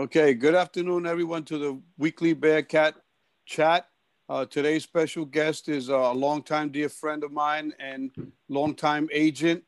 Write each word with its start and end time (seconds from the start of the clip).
Okay, 0.00 0.32
good 0.32 0.54
afternoon, 0.54 1.04
everyone, 1.04 1.44
to 1.44 1.58
the 1.58 1.78
weekly 1.98 2.32
Bearcat 2.32 2.94
chat. 3.44 3.86
Uh, 4.30 4.46
today's 4.46 4.82
special 4.82 5.26
guest 5.26 5.68
is 5.68 5.90
a 5.90 5.98
longtime 6.12 6.70
dear 6.70 6.88
friend 6.88 7.22
of 7.22 7.32
mine 7.32 7.74
and 7.78 8.10
longtime 8.48 9.10
agent. 9.12 9.62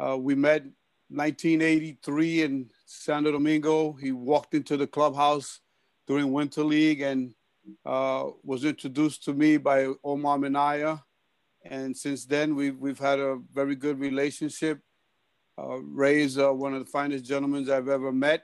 Uh, 0.00 0.16
we 0.18 0.34
met 0.34 0.64
1983 1.10 2.42
in 2.42 2.68
Santo 2.86 3.30
Domingo. 3.30 3.92
He 3.92 4.10
walked 4.10 4.52
into 4.52 4.76
the 4.76 4.88
clubhouse 4.88 5.60
during 6.08 6.32
Winter 6.32 6.64
League 6.64 7.02
and 7.02 7.32
uh, 7.86 8.24
was 8.42 8.64
introduced 8.64 9.22
to 9.26 9.32
me 9.32 9.58
by 9.58 9.92
Omar 10.02 10.38
Minaya. 10.38 11.04
And 11.64 11.96
since 11.96 12.24
then, 12.24 12.56
we've, 12.56 12.76
we've 12.76 12.98
had 12.98 13.20
a 13.20 13.38
very 13.54 13.76
good 13.76 14.00
relationship. 14.00 14.80
Uh, 15.56 15.78
Ray 15.82 16.22
is 16.22 16.36
uh, 16.36 16.52
one 16.52 16.74
of 16.74 16.84
the 16.84 16.90
finest 16.90 17.24
gentlemen 17.24 17.70
I've 17.70 17.86
ever 17.86 18.10
met. 18.10 18.42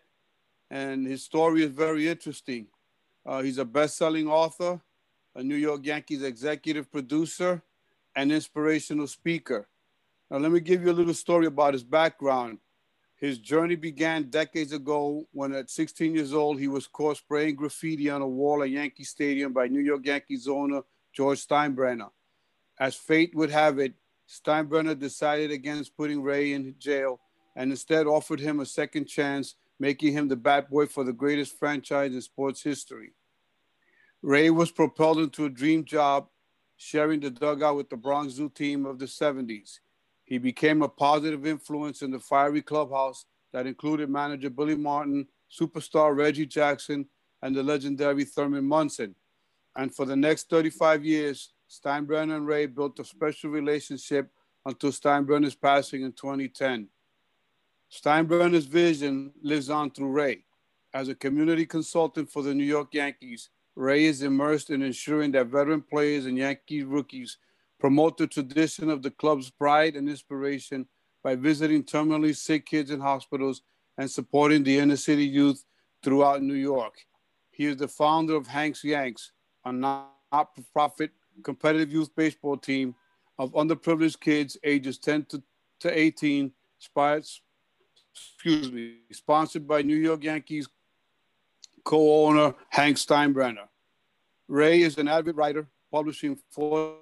And 0.70 1.06
his 1.06 1.22
story 1.22 1.62
is 1.62 1.70
very 1.70 2.08
interesting. 2.08 2.66
Uh, 3.26 3.42
he's 3.42 3.58
a 3.58 3.64
best-selling 3.64 4.28
author, 4.28 4.80
a 5.34 5.42
New 5.42 5.56
York 5.56 5.84
Yankees 5.84 6.22
executive 6.22 6.90
producer, 6.90 7.62
and 8.16 8.30
inspirational 8.30 9.06
speaker. 9.06 9.68
Now, 10.30 10.38
let 10.38 10.52
me 10.52 10.60
give 10.60 10.82
you 10.82 10.90
a 10.90 10.92
little 10.92 11.14
story 11.14 11.46
about 11.46 11.74
his 11.74 11.84
background. 11.84 12.58
His 13.16 13.38
journey 13.38 13.76
began 13.76 14.24
decades 14.24 14.72
ago 14.72 15.26
when, 15.32 15.52
at 15.54 15.70
16 15.70 16.14
years 16.14 16.34
old, 16.34 16.58
he 16.58 16.68
was 16.68 16.86
caught 16.86 17.16
spraying 17.16 17.56
graffiti 17.56 18.10
on 18.10 18.22
a 18.22 18.28
wall 18.28 18.62
at 18.62 18.70
Yankee 18.70 19.04
Stadium 19.04 19.52
by 19.52 19.68
New 19.68 19.80
York 19.80 20.04
Yankees 20.04 20.48
owner 20.48 20.82
George 21.12 21.46
Steinbrenner. 21.46 22.10
As 22.78 22.96
fate 22.96 23.34
would 23.34 23.50
have 23.50 23.78
it, 23.78 23.94
Steinbrenner 24.28 24.98
decided 24.98 25.50
against 25.50 25.96
putting 25.96 26.22
Ray 26.22 26.52
in 26.52 26.74
jail 26.78 27.20
and 27.56 27.70
instead 27.70 28.06
offered 28.06 28.40
him 28.40 28.60
a 28.60 28.66
second 28.66 29.06
chance, 29.06 29.54
making 29.78 30.12
him 30.12 30.28
the 30.28 30.36
bat 30.36 30.70
boy 30.70 30.86
for 30.86 31.04
the 31.04 31.12
greatest 31.12 31.58
franchise 31.58 32.12
in 32.12 32.20
sports 32.20 32.62
history. 32.62 33.12
Ray 34.22 34.50
was 34.50 34.70
propelled 34.70 35.18
into 35.18 35.44
a 35.44 35.50
dream 35.50 35.84
job, 35.84 36.28
sharing 36.76 37.20
the 37.20 37.30
dugout 37.30 37.76
with 37.76 37.90
the 37.90 37.96
Bronx 37.96 38.34
Zoo 38.34 38.48
team 38.48 38.86
of 38.86 38.98
the 38.98 39.06
70s. 39.06 39.80
He 40.24 40.38
became 40.38 40.82
a 40.82 40.88
positive 40.88 41.46
influence 41.46 42.02
in 42.02 42.10
the 42.10 42.18
fiery 42.18 42.62
clubhouse 42.62 43.26
that 43.52 43.66
included 43.66 44.08
manager 44.08 44.50
Billy 44.50 44.76
Martin, 44.76 45.28
superstar 45.50 46.16
Reggie 46.16 46.46
Jackson, 46.46 47.06
and 47.42 47.54
the 47.54 47.62
legendary 47.62 48.24
Thurman 48.24 48.64
Munson. 48.64 49.14
And 49.76 49.94
for 49.94 50.06
the 50.06 50.16
next 50.16 50.48
35 50.48 51.04
years, 51.04 51.52
Steinbrenner 51.70 52.36
and 52.36 52.46
Ray 52.46 52.66
built 52.66 52.98
a 53.00 53.04
special 53.04 53.50
relationship 53.50 54.30
until 54.64 54.90
Steinbrenner's 54.90 55.54
passing 55.54 56.02
in 56.02 56.12
2010. 56.12 56.88
Steinbrenner's 57.94 58.64
vision 58.64 59.30
lives 59.40 59.70
on 59.70 59.88
through 59.88 60.10
Ray. 60.10 60.44
As 60.92 61.08
a 61.08 61.14
community 61.14 61.64
consultant 61.64 62.28
for 62.28 62.42
the 62.42 62.52
New 62.52 62.64
York 62.64 62.92
Yankees, 62.92 63.50
Ray 63.76 64.06
is 64.06 64.22
immersed 64.22 64.70
in 64.70 64.82
ensuring 64.82 65.30
that 65.32 65.46
veteran 65.46 65.80
players 65.80 66.26
and 66.26 66.36
Yankee 66.36 66.82
rookies 66.82 67.38
promote 67.78 68.16
the 68.16 68.26
tradition 68.26 68.90
of 68.90 69.02
the 69.02 69.12
club's 69.12 69.48
pride 69.48 69.94
and 69.94 70.08
inspiration 70.08 70.88
by 71.22 71.36
visiting 71.36 71.84
terminally 71.84 72.36
sick 72.36 72.66
kids 72.66 72.90
in 72.90 72.98
hospitals 72.98 73.62
and 73.96 74.10
supporting 74.10 74.64
the 74.64 74.76
inner 74.76 74.96
city 74.96 75.24
youth 75.24 75.64
throughout 76.02 76.42
New 76.42 76.54
York. 76.54 76.94
He 77.52 77.66
is 77.66 77.76
the 77.76 77.86
founder 77.86 78.34
of 78.34 78.48
Hank's 78.48 78.82
Yanks, 78.82 79.30
a 79.64 79.72
not-for-profit 79.72 81.12
competitive 81.44 81.92
youth 81.92 82.10
baseball 82.16 82.56
team 82.56 82.96
of 83.38 83.52
underprivileged 83.52 84.18
kids 84.18 84.56
ages 84.64 84.98
10 84.98 85.26
to, 85.26 85.42
to 85.80 85.96
18, 85.96 86.52
excuse 88.14 88.70
me, 88.70 88.98
sponsored 89.12 89.66
by 89.66 89.82
New 89.82 89.96
York 89.96 90.22
Yankees 90.24 90.68
co-owner 91.84 92.54
Hank 92.70 92.96
Steinbrenner. 92.96 93.68
Ray 94.48 94.82
is 94.82 94.98
an 94.98 95.08
avid 95.08 95.36
writer, 95.36 95.66
publishing 95.90 96.38
four 96.50 96.96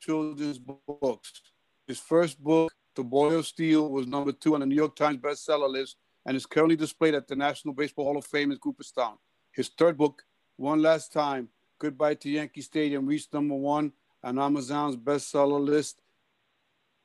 children's 0.00 0.58
books. 0.58 1.42
His 1.86 1.98
first 1.98 2.42
book, 2.42 2.72
The 2.94 3.04
Boy 3.04 3.34
of 3.34 3.46
Steel, 3.46 3.90
was 3.90 4.06
number 4.06 4.32
two 4.32 4.54
on 4.54 4.60
the 4.60 4.66
New 4.66 4.74
York 4.74 4.96
Times 4.96 5.18
bestseller 5.18 5.68
list 5.68 5.96
and 6.26 6.36
is 6.36 6.46
currently 6.46 6.76
displayed 6.76 7.14
at 7.14 7.26
the 7.26 7.36
National 7.36 7.74
Baseball 7.74 8.04
Hall 8.04 8.16
of 8.16 8.24
Fame 8.24 8.52
in 8.52 8.58
Cooperstown. 8.58 9.18
His 9.52 9.68
third 9.76 9.98
book, 9.98 10.22
One 10.56 10.82
Last 10.82 11.12
Time, 11.12 11.48
Goodbye 11.78 12.14
to 12.14 12.30
Yankee 12.30 12.60
Stadium 12.60 13.06
reached 13.06 13.34
number 13.34 13.56
one 13.56 13.92
on 14.22 14.38
Amazon's 14.38 14.96
bestseller 14.96 15.60
list. 15.60 16.00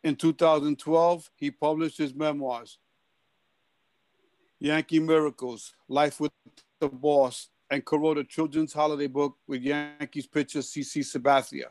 In 0.03 0.15
2012, 0.15 1.31
he 1.35 1.49
published 1.49 1.97
his 1.97 2.13
memoirs, 2.13 2.77
Yankee 4.59 4.99
Miracles, 4.99 5.73
Life 5.87 6.19
with 6.19 6.31
the 6.79 6.89
Boss, 6.89 7.49
and 7.69 7.85
co-wrote 7.85 8.17
a 8.17 8.23
children's 8.23 8.73
holiday 8.73 9.07
book 9.07 9.35
with 9.47 9.61
Yankees 9.61 10.25
pitcher 10.25 10.59
CC 10.59 11.03
Sabathia. 11.03 11.67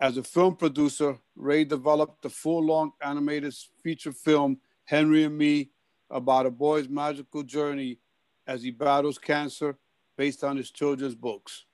As 0.00 0.16
a 0.16 0.22
film 0.22 0.56
producer, 0.56 1.18
Ray 1.36 1.64
developed 1.64 2.22
the 2.22 2.30
full-length 2.30 2.96
animated 3.02 3.54
feature 3.82 4.12
film 4.12 4.58
Henry 4.86 5.24
and 5.24 5.36
Me 5.36 5.70
about 6.10 6.46
a 6.46 6.50
boy's 6.50 6.88
magical 6.88 7.42
journey 7.42 7.98
as 8.46 8.62
he 8.62 8.70
battles 8.70 9.18
cancer 9.18 9.76
based 10.16 10.42
on 10.42 10.56
his 10.56 10.70
children's 10.70 11.14
books. 11.14 11.66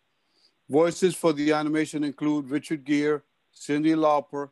Voices 0.69 1.15
for 1.15 1.33
the 1.33 1.53
animation 1.53 2.05
include 2.05 2.51
Richard 2.51 2.85
Gere, 2.85 3.23
Cyndi 3.55 3.95
Lauper, 3.95 4.51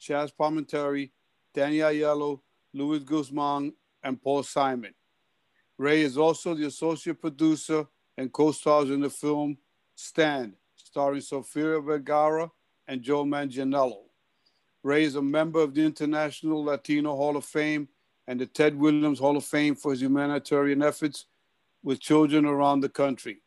Chazz 0.00 0.32
Palminteri, 0.38 1.10
Danny 1.52 1.78
Aiello, 1.78 2.40
Luis 2.72 3.02
Guzman, 3.02 3.72
and 4.02 4.22
Paul 4.22 4.44
Simon. 4.44 4.94
Ray 5.78 6.02
is 6.02 6.16
also 6.16 6.54
the 6.54 6.66
associate 6.66 7.20
producer 7.20 7.86
and 8.16 8.32
co-stars 8.32 8.90
in 8.90 9.00
the 9.00 9.10
film 9.10 9.58
Stand, 9.94 10.54
starring 10.76 11.20
Sofia 11.20 11.80
Vergara 11.80 12.50
and 12.88 13.02
Joe 13.02 13.24
Manganiello. 13.24 14.02
Ray 14.82 15.04
is 15.04 15.16
a 15.16 15.22
member 15.22 15.60
of 15.60 15.74
the 15.74 15.84
International 15.84 16.62
Latino 16.62 17.16
Hall 17.16 17.36
of 17.36 17.44
Fame 17.44 17.88
and 18.26 18.40
the 18.40 18.46
Ted 18.46 18.78
Williams 18.78 19.18
Hall 19.18 19.36
of 19.36 19.44
Fame 19.44 19.74
for 19.74 19.92
his 19.92 20.02
humanitarian 20.02 20.82
efforts 20.82 21.26
with 21.82 22.00
children 22.00 22.44
around 22.44 22.80
the 22.80 22.88
country. 22.88 23.38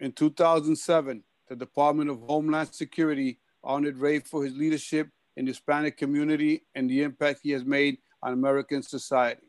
In 0.00 0.12
2007, 0.12 1.22
the 1.48 1.56
Department 1.56 2.10
of 2.10 2.20
Homeland 2.20 2.74
Security 2.74 3.38
honored 3.62 3.98
Ray 3.98 4.18
for 4.18 4.44
his 4.44 4.54
leadership 4.56 5.08
in 5.36 5.44
the 5.44 5.50
Hispanic 5.50 5.96
community 5.96 6.64
and 6.74 6.88
the 6.88 7.02
impact 7.02 7.40
he 7.42 7.50
has 7.50 7.64
made 7.64 7.98
on 8.22 8.32
American 8.32 8.82
society. 8.82 9.46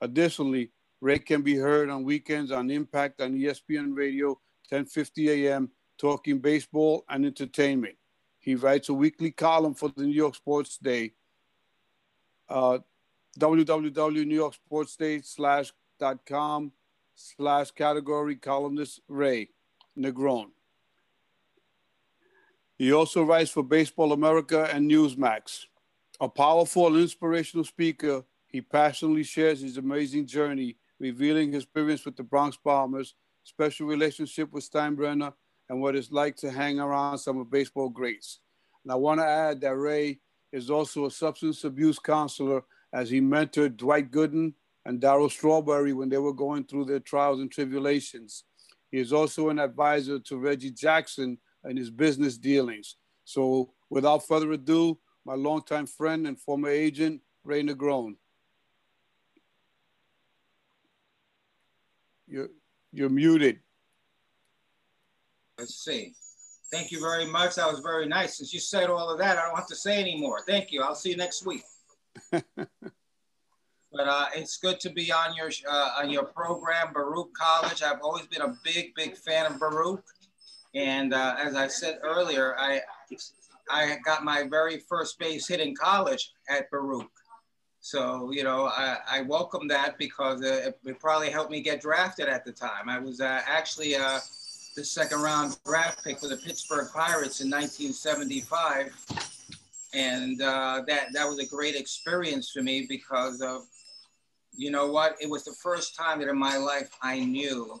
Additionally, 0.00 0.70
Ray 1.00 1.18
can 1.18 1.42
be 1.42 1.56
heard 1.56 1.90
on 1.90 2.04
weekends 2.04 2.50
on 2.50 2.70
Impact 2.70 3.20
on 3.20 3.34
ESPN 3.34 3.96
Radio, 3.96 4.28
1050 4.68 5.46
AM, 5.48 5.70
talking 5.98 6.38
baseball 6.38 7.04
and 7.08 7.26
entertainment. 7.26 7.96
He 8.38 8.54
writes 8.54 8.88
a 8.88 8.94
weekly 8.94 9.30
column 9.30 9.74
for 9.74 9.90
the 9.96 10.04
New 10.04 10.12
York 10.14 10.34
Sports 10.34 10.78
Day, 10.78 11.12
uh, 12.48 12.78
www.newyorksportsday 13.38 15.24
slash 15.24 15.72
dot 15.98 16.24
com 16.26 16.72
slash 17.14 17.70
category 17.70 18.36
columnist 18.36 19.00
Ray 19.08 19.48
Negron. 19.98 20.50
He 22.78 22.92
also 22.92 23.22
writes 23.24 23.50
for 23.50 23.62
Baseball 23.62 24.12
America 24.12 24.68
and 24.72 24.90
Newsmax. 24.90 25.64
A 26.20 26.28
powerful 26.28 26.86
and 26.88 26.96
inspirational 26.96 27.64
speaker, 27.64 28.22
he 28.46 28.60
passionately 28.60 29.22
shares 29.22 29.60
his 29.60 29.78
amazing 29.78 30.26
journey, 30.26 30.76
revealing 30.98 31.52
his 31.52 31.64
experience 31.64 32.04
with 32.04 32.16
the 32.16 32.22
Bronx 32.22 32.58
Bombers, 32.62 33.14
special 33.44 33.86
relationship 33.86 34.52
with 34.52 34.68
Steinbrenner, 34.68 35.32
and 35.68 35.80
what 35.80 35.96
it's 35.96 36.10
like 36.10 36.36
to 36.36 36.50
hang 36.50 36.78
around 36.78 37.18
some 37.18 37.38
of 37.38 37.50
baseball 37.50 37.88
greats. 37.88 38.40
And 38.84 38.92
I 38.92 38.96
want 38.96 39.20
to 39.20 39.26
add 39.26 39.60
that 39.62 39.76
Ray 39.76 40.20
is 40.52 40.70
also 40.70 41.06
a 41.06 41.10
substance 41.10 41.64
abuse 41.64 41.98
counselor 41.98 42.62
as 42.92 43.10
he 43.10 43.20
mentored 43.20 43.76
Dwight 43.76 44.10
Gooden 44.10 44.54
and 44.84 45.00
Darryl 45.00 45.30
Strawberry 45.30 45.92
when 45.92 46.08
they 46.08 46.18
were 46.18 46.32
going 46.32 46.64
through 46.64 46.84
their 46.84 47.00
trials 47.00 47.40
and 47.40 47.50
tribulations. 47.50 48.44
He 48.90 48.98
is 48.98 49.12
also 49.12 49.48
an 49.48 49.58
advisor 49.58 50.20
to 50.20 50.38
Reggie 50.38 50.70
Jackson 50.70 51.38
and 51.64 51.76
his 51.76 51.90
business 51.90 52.38
dealings. 52.38 52.96
So 53.24 53.72
without 53.90 54.26
further 54.26 54.52
ado, 54.52 54.98
my 55.24 55.34
longtime 55.34 55.86
friend 55.86 56.28
and 56.28 56.40
former 56.40 56.68
agent, 56.68 57.20
Ray 57.42 57.64
Negron. 57.64 58.14
You're, 62.26 62.48
you're 62.92 63.08
muted. 63.08 63.60
Let's 65.58 65.74
see. 65.74 66.14
Thank 66.70 66.90
you 66.90 67.00
very 67.00 67.26
much. 67.26 67.54
That 67.54 67.70
was 67.70 67.80
very 67.80 68.06
nice. 68.06 68.38
Since 68.38 68.52
you 68.52 68.60
said 68.60 68.90
all 68.90 69.08
of 69.08 69.18
that, 69.18 69.38
I 69.38 69.46
don't 69.46 69.56
have 69.56 69.68
to 69.68 69.76
say 69.76 70.00
anymore. 70.00 70.40
Thank 70.46 70.72
you. 70.72 70.82
I'll 70.82 70.94
see 70.94 71.10
you 71.10 71.16
next 71.16 71.46
week. 71.46 71.62
but 72.30 72.68
uh, 73.94 74.26
it's 74.34 74.56
good 74.58 74.80
to 74.80 74.90
be 74.90 75.12
on 75.12 75.34
your 75.36 75.50
uh, 75.68 75.90
on 75.98 76.10
your 76.10 76.24
program, 76.24 76.92
Baruch 76.92 77.32
College. 77.34 77.82
I've 77.82 78.00
always 78.02 78.26
been 78.26 78.42
a 78.42 78.56
big, 78.64 78.94
big 78.94 79.16
fan 79.16 79.46
of 79.46 79.60
Baruch. 79.60 80.04
And 80.74 81.14
uh, 81.14 81.36
as 81.38 81.54
I 81.54 81.68
said 81.68 82.00
earlier, 82.02 82.54
I, 82.58 82.80
I 83.70 83.96
got 84.04 84.24
my 84.24 84.42
very 84.42 84.78
first 84.78 85.18
base 85.18 85.48
hit 85.48 85.60
in 85.60 85.74
college 85.74 86.32
at 86.50 86.70
Baruch. 86.70 87.10
So, 87.86 88.32
you 88.32 88.42
know, 88.42 88.66
I, 88.66 88.96
I 89.08 89.20
welcome 89.22 89.68
that 89.68 89.96
because 89.96 90.42
it, 90.42 90.76
it, 90.84 90.98
probably 90.98 91.30
helped 91.30 91.52
me 91.52 91.60
get 91.60 91.80
drafted 91.80 92.26
at 92.26 92.44
the 92.44 92.50
time. 92.50 92.88
I 92.88 92.98
was 92.98 93.20
uh, 93.20 93.42
actually 93.46 93.94
uh, 93.94 94.18
the 94.74 94.84
second 94.84 95.22
round 95.22 95.56
draft 95.64 96.02
pick 96.02 96.18
for 96.18 96.26
the 96.26 96.36
Pittsburgh 96.36 96.88
Pirates 96.92 97.42
in 97.42 97.48
1975. 97.48 98.92
And 99.94 100.42
uh, 100.42 100.82
that, 100.88 101.12
that 101.12 101.28
was 101.28 101.38
a 101.38 101.46
great 101.46 101.76
experience 101.76 102.50
for 102.50 102.60
me 102.60 102.86
because 102.88 103.40
of, 103.40 103.62
you 104.52 104.72
know 104.72 104.90
what, 104.90 105.14
it 105.20 105.30
was 105.30 105.44
the 105.44 105.54
first 105.62 105.94
time 105.94 106.18
that 106.18 106.28
in 106.28 106.36
my 106.36 106.56
life 106.56 106.90
I 107.02 107.20
knew 107.20 107.80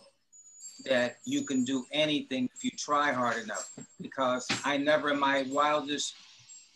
that 0.84 1.16
you 1.24 1.42
can 1.42 1.64
do 1.64 1.84
anything 1.90 2.48
if 2.54 2.62
you 2.62 2.70
try 2.78 3.10
hard 3.10 3.42
enough. 3.42 3.72
Because 4.00 4.46
I 4.64 4.76
never 4.76 5.10
in 5.10 5.18
my 5.18 5.46
wildest 5.48 6.14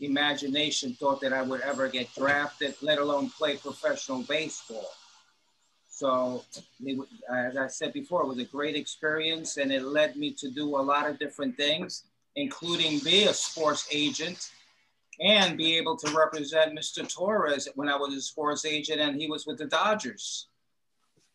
imagination 0.01 0.95
thought 0.95 1.21
that 1.21 1.33
I 1.33 1.43
would 1.43 1.61
ever 1.61 1.89
get 1.89 2.13
drafted, 2.15 2.75
let 2.83 2.99
alone 2.99 3.31
play 3.31 3.57
professional 3.57 4.23
baseball. 4.23 4.91
So, 5.89 6.45
as 7.31 7.57
I 7.57 7.67
said 7.67 7.93
before, 7.93 8.23
it 8.23 8.29
was 8.29 8.39
a 8.39 8.45
great 8.45 8.75
experience 8.75 9.59
and 9.59 9.71
it 9.71 9.83
led 9.83 10.17
me 10.17 10.33
to 10.33 10.51
do 10.51 10.77
a 10.77 10.81
lot 10.81 11.09
of 11.09 11.19
different 11.19 11.57
things, 11.57 12.05
including 12.37 13.01
be 13.01 13.25
a 13.25 13.35
sports 13.35 13.87
agent 13.93 14.51
and 15.21 15.59
be 15.59 15.77
able 15.77 15.97
to 15.99 16.17
represent 16.17 16.77
Mr. 16.79 17.07
Torres 17.07 17.69
when 17.75 17.89
I 17.91 17.97
was 17.97 18.15
a 18.15 18.21
sports 18.23 18.65
agent 18.65 19.01
and 19.01 19.21
he 19.21 19.29
was 19.29 19.47
with 19.47 19.59
the 19.59 19.67
Dodgers. 19.67 20.47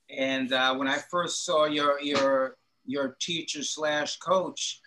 And 0.09 0.51
uh, 0.51 0.73
when 0.75 0.88
I 0.88 0.97
first 0.97 1.45
saw 1.45 1.65
your, 1.65 2.01
your, 2.01 2.56
your 2.85 3.15
teacher 3.19 3.62
slash 3.62 4.17
coach, 4.17 4.81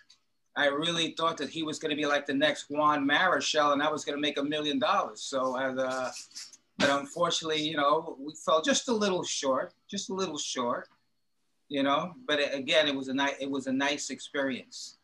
I 0.59 0.65
really 0.65 1.11
thought 1.11 1.37
that 1.37 1.49
he 1.49 1.63
was 1.63 1.79
going 1.79 1.91
to 1.91 1.95
be 1.95 2.05
like 2.05 2.25
the 2.25 2.33
next 2.33 2.69
Juan 2.69 3.07
Marichal, 3.07 3.71
and 3.71 3.81
I 3.81 3.89
was 3.89 4.03
going 4.03 4.17
to 4.17 4.21
make 4.21 4.37
a 4.37 4.43
million 4.43 4.77
dollars. 4.77 5.21
So, 5.21 5.55
uh, 5.55 6.11
but 6.77 6.89
unfortunately, 6.89 7.61
you 7.61 7.77
know, 7.77 8.17
we 8.19 8.33
fell 8.35 8.61
just 8.61 8.89
a 8.89 8.93
little 8.93 9.23
short, 9.23 9.73
just 9.89 10.09
a 10.09 10.13
little 10.13 10.37
short, 10.37 10.89
you 11.69 11.81
know. 11.81 12.13
But 12.27 12.41
it, 12.41 12.53
again, 12.53 12.89
it 12.89 12.95
was 12.95 13.07
a 13.07 13.13
nice, 13.13 13.35
it 13.39 13.49
was 13.49 13.67
a 13.67 13.71
nice 13.71 14.09
experience, 14.09 14.97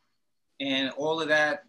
and 0.59 0.89
all 0.97 1.21
of 1.21 1.29
that, 1.29 1.63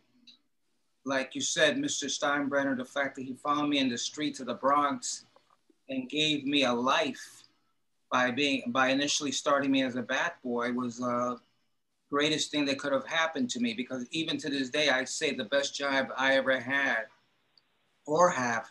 like 1.05 1.37
you 1.37 1.41
said, 1.41 1.77
Mr. 1.77 2.07
Steinbrenner, 2.07 2.77
the 2.77 2.85
fact 2.85 3.15
that 3.15 3.23
he 3.23 3.35
found 3.35 3.71
me 3.71 3.79
in 3.79 3.89
the 3.89 3.99
streets 3.99 4.41
of 4.41 4.47
the 4.47 4.55
Bronx 4.55 5.27
and 5.89 6.11
gave 6.11 6.45
me 6.45 6.65
a 6.65 6.73
life 6.73 7.45
by 8.11 8.33
being 8.33 8.65
by 8.73 8.89
initially 8.89 9.31
starting 9.31 9.71
me 9.71 9.85
as 9.85 9.95
a 9.95 10.03
bat 10.03 10.39
boy 10.43 10.73
was 10.73 11.01
uh, 11.01 11.37
greatest 12.11 12.51
thing 12.51 12.65
that 12.67 12.79
could 12.79 12.93
have 12.93 13.07
happened 13.07 13.51
to 13.51 13.61
me 13.61 13.75
because 13.75 14.07
even 14.11 14.39
to 14.39 14.49
this 14.49 14.71
day, 14.71 14.89
I 14.89 15.05
say 15.05 15.35
the 15.35 15.45
best 15.45 15.75
job 15.75 16.09
I 16.17 16.37
ever 16.37 16.59
had 16.59 17.07
or 18.07 18.31
have 18.31 18.69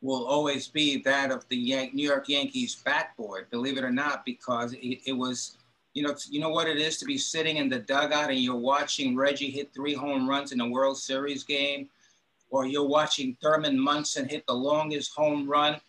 will 0.00 0.26
always 0.26 0.68
be 0.68 1.00
that 1.02 1.30
of 1.30 1.48
the 1.48 1.56
Yan- 1.56 1.90
New 1.94 2.06
York 2.06 2.28
Yankees 2.28 2.82
boy, 3.16 3.40
believe 3.50 3.78
it 3.78 3.84
or 3.84 3.90
not, 3.90 4.24
because 4.24 4.74
it, 4.74 5.00
it 5.06 5.12
was, 5.12 5.56
you 5.94 6.02
know, 6.02 6.14
you 6.28 6.40
know 6.40 6.50
what 6.50 6.68
it 6.68 6.76
is 6.76 6.98
to 6.98 7.06
be 7.06 7.16
sitting 7.16 7.56
in 7.56 7.68
the 7.68 7.78
dugout 7.78 8.30
and 8.30 8.38
you're 8.38 8.54
watching 8.54 9.16
Reggie 9.16 9.50
hit 9.50 9.72
three 9.72 9.94
home 9.94 10.28
runs 10.28 10.52
in 10.52 10.60
a 10.60 10.68
World 10.68 10.98
Series 10.98 11.42
game, 11.42 11.88
or 12.50 12.66
you're 12.66 12.86
watching 12.86 13.36
Thurman 13.40 13.78
Munson 13.78 14.28
hit 14.28 14.46
the 14.46 14.54
longest 14.54 15.14
home 15.14 15.48
run 15.48 15.80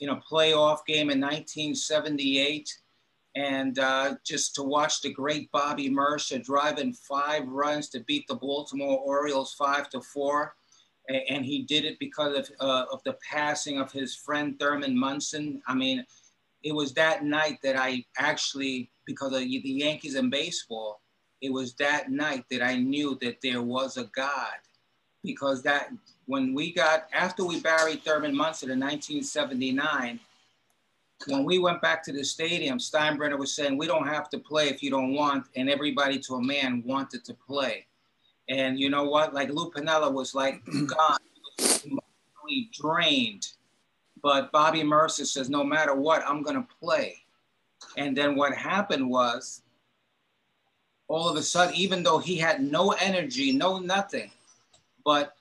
in 0.00 0.10
a 0.10 0.16
playoff 0.16 0.84
game 0.84 1.10
in 1.10 1.20
1978 1.20 2.76
and 3.34 3.78
uh, 3.78 4.14
just 4.24 4.54
to 4.54 4.62
watch 4.62 5.00
the 5.00 5.12
great 5.12 5.50
Bobby 5.52 5.88
Murcer 5.88 6.38
driving 6.38 6.92
five 6.92 7.46
runs 7.48 7.88
to 7.90 8.00
beat 8.00 8.26
the 8.28 8.34
Baltimore 8.34 8.98
Orioles 8.98 9.54
five 9.54 9.88
to 9.90 10.00
four. 10.00 10.54
And 11.08 11.44
he 11.44 11.62
did 11.62 11.84
it 11.84 11.98
because 11.98 12.38
of, 12.38 12.50
uh, 12.60 12.84
of 12.92 13.02
the 13.04 13.16
passing 13.28 13.78
of 13.80 13.90
his 13.90 14.14
friend 14.14 14.58
Thurman 14.58 14.96
Munson. 14.96 15.60
I 15.66 15.74
mean, 15.74 16.04
it 16.62 16.72
was 16.72 16.94
that 16.94 17.24
night 17.24 17.58
that 17.62 17.76
I 17.76 18.04
actually, 18.18 18.90
because 19.04 19.32
of 19.32 19.40
the 19.40 19.46
Yankees 19.46 20.14
and 20.14 20.30
baseball, 20.30 21.00
it 21.40 21.52
was 21.52 21.74
that 21.74 22.10
night 22.10 22.44
that 22.50 22.62
I 22.62 22.76
knew 22.76 23.18
that 23.20 23.38
there 23.42 23.62
was 23.62 23.96
a 23.96 24.04
God. 24.14 24.52
Because 25.24 25.62
that, 25.62 25.88
when 26.26 26.54
we 26.54 26.72
got, 26.72 27.08
after 27.12 27.44
we 27.44 27.60
buried 27.60 28.02
Thurman 28.02 28.34
Munson 28.34 28.70
in 28.70 28.80
1979, 28.80 30.20
when 31.26 31.44
we 31.44 31.58
went 31.58 31.82
back 31.82 32.02
to 32.04 32.12
the 32.12 32.24
stadium, 32.24 32.78
Steinbrenner 32.78 33.38
was 33.38 33.54
saying, 33.54 33.76
we 33.76 33.86
don't 33.86 34.06
have 34.06 34.28
to 34.30 34.38
play 34.38 34.68
if 34.68 34.82
you 34.82 34.90
don't 34.90 35.14
want. 35.14 35.46
And 35.56 35.68
everybody 35.70 36.18
to 36.20 36.34
a 36.34 36.42
man 36.42 36.82
wanted 36.86 37.24
to 37.24 37.34
play. 37.34 37.86
And 38.48 38.78
you 38.78 38.90
know 38.90 39.04
what? 39.04 39.34
Like 39.34 39.50
Lou 39.50 39.70
Piniella 39.70 40.12
was 40.12 40.34
like 40.34 40.62
gone, 40.86 41.18
he 42.48 42.70
drained. 42.72 43.48
But 44.22 44.52
Bobby 44.52 44.82
Murcer 44.82 45.24
says, 45.24 45.50
no 45.50 45.64
matter 45.64 45.94
what, 45.94 46.22
I'm 46.26 46.42
going 46.42 46.56
to 46.56 46.68
play. 46.80 47.16
And 47.96 48.16
then 48.16 48.36
what 48.36 48.54
happened 48.54 49.08
was, 49.08 49.62
all 51.08 51.28
of 51.28 51.36
a 51.36 51.42
sudden, 51.42 51.74
even 51.74 52.02
though 52.02 52.18
he 52.18 52.36
had 52.36 52.62
no 52.62 52.92
energy, 52.92 53.52
no 53.52 53.78
nothing, 53.78 54.30
but 55.04 55.34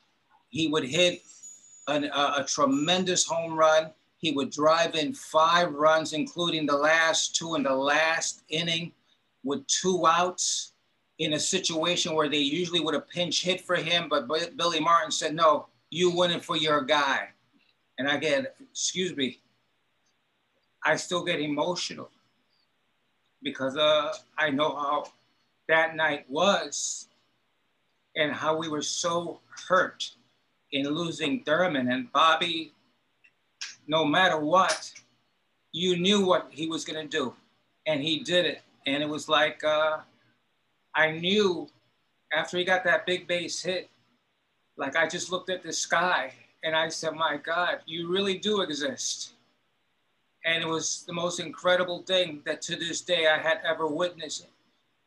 he 0.50 0.68
would 0.68 0.84
hit 0.84 1.22
an, 1.88 2.06
a, 2.06 2.34
a 2.39 2.45
tremendous 2.48 3.25
home 3.25 3.54
run 3.54 3.92
he 4.21 4.31
would 4.31 4.51
drive 4.51 4.95
in 4.95 5.13
five 5.13 5.73
runs, 5.73 6.13
including 6.13 6.65
the 6.68 6.77
last 6.77 7.35
two 7.35 7.56
in 7.56 7.63
the 7.63 7.75
last 7.75 8.44
inning 8.50 8.91
with 9.44 9.65
two 9.68 10.06
outs 10.06 10.73
in 11.18 11.33
a 11.33 11.39
situation 11.39 12.13
where 12.13 12.29
they 12.29 12.38
usually 12.38 12.79
would 12.79 12.94
have 12.94 13.09
pinch 13.09 13.44
hit 13.44 13.62
for 13.62 13.75
him. 13.75 14.07
But 14.09 14.27
Billy 14.56 14.79
Martin 14.79 15.12
said, 15.12 15.33
no, 15.33 15.68
you 15.89 16.12
win 16.12 16.31
it 16.31 16.45
for 16.45 16.56
your 16.56 16.81
guy. 16.81 17.29
And 17.97 18.07
I 18.07 18.18
get, 18.18 18.56
excuse 18.71 19.15
me, 19.15 19.39
I 20.83 20.95
still 20.95 21.24
get 21.24 21.39
emotional 21.39 22.09
because 23.41 23.75
uh, 23.75 24.13
I 24.38 24.51
know 24.51 24.75
how 24.75 25.06
that 25.67 25.95
night 25.95 26.25
was 26.29 27.07
and 28.15 28.31
how 28.31 28.56
we 28.56 28.67
were 28.67 28.81
so 28.83 29.39
hurt 29.67 30.12
in 30.71 30.88
losing 30.88 31.44
Thurman 31.44 31.91
and 31.91 32.12
Bobby 32.12 32.74
no 33.88 34.06
matter 34.06 34.39
what, 34.39 34.92
you 35.72 35.98
knew 35.98 36.25
what 36.25 36.48
he 36.51 36.68
was 36.68 36.86
going 36.86 37.07
to 37.07 37.18
do. 37.18 37.33
And 37.88 38.01
he 38.01 38.19
did 38.19 38.45
it. 38.45 38.62
And 38.86 39.01
it 39.01 39.10
was 39.10 39.30
like, 39.30 39.63
uh, 39.63 40.00
I 40.95 41.12
knew 41.12 41.68
after 42.33 42.57
he 42.57 42.63
got 42.63 42.83
that 42.83 43.06
big 43.06 43.28
base 43.28 43.62
hit, 43.62 43.89
like 44.78 44.95
I 44.95 45.07
just 45.07 45.31
looked 45.31 45.50
at 45.50 45.63
the 45.63 45.74
sky 45.74 46.34
and 46.63 46.75
I 46.75 46.89
said, 46.89 47.13
my 47.13 47.38
God, 47.38 47.79
you 47.86 48.10
really 48.12 48.38
do 48.38 48.62
exist. 48.62 49.34
And 50.46 50.63
it 50.63 50.67
was 50.67 51.03
the 51.05 51.13
most 51.13 51.39
incredible 51.39 52.01
thing 52.03 52.41
that 52.46 52.62
to 52.63 52.75
this 52.75 53.01
day 53.01 53.27
I 53.27 53.38
had 53.38 53.60
ever 53.63 53.88
witnessed 53.88 54.48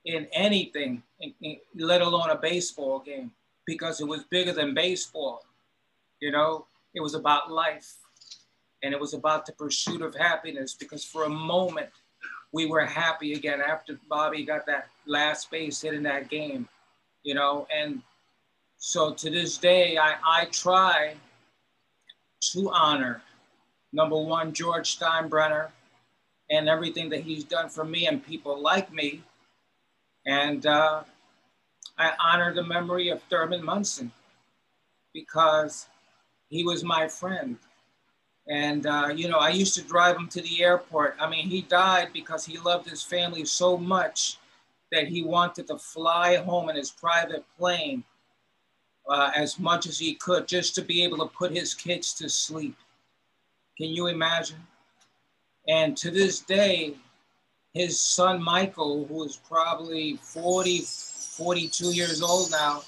in 0.04 0.26
anything, 0.32 1.02
let 1.74 2.02
alone 2.02 2.30
a 2.30 2.36
baseball 2.36 3.00
game, 3.00 3.32
because 3.66 4.00
it 4.00 4.06
was 4.06 4.24
bigger 4.24 4.52
than 4.52 4.74
baseball. 4.74 5.44
You 6.20 6.30
know, 6.30 6.66
it 6.94 7.00
was 7.00 7.14
about 7.14 7.50
life 7.50 7.94
and 8.84 8.92
it 8.92 9.00
was 9.00 9.14
about 9.14 9.46
the 9.46 9.52
pursuit 9.52 10.02
of 10.02 10.14
happiness 10.14 10.74
because 10.74 11.04
for 11.04 11.24
a 11.24 11.28
moment 11.28 11.88
we 12.52 12.66
were 12.66 12.84
happy 12.84 13.32
again 13.32 13.60
after 13.60 13.98
Bobby 14.08 14.44
got 14.44 14.66
that 14.66 14.88
last 15.06 15.50
base 15.50 15.80
hit 15.80 15.94
in 15.94 16.02
that 16.04 16.28
game, 16.28 16.68
you 17.24 17.34
know, 17.34 17.66
and 17.74 18.02
so 18.76 19.12
to 19.14 19.30
this 19.30 19.56
day 19.56 19.96
I, 19.96 20.16
I 20.24 20.44
try 20.52 21.14
to 22.52 22.70
honor 22.70 23.22
number 23.92 24.20
one 24.20 24.52
George 24.52 24.98
Steinbrenner 24.98 25.68
and 26.50 26.68
everything 26.68 27.08
that 27.08 27.22
he's 27.22 27.42
done 27.42 27.70
for 27.70 27.84
me 27.84 28.06
and 28.06 28.24
people 28.24 28.60
like 28.60 28.92
me, 28.92 29.22
and 30.26 30.66
uh, 30.66 31.02
I 31.98 32.12
honor 32.22 32.52
the 32.52 32.62
memory 32.62 33.08
of 33.08 33.22
Thurman 33.22 33.64
Munson 33.64 34.12
because 35.14 35.86
he 36.50 36.64
was 36.64 36.84
my 36.84 37.08
friend. 37.08 37.56
And, 38.48 38.86
uh, 38.86 39.10
you 39.14 39.28
know, 39.28 39.38
I 39.38 39.48
used 39.48 39.74
to 39.74 39.82
drive 39.82 40.16
him 40.16 40.28
to 40.28 40.42
the 40.42 40.62
airport. 40.62 41.16
I 41.18 41.28
mean, 41.28 41.48
he 41.48 41.62
died 41.62 42.08
because 42.12 42.44
he 42.44 42.58
loved 42.58 42.88
his 42.88 43.02
family 43.02 43.44
so 43.44 43.76
much 43.76 44.38
that 44.92 45.08
he 45.08 45.22
wanted 45.22 45.66
to 45.68 45.78
fly 45.78 46.36
home 46.36 46.68
in 46.68 46.76
his 46.76 46.90
private 46.90 47.44
plane 47.58 48.04
uh, 49.08 49.30
as 49.34 49.58
much 49.58 49.86
as 49.86 49.98
he 49.98 50.14
could 50.14 50.46
just 50.46 50.74
to 50.74 50.82
be 50.82 51.02
able 51.04 51.18
to 51.18 51.26
put 51.26 51.52
his 51.52 51.74
kids 51.74 52.12
to 52.14 52.28
sleep. 52.28 52.76
Can 53.76 53.88
you 53.88 54.06
imagine? 54.06 54.60
And 55.68 55.96
to 55.96 56.10
this 56.10 56.40
day, 56.40 56.94
his 57.72 57.98
son 57.98 58.42
Michael, 58.42 59.06
who 59.06 59.24
is 59.24 59.36
probably 59.36 60.16
40, 60.22 60.82
42 60.82 61.92
years 61.92 62.22
old 62.22 62.50
now, 62.50 62.82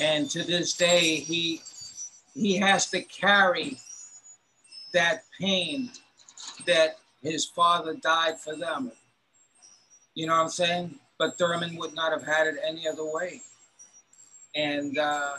and 0.00 0.30
to 0.30 0.44
this 0.44 0.74
day, 0.74 1.16
he 1.16 1.60
he 2.34 2.56
has 2.56 2.88
to 2.90 3.02
carry 3.02 3.78
that 4.92 5.24
pain 5.38 5.90
that 6.66 6.98
his 7.22 7.46
father 7.46 7.94
died 7.94 8.38
for 8.38 8.56
them. 8.56 8.92
You 10.14 10.26
know 10.26 10.34
what 10.34 10.42
I'm 10.42 10.48
saying? 10.48 10.98
But 11.18 11.36
Thurman 11.38 11.76
would 11.76 11.94
not 11.94 12.12
have 12.12 12.24
had 12.24 12.46
it 12.46 12.56
any 12.66 12.86
other 12.88 13.04
way. 13.04 13.42
And 14.54 14.98
uh, 14.98 15.34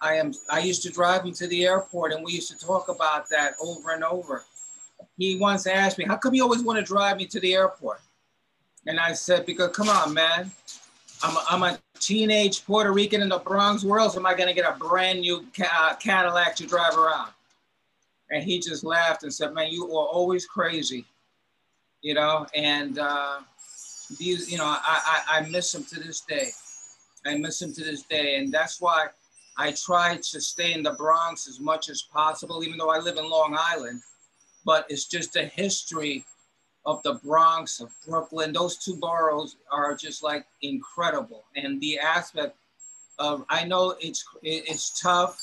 I 0.00 0.14
am. 0.14 0.32
I 0.50 0.60
used 0.60 0.82
to 0.82 0.90
drive 0.90 1.24
him 1.24 1.32
to 1.34 1.46
the 1.46 1.64
airport, 1.66 2.12
and 2.12 2.24
we 2.24 2.32
used 2.32 2.50
to 2.50 2.58
talk 2.58 2.88
about 2.88 3.28
that 3.30 3.54
over 3.62 3.90
and 3.90 4.04
over. 4.04 4.44
He 5.18 5.38
once 5.38 5.66
asked 5.66 5.98
me, 5.98 6.04
"How 6.04 6.16
come 6.16 6.34
you 6.34 6.42
always 6.42 6.62
want 6.62 6.78
to 6.78 6.84
drive 6.84 7.16
me 7.16 7.26
to 7.26 7.40
the 7.40 7.54
airport?" 7.54 8.00
And 8.86 9.00
I 9.00 9.12
said, 9.14 9.46
"Because 9.46 9.74
come 9.74 9.88
on, 9.88 10.12
man, 10.14 10.50
I'm 11.22 11.36
a, 11.36 11.44
I'm 11.48 11.62
a 11.62 11.78
teenage 11.98 12.64
Puerto 12.64 12.92
Rican 12.92 13.22
in 13.22 13.30
the 13.30 13.38
Bronx. 13.38 13.84
Where 13.84 13.98
else 13.98 14.16
am 14.16 14.26
I 14.26 14.34
going 14.34 14.48
to 14.48 14.54
get 14.54 14.70
a 14.70 14.78
brand 14.78 15.20
new 15.20 15.44
ca- 15.56 15.96
Cadillac 15.98 16.56
to 16.56 16.66
drive 16.66 16.96
around?" 16.96 17.32
And 18.30 18.42
he 18.42 18.58
just 18.58 18.84
laughed 18.84 19.22
and 19.22 19.32
said, 19.32 19.54
"Man, 19.54 19.70
you 19.70 19.84
are 19.84 20.06
always 20.06 20.46
crazy." 20.46 21.04
You 22.02 22.14
know, 22.14 22.46
and 22.54 22.98
uh, 22.98 23.40
these, 24.18 24.50
you 24.50 24.58
know, 24.58 24.64
I, 24.64 25.22
I, 25.28 25.38
I 25.38 25.48
miss 25.48 25.74
him 25.74 25.84
to 25.84 26.00
this 26.00 26.20
day. 26.20 26.50
I 27.24 27.36
miss 27.36 27.60
him 27.60 27.72
to 27.72 27.84
this 27.84 28.02
day, 28.02 28.36
and 28.36 28.52
that's 28.52 28.80
why 28.80 29.08
I 29.56 29.72
try 29.72 30.16
to 30.16 30.40
stay 30.40 30.72
in 30.72 30.82
the 30.82 30.92
Bronx 30.92 31.48
as 31.48 31.58
much 31.58 31.88
as 31.88 32.02
possible, 32.02 32.62
even 32.62 32.78
though 32.78 32.90
I 32.90 32.98
live 32.98 33.16
in 33.16 33.28
Long 33.28 33.56
Island. 33.58 34.02
But 34.64 34.86
it's 34.88 35.06
just 35.06 35.32
the 35.32 35.44
history 35.44 36.24
of 36.84 37.02
the 37.02 37.14
Bronx, 37.14 37.80
of 37.80 37.90
Brooklyn. 38.06 38.52
Those 38.52 38.76
two 38.76 38.96
boroughs 38.96 39.56
are 39.72 39.94
just 39.94 40.22
like 40.22 40.46
incredible, 40.62 41.44
and 41.56 41.80
the 41.80 41.98
aspect 41.98 42.56
of 43.18 43.44
I 43.48 43.64
know 43.64 43.96
it's 44.00 44.24
it's 44.42 45.00
tough. 45.00 45.40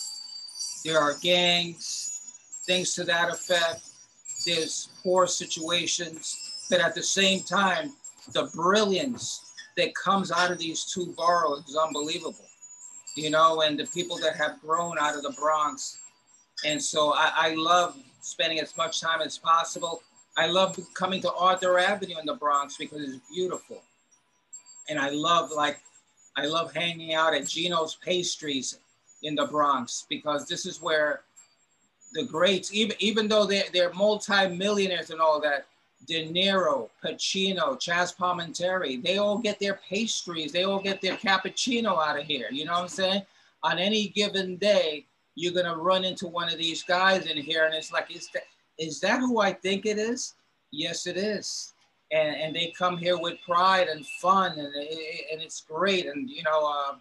There 0.85 0.99
are 0.99 1.15
gangs, 1.21 2.12
things 2.65 2.93
to 2.95 3.03
that 3.05 3.29
effect. 3.29 3.81
There's 4.45 4.89
poor 5.01 5.27
situations, 5.27 6.65
but 6.69 6.81
at 6.81 6.95
the 6.95 7.03
same 7.03 7.41
time, 7.41 7.93
the 8.33 8.49
brilliance 8.55 9.51
that 9.77 9.95
comes 9.95 10.31
out 10.31 10.51
of 10.51 10.59
these 10.59 10.85
two 10.85 11.13
boroughs 11.17 11.67
is 11.67 11.75
unbelievable, 11.75 12.45
you 13.15 13.29
know, 13.29 13.61
and 13.61 13.79
the 13.79 13.85
people 13.87 14.17
that 14.17 14.35
have 14.35 14.61
grown 14.61 14.97
out 14.99 15.15
of 15.15 15.23
the 15.23 15.31
Bronx. 15.31 15.99
And 16.65 16.81
so 16.81 17.13
I, 17.13 17.31
I 17.35 17.55
love 17.55 17.97
spending 18.21 18.59
as 18.59 18.75
much 18.77 19.01
time 19.01 19.21
as 19.21 19.37
possible. 19.37 20.03
I 20.37 20.47
love 20.47 20.79
coming 20.93 21.21
to 21.21 21.33
Arthur 21.33 21.77
Avenue 21.77 22.17
in 22.19 22.25
the 22.25 22.35
Bronx 22.35 22.77
because 22.77 23.01
it's 23.01 23.19
beautiful. 23.33 23.81
And 24.89 24.99
I 24.99 25.09
love 25.09 25.51
like, 25.51 25.79
I 26.35 26.45
love 26.45 26.73
hanging 26.73 27.13
out 27.13 27.33
at 27.33 27.47
Gino's 27.47 27.97
Pastries 28.03 28.79
in 29.21 29.35
the 29.35 29.45
Bronx 29.45 30.05
because 30.09 30.47
this 30.47 30.65
is 30.65 30.81
where 30.81 31.21
the 32.13 32.25
greats, 32.25 32.73
even, 32.73 32.95
even 32.99 33.27
though 33.27 33.45
they're, 33.45 33.65
they're 33.73 33.93
multi-millionaires 33.93 35.09
and 35.09 35.19
all 35.19 35.41
that, 35.41 35.65
De 36.05 36.27
Niro, 36.27 36.89
Pacino, 37.03 37.79
Chazz 37.79 38.15
Palminteri, 38.15 39.01
they 39.01 39.17
all 39.17 39.37
get 39.37 39.59
their 39.59 39.79
pastries, 39.87 40.51
they 40.51 40.63
all 40.63 40.79
get 40.79 41.01
their 41.01 41.15
cappuccino 41.15 41.97
out 42.05 42.19
of 42.19 42.25
here. 42.25 42.47
You 42.51 42.65
know 42.65 42.73
what 42.73 42.81
I'm 42.81 42.87
saying? 42.89 43.21
On 43.63 43.79
any 43.79 44.09
given 44.09 44.57
day, 44.57 45.05
you're 45.35 45.53
gonna 45.53 45.75
run 45.75 46.03
into 46.03 46.27
one 46.27 46.51
of 46.51 46.57
these 46.57 46.83
guys 46.83 47.25
in 47.25 47.37
here, 47.37 47.65
and 47.65 47.73
it's 47.73 47.91
like, 47.91 48.13
is 48.15 48.29
that 48.33 48.43
is 48.77 48.99
that 48.99 49.19
who 49.19 49.39
I 49.39 49.53
think 49.53 49.85
it 49.85 49.97
is? 49.97 50.33
Yes, 50.71 51.07
it 51.07 51.17
is. 51.17 51.73
And, 52.11 52.35
and 52.35 52.55
they 52.55 52.73
come 52.77 52.97
here 52.97 53.17
with 53.17 53.41
pride 53.45 53.87
and 53.87 54.05
fun, 54.21 54.51
and, 54.51 54.73
and 54.75 55.41
it's 55.41 55.61
great. 55.61 56.05
And 56.07 56.29
you 56.29 56.43
know, 56.43 56.65
uh, 56.65 56.95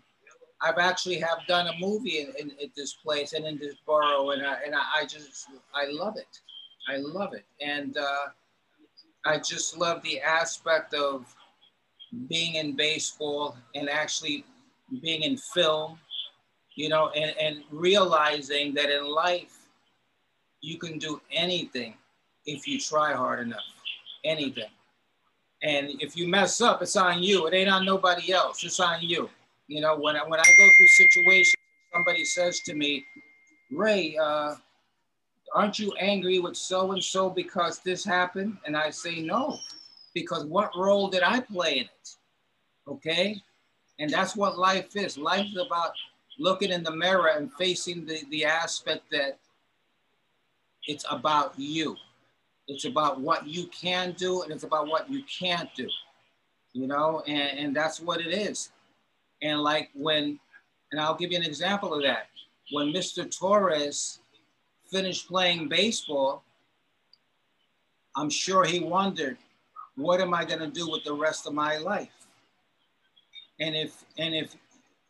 I've 0.62 0.78
actually 0.78 1.18
have 1.18 1.38
done 1.48 1.66
a 1.66 1.78
movie 1.78 2.20
in, 2.20 2.28
in, 2.38 2.50
in, 2.60 2.70
this 2.76 2.94
place 2.94 3.32
and 3.32 3.44
in 3.44 3.58
this 3.58 3.74
borough, 3.86 4.30
and 4.30 4.46
I, 4.46 4.58
and 4.64 4.74
I 4.74 5.04
just 5.04 5.48
I 5.74 5.90
love 5.90 6.16
it. 6.16 6.40
I 6.88 6.96
love 6.98 7.34
it, 7.34 7.44
and. 7.60 7.96
Uh, 7.96 8.28
I 9.24 9.38
just 9.38 9.76
love 9.76 10.02
the 10.02 10.20
aspect 10.20 10.94
of 10.94 11.34
being 12.28 12.56
in 12.56 12.74
baseball 12.74 13.56
and 13.74 13.88
actually 13.88 14.44
being 15.00 15.22
in 15.22 15.36
film, 15.36 15.98
you 16.74 16.88
know, 16.88 17.10
and, 17.10 17.34
and 17.40 17.62
realizing 17.70 18.74
that 18.74 18.90
in 18.90 19.06
life, 19.06 19.68
you 20.60 20.78
can 20.78 20.98
do 20.98 21.20
anything 21.30 21.94
if 22.46 22.66
you 22.66 22.78
try 22.78 23.12
hard 23.12 23.40
enough, 23.40 23.60
anything. 24.24 24.70
And 25.62 25.90
if 26.00 26.16
you 26.16 26.26
mess 26.26 26.60
up, 26.60 26.82
it's 26.82 26.96
on 26.96 27.22
you. 27.22 27.46
It 27.46 27.54
ain't 27.54 27.70
on 27.70 27.84
nobody 27.84 28.32
else. 28.32 28.64
It's 28.64 28.80
on 28.80 29.02
you. 29.02 29.30
You 29.72 29.80
know, 29.80 29.96
when 29.96 30.16
I, 30.16 30.22
when 30.24 30.38
I 30.38 30.44
go 30.44 30.68
through 30.76 30.86
situations, 30.88 31.56
somebody 31.94 32.26
says 32.26 32.60
to 32.66 32.74
me, 32.74 33.06
Ray, 33.70 34.18
uh, 34.18 34.56
aren't 35.54 35.78
you 35.78 35.94
angry 35.98 36.38
with 36.38 36.58
so 36.58 36.92
and 36.92 37.02
so 37.02 37.30
because 37.30 37.78
this 37.78 38.04
happened? 38.04 38.58
And 38.66 38.76
I 38.76 38.90
say, 38.90 39.22
no, 39.22 39.56
because 40.14 40.44
what 40.44 40.76
role 40.76 41.08
did 41.08 41.22
I 41.22 41.40
play 41.40 41.78
in 41.78 41.84
it? 41.84 42.16
Okay. 42.86 43.40
And 43.98 44.10
that's 44.10 44.36
what 44.36 44.58
life 44.58 44.94
is. 44.94 45.16
Life 45.16 45.46
is 45.46 45.62
about 45.66 45.92
looking 46.38 46.70
in 46.70 46.82
the 46.82 46.94
mirror 46.94 47.28
and 47.28 47.50
facing 47.54 48.04
the, 48.04 48.22
the 48.30 48.44
aspect 48.44 49.04
that 49.10 49.38
it's 50.86 51.06
about 51.10 51.54
you. 51.56 51.96
It's 52.68 52.84
about 52.84 53.22
what 53.22 53.46
you 53.46 53.68
can 53.68 54.12
do 54.18 54.42
and 54.42 54.52
it's 54.52 54.64
about 54.64 54.88
what 54.88 55.10
you 55.10 55.22
can't 55.24 55.70
do, 55.74 55.88
you 56.74 56.86
know, 56.86 57.22
and, 57.26 57.58
and 57.58 57.76
that's 57.76 58.00
what 58.00 58.20
it 58.20 58.34
is. 58.34 58.70
And 59.42 59.60
like 59.60 59.90
when, 59.94 60.38
and 60.92 61.00
I'll 61.00 61.16
give 61.16 61.32
you 61.32 61.38
an 61.38 61.44
example 61.44 61.92
of 61.94 62.02
that. 62.02 62.28
When 62.70 62.92
Mr. 62.92 63.28
Torres 63.36 64.20
finished 64.90 65.28
playing 65.28 65.68
baseball, 65.68 66.44
I'm 68.16 68.30
sure 68.30 68.64
he 68.64 68.80
wondered, 68.80 69.36
what 69.96 70.20
am 70.20 70.32
I 70.32 70.44
to 70.60 70.68
do 70.68 70.90
with 70.90 71.04
the 71.04 71.14
rest 71.14 71.46
of 71.46 71.54
my 71.54 71.76
life? 71.78 72.08
And 73.60 73.74
if 73.74 74.04
and 74.18 74.34
if 74.34 74.56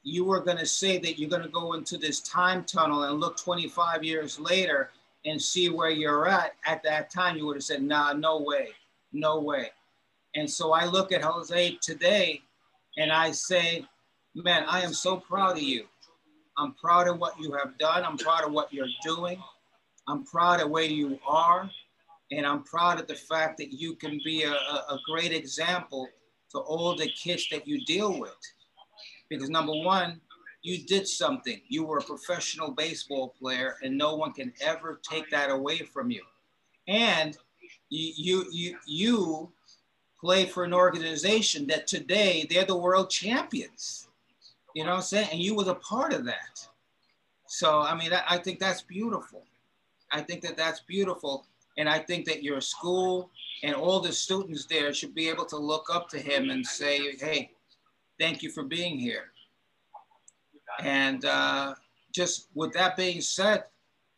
you 0.02 0.24
were 0.24 0.40
to 0.58 0.66
say 0.66 0.98
that 0.98 1.18
you're 1.18 1.28
to 1.42 1.48
go 1.48 1.74
into 1.74 1.96
this 1.96 2.20
time 2.20 2.64
tunnel 2.64 3.04
and 3.04 3.20
look 3.20 3.36
25 3.36 4.02
years 4.02 4.38
later 4.38 4.90
and 5.24 5.40
see 5.40 5.68
where 5.68 5.90
you're 5.90 6.26
at 6.26 6.54
at 6.66 6.82
that 6.82 7.10
time, 7.10 7.36
you 7.36 7.46
would 7.46 7.56
have 7.56 7.62
said, 7.62 7.82
nah, 7.82 8.12
no 8.12 8.40
way, 8.40 8.70
no 9.12 9.40
way. 9.40 9.70
And 10.34 10.50
so 10.50 10.72
I 10.72 10.86
look 10.86 11.12
at 11.12 11.22
Jose 11.22 11.78
today 11.80 12.42
and 12.98 13.12
I 13.12 13.30
say, 13.30 13.86
man, 14.34 14.64
I 14.68 14.82
am 14.82 14.92
so 14.92 15.16
proud 15.16 15.56
of 15.56 15.62
you. 15.62 15.86
I'm 16.58 16.74
proud 16.74 17.08
of 17.08 17.18
what 17.18 17.38
you 17.38 17.52
have 17.52 17.78
done. 17.78 18.04
I'm 18.04 18.16
proud 18.16 18.44
of 18.44 18.52
what 18.52 18.72
you're 18.72 18.86
doing. 19.02 19.42
I'm 20.08 20.24
proud 20.24 20.60
of 20.60 20.70
where 20.70 20.84
you 20.84 21.18
are, 21.26 21.70
and 22.30 22.46
I'm 22.46 22.64
proud 22.64 23.00
of 23.00 23.06
the 23.06 23.14
fact 23.14 23.56
that 23.58 23.72
you 23.72 23.94
can 23.94 24.20
be 24.24 24.42
a, 24.42 24.52
a, 24.52 24.98
great 25.06 25.32
example 25.32 26.08
to 26.50 26.58
all 26.58 26.96
the 26.96 27.08
kids 27.08 27.46
that 27.50 27.68
you 27.68 27.84
deal 27.84 28.18
with. 28.18 28.36
Because 29.28 29.48
number 29.48 29.72
one, 29.72 30.20
you 30.62 30.84
did 30.84 31.06
something. 31.06 31.60
You 31.68 31.84
were 31.84 31.98
a 31.98 32.02
professional 32.02 32.72
baseball 32.72 33.34
player, 33.38 33.76
and 33.82 33.96
no 33.96 34.16
one 34.16 34.32
can 34.32 34.52
ever 34.60 35.00
take 35.08 35.30
that 35.30 35.50
away 35.50 35.78
from 35.78 36.10
you. 36.10 36.22
And 36.88 37.36
you 37.88 38.12
you 38.16 38.46
you, 38.52 38.78
you 38.86 39.52
play 40.20 40.46
for 40.46 40.64
an 40.64 40.74
organization 40.74 41.66
that 41.68 41.86
today 41.86 42.46
they're 42.50 42.64
the 42.64 42.76
world 42.76 43.08
champions. 43.08 44.08
You 44.74 44.84
know 44.84 44.90
what 44.90 44.96
I'm 44.96 45.02
saying? 45.02 45.28
And 45.32 45.40
you 45.40 45.54
was 45.54 45.68
a 45.68 45.74
part 45.74 46.12
of 46.12 46.24
that. 46.24 46.66
So 47.46 47.80
I 47.80 47.94
mean, 47.96 48.10
I 48.12 48.38
think 48.38 48.58
that's 48.58 48.82
beautiful. 48.82 49.44
I 50.10 50.20
think 50.20 50.42
that 50.42 50.56
that's 50.56 50.80
beautiful. 50.80 51.46
And 51.78 51.88
I 51.88 51.98
think 51.98 52.26
that 52.26 52.42
your 52.42 52.60
school 52.60 53.30
and 53.62 53.74
all 53.74 54.00
the 54.00 54.12
students 54.12 54.66
there 54.66 54.92
should 54.92 55.14
be 55.14 55.28
able 55.28 55.46
to 55.46 55.56
look 55.56 55.86
up 55.92 56.08
to 56.10 56.18
him 56.18 56.50
and 56.50 56.66
say, 56.66 57.16
hey, 57.16 57.50
thank 58.20 58.42
you 58.42 58.50
for 58.50 58.62
being 58.62 58.98
here. 58.98 59.32
And 60.80 61.24
uh, 61.24 61.74
just 62.12 62.48
with 62.54 62.72
that 62.74 62.96
being 62.96 63.20
said, 63.20 63.64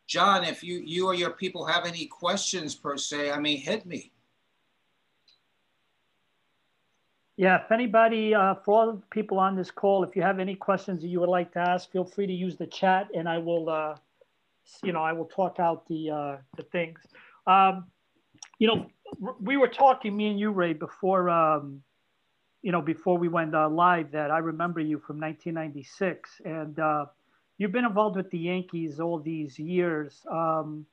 John, 0.07 0.43
if 0.43 0.63
you, 0.63 0.81
you 0.85 1.07
or 1.07 1.15
your 1.15 1.31
people 1.31 1.65
have 1.65 1.85
any 1.85 2.05
questions 2.05 2.75
per 2.75 2.97
se, 2.97 3.31
I 3.31 3.39
mean, 3.39 3.59
hit 3.59 3.85
me. 3.85 4.11
Yeah, 7.37 7.63
if 7.63 7.71
anybody, 7.71 8.33
uh, 8.33 8.55
for 8.63 8.79
all 8.79 8.93
the 8.93 9.01
people 9.11 9.39
on 9.39 9.55
this 9.55 9.71
call, 9.71 10.03
if 10.03 10.15
you 10.15 10.21
have 10.21 10.39
any 10.39 10.55
questions 10.55 11.01
that 11.01 11.09
you 11.09 11.19
would 11.19 11.29
like 11.29 11.51
to 11.53 11.59
ask, 11.59 11.91
feel 11.91 12.05
free 12.05 12.27
to 12.27 12.33
use 12.33 12.55
the 12.57 12.67
chat 12.67 13.09
and 13.13 13.27
I 13.27 13.39
will 13.39 13.69
uh, 13.69 13.95
you 14.83 14.93
know, 14.93 15.01
I 15.01 15.13
will 15.13 15.25
talk 15.25 15.59
out 15.59 15.87
the 15.87 16.09
uh, 16.09 16.37
the 16.57 16.63
things. 16.63 16.99
Um, 17.47 17.85
you 18.59 18.67
know, 18.67 18.87
we 19.39 19.57
were 19.57 19.67
talking, 19.67 20.15
me 20.15 20.27
and 20.27 20.39
you, 20.39 20.51
Ray, 20.51 20.73
before 20.73 21.29
um, 21.29 21.81
you 22.61 22.71
know, 22.71 22.81
before 22.81 23.17
we 23.17 23.27
went 23.27 23.53
uh, 23.55 23.69
live. 23.69 24.11
That 24.11 24.31
I 24.31 24.39
remember 24.39 24.79
you 24.79 24.99
from 24.99 25.19
1996, 25.19 26.41
and 26.45 26.79
uh, 26.79 27.05
you've 27.57 27.71
been 27.71 27.85
involved 27.85 28.17
with 28.17 28.29
the 28.31 28.39
Yankees 28.39 28.99
all 28.99 29.19
these 29.19 29.59
years. 29.59 30.25
Um, 30.31 30.85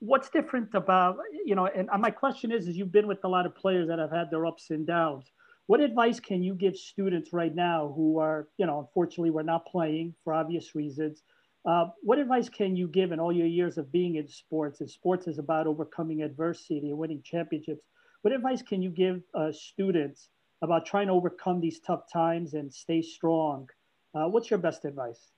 what's 0.00 0.30
different 0.30 0.74
about 0.74 1.18
you 1.44 1.54
know? 1.54 1.66
And 1.66 1.88
my 2.00 2.10
question 2.10 2.52
is: 2.52 2.68
is 2.68 2.76
you've 2.76 2.92
been 2.92 3.06
with 3.06 3.24
a 3.24 3.28
lot 3.28 3.46
of 3.46 3.54
players 3.54 3.88
that 3.88 3.98
have 3.98 4.10
had 4.10 4.30
their 4.30 4.46
ups 4.46 4.70
and 4.70 4.86
downs. 4.86 5.26
What 5.72 5.80
advice 5.80 6.20
can 6.20 6.42
you 6.42 6.54
give 6.54 6.76
students 6.76 7.32
right 7.32 7.54
now 7.54 7.94
who 7.96 8.18
are, 8.18 8.46
you 8.58 8.66
know, 8.66 8.80
unfortunately, 8.80 9.30
we're 9.30 9.42
not 9.42 9.64
playing 9.64 10.14
for 10.22 10.34
obvious 10.34 10.74
reasons? 10.74 11.22
Uh, 11.66 11.86
what 12.02 12.18
advice 12.18 12.50
can 12.50 12.76
you 12.76 12.86
give 12.88 13.10
in 13.10 13.18
all 13.18 13.32
your 13.32 13.46
years 13.46 13.78
of 13.78 13.90
being 13.90 14.16
in 14.16 14.28
sports? 14.28 14.82
And 14.82 14.90
sports 14.90 15.28
is 15.28 15.38
about 15.38 15.66
overcoming 15.66 16.20
adversity 16.24 16.90
and 16.90 16.98
winning 16.98 17.22
championships. 17.24 17.86
What 18.20 18.34
advice 18.34 18.60
can 18.60 18.82
you 18.82 18.90
give 18.90 19.22
uh, 19.34 19.50
students 19.50 20.28
about 20.60 20.84
trying 20.84 21.06
to 21.06 21.14
overcome 21.14 21.58
these 21.58 21.80
tough 21.80 22.02
times 22.12 22.52
and 22.52 22.70
stay 22.70 23.00
strong? 23.00 23.66
Uh, 24.14 24.26
what's 24.28 24.50
your 24.50 24.58
best 24.58 24.84
advice? 24.84 25.30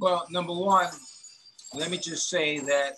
Well, 0.00 0.26
number 0.30 0.52
one, 0.52 0.88
let 1.74 1.92
me 1.92 1.98
just 1.98 2.28
say 2.28 2.58
that 2.58 2.96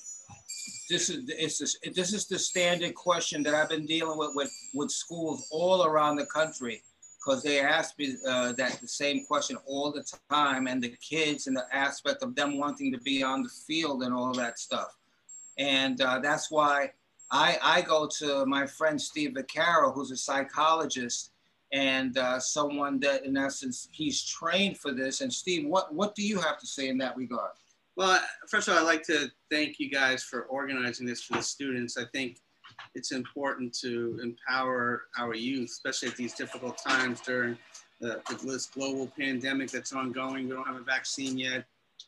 this 0.89 1.11
is 1.11 1.27
this, 1.27 1.77
this 1.95 2.13
is 2.13 2.27
the 2.27 2.39
standard 2.39 2.95
question 2.95 3.43
that 3.43 3.55
I've 3.55 3.69
been 3.69 3.87
dealing 3.87 4.19
with 4.19 4.31
with, 4.35 4.53
with 4.75 4.91
schools 4.91 5.49
all 5.51 5.85
around 5.85 6.17
the 6.17 6.27
country 6.27 6.83
because 7.19 7.43
they 7.43 7.61
ask 7.61 7.99
me 7.99 8.15
uh, 8.27 8.53
that 8.53 8.81
the 8.81 8.89
same 8.89 9.25
question 9.25 9.57
all 9.67 9.93
the 9.93 10.05
time, 10.31 10.67
and 10.67 10.83
the 10.83 10.95
kids 11.01 11.47
and 11.47 11.57
the 11.57 11.67
aspect 11.73 12.23
of 12.23 12.35
them 12.35 12.59
wanting 12.59 12.93
to 12.93 12.99
be 12.99 13.23
on 13.23 13.43
the 13.43 13.49
field 13.49 14.03
and 14.03 14.15
all 14.15 14.33
that 14.33 14.59
stuff, 14.59 14.97
and 15.59 16.01
uh, 16.01 16.19
that's 16.21 16.51
why 16.51 16.91
I 17.31 17.59
I 17.63 17.83
go 17.83 18.09
to 18.19 18.47
my 18.47 18.67
friend 18.67 19.01
Steve 19.01 19.33
Vaccaro, 19.33 19.93
who's 19.93 20.11
a 20.11 20.17
psychologist 20.17 21.33
and 21.73 22.17
uh, 22.17 22.39
someone 22.41 22.99
that 23.01 23.25
in 23.25 23.37
essence 23.37 23.89
he's 23.93 24.25
trained 24.25 24.79
for 24.79 24.93
this. 24.93 25.21
And 25.21 25.33
Steve, 25.33 25.67
what 25.67 25.95
what 25.95 26.15
do 26.15 26.23
you 26.23 26.39
have 26.39 26.59
to 26.59 26.67
say 26.67 26.89
in 26.89 26.99
that 26.99 27.17
regard? 27.17 27.53
Well, 27.99 28.21
first 28.49 28.69
of 28.69 28.75
all, 28.75 28.81
I'd 28.81 28.87
like 28.87 29.03
to 29.07 29.29
thank 29.51 29.81
you 29.81 29.91
guys 29.91 30.23
for 30.23 30.43
organizing 30.43 31.05
this 31.05 31.25
for 31.25 31.35
the 31.35 31.43
students. 31.43 31.97
I 31.97 32.05
think 32.13 32.39
it's 32.95 33.11
important 33.11 33.77
to 33.81 34.21
empower 34.23 35.07
our 35.19 35.35
youth, 35.35 35.71
especially 35.71 36.11
at 36.11 36.17
these 36.17 36.33
difficult 36.33 36.79
times 36.79 37.21
during 37.21 37.59
the, 38.01 38.23
this 38.45 38.67
global 38.67 39.11
pandemic 39.19 39.73
that's 39.73 39.93
ongoing. 39.93 40.49
We 40.49 40.55
don't 40.55 40.65
have 40.65 40.77
a 40.77 40.85
vaccine 40.85 41.37
yet. 41.37 41.65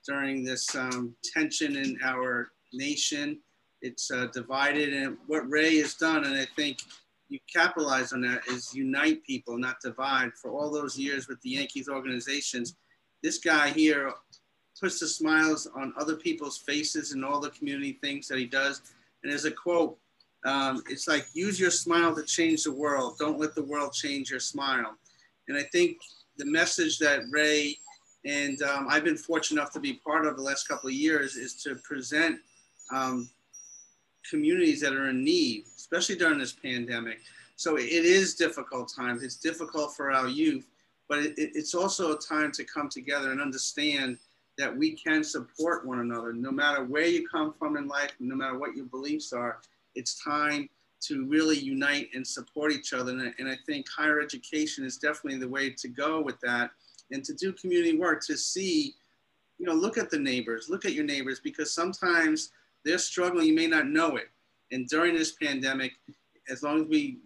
During 0.07 0.45
this 0.45 0.77
um, 0.77 1.17
tension 1.25 1.75
in 1.75 1.99
our 2.05 2.53
nation, 2.73 3.41
it's 3.83 4.13
uh, 4.13 4.29
divided. 4.33 4.95
And 4.95 5.19
what 5.27 5.51
Ray 5.51 5.79
has 5.79 5.95
done, 5.95 6.23
and 6.23 6.37
I 6.37 6.47
think 6.55 6.79
you 7.29 7.41
capitalize 7.53 8.13
on 8.13 8.21
that, 8.21 8.47
is 8.47 8.73
unite 8.73 9.25
people, 9.25 9.59
not 9.59 9.81
divide. 9.83 10.31
For 10.41 10.53
all 10.53 10.71
those 10.71 10.97
years 10.97 11.27
with 11.27 11.41
the 11.41 11.51
Yankees 11.51 11.89
organizations, 11.89 12.77
this 13.25 13.39
guy 13.39 13.71
here 13.71 14.13
puts 14.81 15.01
the 15.01 15.07
smiles 15.07 15.69
on 15.75 15.93
other 15.99 16.17
people's 16.17 16.59
faces 16.59 17.13
and 17.13 17.25
all 17.25 17.41
the 17.41 17.51
community 17.51 17.99
things 18.01 18.27
that 18.29 18.39
he 18.39 18.47
does. 18.47 18.83
And 19.23 19.31
there's 19.31 19.45
a 19.45 19.51
quote, 19.51 19.99
um, 20.45 20.83
it's 20.89 21.07
like, 21.07 21.27
use 21.35 21.61
your 21.61 21.71
smile 21.71 22.15
to 22.15 22.23
change 22.25 22.65
the 22.65 22.73
world. 22.73 23.17
Don't 23.19 23.39
let 23.39 23.55
the 23.55 23.65
world 23.65 23.93
change 23.93 24.31
your 24.31 24.41
smile. 24.41 24.97
And 25.49 25.59
I 25.59 25.65
think 25.65 25.99
the 26.39 26.47
message 26.47 26.99
that 26.99 27.25
Ray 27.31 27.77
and 28.25 28.61
um, 28.63 28.87
I've 28.89 29.05
been 29.05 29.17
fortunate 29.17 29.61
enough 29.61 29.73
to 29.73 29.81
be 29.81 29.95
part 29.95 30.27
of 30.27 30.37
the 30.37 30.43
last 30.43 30.69
couple 30.69 30.89
of 30.89 30.95
years 30.95 31.37
is 31.37 31.55
to 31.63 31.77
present 31.77 32.39
um, 32.93 33.29
communities 34.29 34.81
that 34.81 34.93
are 34.93 35.09
in 35.09 35.25
need, 35.25 35.65
especially 35.77 36.17
during 36.17 36.39
this 36.39 36.53
pandemic. 36.53 37.21
So 37.57 37.77
it 37.77 37.85
is 37.85 38.35
difficult 38.35 38.93
times. 38.95 39.23
It's 39.23 39.37
difficult 39.37 39.95
for 39.95 40.11
our 40.13 40.29
youth, 40.29 40.67
but 41.09 41.19
it, 41.19 41.35
it's 41.37 41.75
also 41.75 42.13
a 42.13 42.19
time 42.19 42.53
to 42.53 42.65
come 42.65 42.89
together 42.89 43.33
and 43.33 43.41
understand 43.41 44.19
that 44.61 44.77
we 44.77 44.93
can 44.93 45.25
support 45.25 45.87
one 45.87 46.01
another 46.01 46.35
no 46.35 46.53
matter 46.53 46.85
where 46.85 47.07
you 47.07 47.27
come 47.27 47.55
from 47.59 47.79
in 47.79 47.89
life, 47.89 48.13
no 48.21 48.37
matter 48.37 48.59
what 48.59 48.77
your 48.77 48.85
beliefs 48.85 49.33
are. 49.33 49.59
It's 49.95 50.23
time 50.23 50.69
to 51.07 51.25
really 51.25 51.59
unite 51.59 52.11
and 52.13 52.27
support 52.27 52.71
each 52.71 52.93
other. 52.93 53.13
And 53.13 53.23
I, 53.23 53.33
and 53.39 53.49
I 53.49 53.57
think 53.65 53.87
higher 53.89 54.21
education 54.21 54.85
is 54.85 54.99
definitely 54.99 55.39
the 55.39 55.49
way 55.49 55.71
to 55.71 55.89
go 55.89 56.21
with 56.21 56.39
that 56.41 56.73
and 57.11 57.25
to 57.25 57.33
do 57.33 57.55
community 57.55 57.97
work 57.97 58.23
to 58.27 58.37
see, 58.37 58.95
you 59.59 59.65
know, 59.65 59.73
look 59.73 59.97
at 59.97 60.11
the 60.11 60.19
neighbors, 60.19 60.69
look 60.69 60.85
at 60.85 60.93
your 60.93 61.05
neighbors, 61.05 61.41
because 61.41 61.73
sometimes 61.73 62.53
they're 62.85 62.99
struggling, 62.99 63.47
you 63.47 63.55
may 63.55 63.67
not 63.67 63.87
know 63.87 64.17
it. 64.17 64.29
And 64.73 64.87
during 64.89 65.15
this 65.15 65.33
pandemic, 65.33 65.93
as 66.51 66.63
long 66.63 66.83
as 66.83 66.87
we 66.87 67.17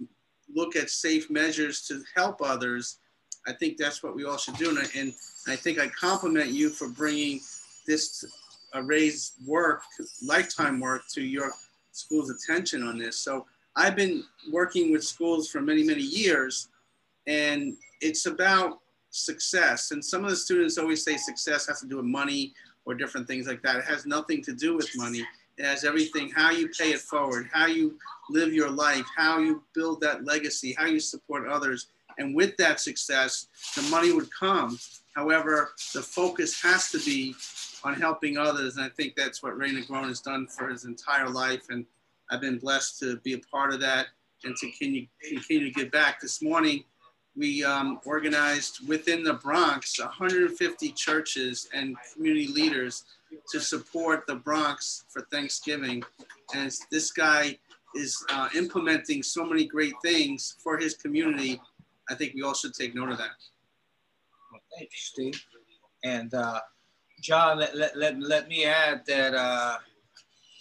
look 0.55 0.76
at 0.76 0.88
safe 0.88 1.29
measures 1.31 1.83
to 1.88 2.00
help 2.14 2.41
others, 2.43 2.99
I 3.46 3.52
think 3.52 3.76
that's 3.76 4.02
what 4.02 4.14
we 4.14 4.24
all 4.24 4.38
should 4.38 4.56
do. 4.56 4.70
And 4.70 4.78
I, 4.78 4.86
and 4.96 5.14
I 5.48 5.56
think 5.56 5.78
I 5.78 5.88
compliment 5.88 6.50
you 6.50 6.70
for 6.70 6.88
bringing 6.88 7.40
this 7.86 8.24
uh, 8.74 8.82
raised 8.82 9.34
work, 9.46 9.82
lifetime 10.22 10.80
work 10.80 11.02
to 11.12 11.22
your 11.22 11.52
school's 11.92 12.30
attention 12.30 12.83
on 12.83 12.98
this. 12.98 13.18
So 13.18 13.46
I've 13.76 13.96
been 13.96 14.24
working 14.50 14.92
with 14.92 15.04
schools 15.04 15.48
for 15.50 15.61
many, 15.61 15.83
many 15.83 16.02
years, 16.02 16.68
and 17.26 17.76
it's 18.00 18.26
about 18.26 18.80
success. 19.11 19.90
And 19.90 20.04
some 20.04 20.24
of 20.24 20.30
the 20.30 20.37
students 20.37 20.78
always 20.78 21.04
say 21.04 21.16
success 21.16 21.66
has 21.66 21.80
to 21.80 21.87
do 21.87 21.96
with 21.96 22.04
money 22.04 22.52
or 22.85 22.94
different 22.94 23.26
things 23.26 23.46
like 23.46 23.62
that. 23.62 23.76
It 23.76 23.85
has 23.85 24.07
nothing 24.07 24.42
to 24.42 24.52
do 24.52 24.76
with 24.76 24.90
money. 24.96 25.24
It 25.57 25.64
has 25.64 25.85
everything 25.85 26.30
how 26.30 26.50
you 26.50 26.68
pay 26.68 26.90
it 26.90 27.00
forward, 27.00 27.48
how 27.52 27.66
you 27.66 27.96
live 28.28 28.52
your 28.52 28.70
life, 28.70 29.07
how 29.16 29.38
you 29.38 29.62
build 29.74 30.00
that 30.00 30.24
legacy, 30.24 30.74
how 30.76 30.87
you 30.87 30.98
support 30.98 31.48
others. 31.48 31.87
And 32.18 32.35
with 32.35 32.57
that 32.59 32.81
success, 32.81 33.48
the 33.77 33.83
money 33.83 34.12
would 34.12 34.29
come. 34.33 34.79
However, 35.14 35.72
the 35.94 36.03
focus 36.03 36.61
has 36.62 36.90
to 36.90 36.98
be 36.98 37.35
on 37.85 37.94
helping 37.94 38.37
others. 38.37 38.77
And 38.77 38.85
I 38.85 38.88
think 38.88 39.14
that's 39.14 39.42
what 39.42 39.57
Ray 39.57 39.70
Negron 39.70 40.09
has 40.09 40.20
done 40.20 40.46
for 40.46 40.68
his 40.68 40.85
entire 40.85 41.29
life. 41.29 41.66
And 41.70 41.85
I've 42.31 42.40
been 42.40 42.59
blessed 42.59 42.98
to 43.00 43.16
be 43.18 43.35
a 43.35 43.38
part 43.38 43.72
of 43.72 43.81
that 43.81 44.07
and 44.44 44.57
to 44.57 44.66
continue, 44.66 45.07
continue 45.22 45.72
to 45.72 45.81
give 45.81 45.90
back. 45.90 46.20
This 46.20 46.42
morning, 46.42 46.85
we 47.37 47.64
um, 47.64 48.00
organized 48.05 48.87
within 48.88 49.22
the 49.22 49.35
Bronx 49.35 49.98
150 49.98 50.92
churches 50.92 51.68
and 51.74 51.96
community 52.12 52.46
leaders 52.46 53.05
to 53.50 53.61
support 53.61 54.27
the 54.27 54.37
Bronx 54.37 55.05
for 55.09 55.22
Thanksgiving. 55.33 56.03
And 56.55 56.72
this 56.90 57.11
guy 57.11 57.59
is 57.94 58.24
uh, 58.31 58.48
implementing 58.57 59.22
so 59.22 59.44
many 59.44 59.66
great 59.66 59.94
things 60.03 60.57
for 60.62 60.77
his 60.77 60.94
community 60.94 61.61
I 62.11 62.14
think 62.14 62.35
we 62.35 62.43
all 62.43 62.55
should 62.55 62.75
take 62.75 62.95
note 62.95 63.11
of 63.11 63.19
that. 63.19 63.31
Well, 64.53 64.61
thank 64.77 64.90
you, 64.90 64.99
Steve. 64.99 65.45
And 66.05 66.33
uh, 66.35 66.61
John, 67.21 67.59
let, 67.59 67.77
let, 67.77 67.97
let, 67.97 68.21
let, 68.21 68.49
me 68.49 68.64
add 68.64 69.07
that 69.07 69.35
uh, 69.35 69.79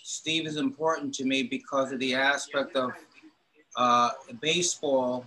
Steve 0.04 0.48
is 0.48 0.58
important 0.58 1.14
to 1.16 1.26
me 1.26 1.44
because 1.44 1.92
of 1.92 2.00
the 2.00 2.14
aspect 2.14 2.76
of 2.76 2.92
uh, 3.76 4.12
baseball 4.40 5.26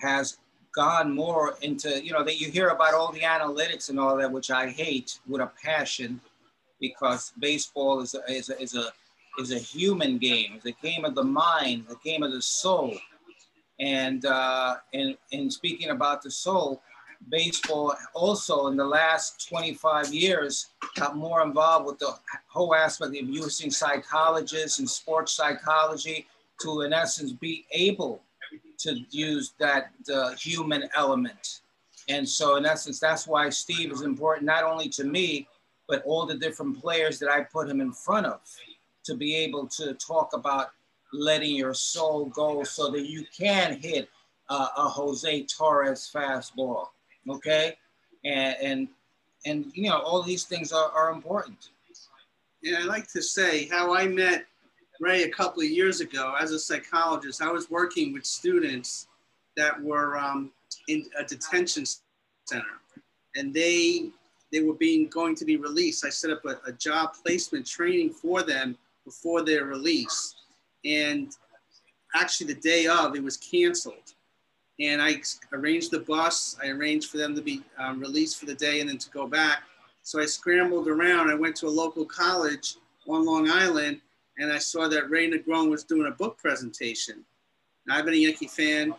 has 0.00 0.38
gone 0.74 1.14
more 1.14 1.54
into, 1.62 2.02
you 2.04 2.12
know, 2.12 2.24
that 2.24 2.40
you 2.40 2.50
hear 2.50 2.68
about 2.68 2.94
all 2.94 3.12
the 3.12 3.20
analytics 3.20 3.90
and 3.90 4.00
all 4.00 4.16
that, 4.16 4.30
which 4.30 4.50
I 4.50 4.68
hate 4.68 5.20
with 5.28 5.40
a 5.40 5.50
passion 5.62 6.20
because 6.80 7.32
baseball 7.38 8.00
is 8.00 8.14
a, 8.14 8.32
is 8.32 8.50
a, 8.50 8.60
is 8.60 8.74
a, 8.74 8.90
is 9.38 9.52
a 9.52 9.58
human 9.58 10.18
game. 10.18 10.52
It's 10.56 10.66
a 10.66 10.72
game 10.86 11.04
of 11.04 11.14
the 11.14 11.24
mind, 11.24 11.84
a 11.90 11.94
game 12.04 12.22
of 12.22 12.32
the 12.32 12.42
soul. 12.42 12.96
And, 13.80 14.24
uh, 14.24 14.76
speaking 15.48 15.90
about 15.90 16.22
the 16.22 16.30
soul, 16.30 16.82
baseball 17.28 17.94
also 18.12 18.66
in 18.68 18.76
the 18.76 18.84
last 18.84 19.48
25 19.48 20.12
years 20.12 20.66
got 20.96 21.16
more 21.16 21.42
involved 21.42 21.86
with 21.86 21.98
the 21.98 22.14
whole 22.48 22.74
aspect 22.74 23.16
of 23.16 23.28
using 23.28 23.70
psychologists 23.70 24.78
and 24.78 24.88
sports 24.88 25.32
psychology 25.32 26.26
to, 26.60 26.82
in 26.82 26.92
essence, 26.92 27.32
be 27.32 27.64
able 27.72 28.22
to 28.78 29.00
use 29.10 29.54
that 29.58 29.90
uh, 30.12 30.34
human 30.34 30.88
element. 30.96 31.60
And 32.08 32.28
so, 32.28 32.56
in 32.56 32.66
essence, 32.66 33.00
that's 33.00 33.26
why 33.26 33.48
Steve 33.48 33.90
is 33.92 34.02
important, 34.02 34.46
not 34.46 34.64
only 34.64 34.88
to 34.90 35.04
me, 35.04 35.48
but 35.88 36.02
all 36.04 36.26
the 36.26 36.34
different 36.34 36.80
players 36.80 37.18
that 37.18 37.30
I 37.30 37.42
put 37.42 37.68
him 37.68 37.80
in 37.80 37.92
front 37.92 38.26
of 38.26 38.40
to 39.04 39.14
be 39.14 39.34
able 39.36 39.66
to 39.68 39.94
talk 39.94 40.32
about 40.34 40.68
letting 41.14 41.54
your 41.54 41.74
soul 41.74 42.26
go 42.26 42.64
so 42.64 42.90
that 42.90 43.06
you 43.06 43.24
can 43.36 43.78
hit 43.80 44.08
uh, 44.48 44.68
a 44.76 44.88
Jose 44.88 45.42
Torres 45.44 46.10
fastball. 46.12 46.88
Okay, 47.28 47.76
and 48.24 48.56
and 48.60 48.88
and 49.46 49.72
you 49.74 49.88
know 49.88 49.98
all 49.98 50.22
these 50.22 50.44
things 50.44 50.72
are, 50.72 50.90
are 50.90 51.12
important. 51.12 51.70
Yeah, 52.62 52.78
I 52.80 52.84
like 52.84 53.10
to 53.12 53.22
say 53.22 53.68
how 53.68 53.94
I 53.94 54.06
met 54.06 54.46
Ray 55.00 55.22
a 55.24 55.30
couple 55.30 55.62
of 55.62 55.68
years 55.68 56.00
ago 56.00 56.34
as 56.38 56.52
a 56.52 56.58
psychologist. 56.58 57.42
I 57.42 57.50
was 57.50 57.70
working 57.70 58.12
with 58.12 58.24
students 58.24 59.08
that 59.56 59.80
were 59.80 60.18
um, 60.18 60.50
in 60.88 61.06
a 61.18 61.24
detention 61.24 61.84
center, 62.44 62.64
and 63.36 63.54
they 63.54 64.10
they 64.52 64.60
were 64.60 64.74
being 64.74 65.08
going 65.08 65.34
to 65.36 65.44
be 65.44 65.56
released. 65.56 66.04
I 66.04 66.10
set 66.10 66.30
up 66.30 66.44
a, 66.44 66.58
a 66.66 66.72
job 66.72 67.14
placement 67.22 67.66
training 67.66 68.10
for 68.10 68.42
them 68.42 68.76
before 69.04 69.42
their 69.42 69.64
release 69.64 70.34
and 70.84 71.36
actually 72.14 72.52
the 72.52 72.60
day 72.60 72.86
of 72.86 73.14
it 73.14 73.22
was 73.22 73.36
canceled. 73.36 74.14
And 74.80 75.00
i 75.00 75.20
arranged 75.52 75.90
the 75.90 76.00
bus. 76.00 76.56
I 76.62 76.68
arranged 76.68 77.10
for 77.10 77.18
them 77.18 77.34
to 77.36 77.42
be 77.42 77.62
um, 77.78 78.00
released 78.00 78.40
for 78.40 78.46
the 78.46 78.54
day 78.54 78.80
and 78.80 78.88
then 78.88 78.98
to 78.98 79.10
go 79.10 79.26
back. 79.26 79.62
So 80.02 80.20
i 80.20 80.26
scrambled 80.26 80.88
around. 80.88 81.30
I 81.30 81.34
went 81.34 81.56
to 81.56 81.66
a 81.66 81.68
local 81.68 82.04
college 82.04 82.76
on 83.08 83.24
long 83.24 83.50
island 83.50 84.00
and 84.38 84.50
i 84.50 84.58
saw 84.58 84.88
that 84.88 85.10
ray 85.10 85.30
negron 85.30 85.70
was 85.70 85.84
doing 85.84 86.08
a 86.08 86.10
book 86.10 86.38
presentation. 86.38 87.24
Now, 87.86 87.96
i've 87.96 88.04
been 88.04 88.14
a 88.14 88.18
yankee 88.18 88.48
fan. 88.48 88.94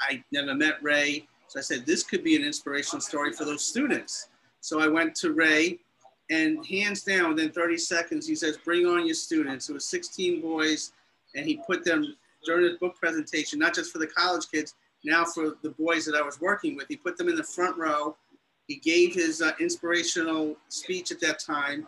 I 0.00 0.22
never 0.32 0.54
met 0.54 0.82
ray. 0.82 1.26
So 1.48 1.58
i 1.58 1.62
said 1.62 1.86
this 1.86 2.02
could 2.02 2.24
be 2.24 2.36
an 2.36 2.44
inspirational 2.44 3.00
story 3.00 3.32
for 3.32 3.44
those 3.44 3.64
students. 3.64 4.28
So 4.60 4.80
i 4.80 4.88
went 4.88 5.14
to 5.16 5.32
ray 5.32 5.78
and 6.30 6.64
hands 6.66 7.02
down 7.02 7.30
within 7.30 7.50
30 7.50 7.76
seconds 7.78 8.26
he 8.26 8.34
says 8.34 8.58
bring 8.64 8.86
on 8.86 9.06
your 9.06 9.14
students. 9.14 9.68
It 9.68 9.74
was 9.74 9.86
16 9.86 10.40
boys 10.40 10.92
and 11.34 11.46
he 11.46 11.60
put 11.66 11.84
them 11.84 12.16
during 12.44 12.64
his 12.64 12.78
book 12.78 12.96
presentation, 12.96 13.58
not 13.58 13.74
just 13.74 13.92
for 13.92 13.98
the 13.98 14.06
college 14.06 14.46
kids, 14.50 14.74
now 15.04 15.24
for 15.24 15.56
the 15.62 15.70
boys 15.70 16.04
that 16.06 16.14
I 16.14 16.22
was 16.22 16.40
working 16.40 16.76
with. 16.76 16.88
He 16.88 16.96
put 16.96 17.16
them 17.16 17.28
in 17.28 17.36
the 17.36 17.44
front 17.44 17.76
row. 17.76 18.16
He 18.66 18.76
gave 18.76 19.14
his 19.14 19.42
uh, 19.42 19.52
inspirational 19.60 20.56
speech 20.68 21.10
at 21.10 21.20
that 21.20 21.38
time. 21.38 21.86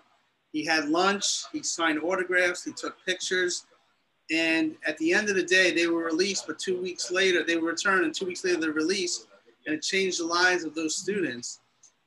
He 0.53 0.65
had 0.65 0.89
lunch, 0.89 1.45
he 1.53 1.63
signed 1.63 2.01
autographs, 2.03 2.65
he 2.65 2.73
took 2.73 2.97
pictures. 3.07 3.67
And 4.31 4.77
at 4.87 4.99
the 4.99 5.15
end 5.15 5.29
of 5.29 5.37
the 5.37 5.43
day, 5.43 5.73
they 5.73 5.87
were 5.87 6.05
released, 6.05 6.47
but 6.47 6.59
two 6.59 6.81
weeks 6.81 7.11
later, 7.11 7.43
they 7.45 7.57
were 7.57 7.71
returned, 7.71 8.05
and 8.05 8.15
two 8.15 8.27
weeks 8.27 8.45
later, 8.45 8.61
they're 8.61 8.73
released, 8.73 9.27
and 9.67 9.75
it 9.75 9.83
changed 9.83 10.21
the 10.21 10.27
lives 10.27 10.65
of 10.65 10.75
those 10.75 10.97
students. 10.97 11.61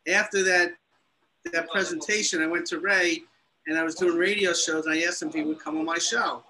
After 0.08 0.44
that, 0.44 0.72
that 1.52 1.70
presentation, 1.70 2.42
I 2.42 2.48
went 2.48 2.66
to 2.68 2.80
Ray, 2.80 3.24
and 3.68 3.78
I 3.78 3.84
was 3.84 3.96
doing 3.96 4.18
radio 4.18 4.54
shows, 4.54 4.86
and 4.86 4.96
I 4.96 5.04
asked 5.04 5.22
him 5.22 5.30
if 5.30 5.36
he 5.36 5.44
would 5.44 5.60
come 5.60 5.78
on 5.78 5.86
my 5.86 5.98
show. 5.98 6.44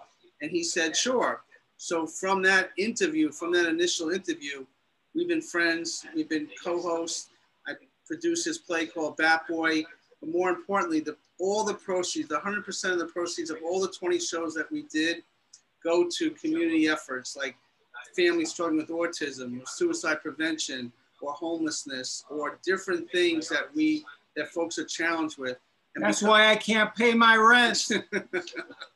And 0.46 0.52
he 0.52 0.64
said, 0.64 0.96
sure. 0.96 1.42
So 1.78 2.06
from 2.06 2.44
that 2.44 2.70
interview, 2.78 3.32
from 3.32 3.52
that 3.54 3.68
initial 3.68 4.12
interview, 4.12 4.64
we've 5.16 5.28
been 5.28 5.42
friends, 5.42 6.06
we've 6.14 6.30
been 6.30 6.48
co-hosts. 6.64 7.30
I 7.68 7.74
produced 8.06 8.46
his 8.46 8.60
play 8.60 8.86
called 8.86 9.18
Bat 9.18 9.48
Boy. 9.50 9.84
But 10.22 10.30
more 10.30 10.52
importantly, 10.52 11.00
the, 11.00 11.18
all 11.40 11.64
the 11.64 11.74
proceeds, 11.74 12.30
the 12.30 12.38
100% 12.38 12.92
of 12.92 13.00
the 13.00 13.08
proceeds 13.08 13.50
of 13.50 13.58
all 13.66 13.82
the 13.82 13.88
20 13.88 14.20
shows 14.20 14.54
that 14.54 14.72
we 14.72 14.84
did 14.84 15.24
go 15.84 16.08
to 16.12 16.30
community 16.30 16.88
efforts 16.90 17.36
like 17.36 17.56
families 18.16 18.52
struggling 18.52 18.78
with 18.78 18.90
autism 18.90 19.60
or 19.60 19.66
suicide 19.66 20.22
prevention 20.22 20.92
or 21.22 21.34
homelessness 21.34 22.24
or 22.30 22.60
different 22.64 23.10
things 23.10 23.50
that 23.50 23.74
we, 23.74 24.06
that 24.36 24.50
folks 24.50 24.78
are 24.78 24.86
challenged 24.86 25.40
with. 25.40 25.58
And 25.96 26.04
that's 26.04 26.20
because, 26.20 26.30
why 26.30 26.52
I 26.52 26.56
can't 26.56 26.94
pay 26.94 27.16
my 27.16 27.36
rent. 27.36 27.90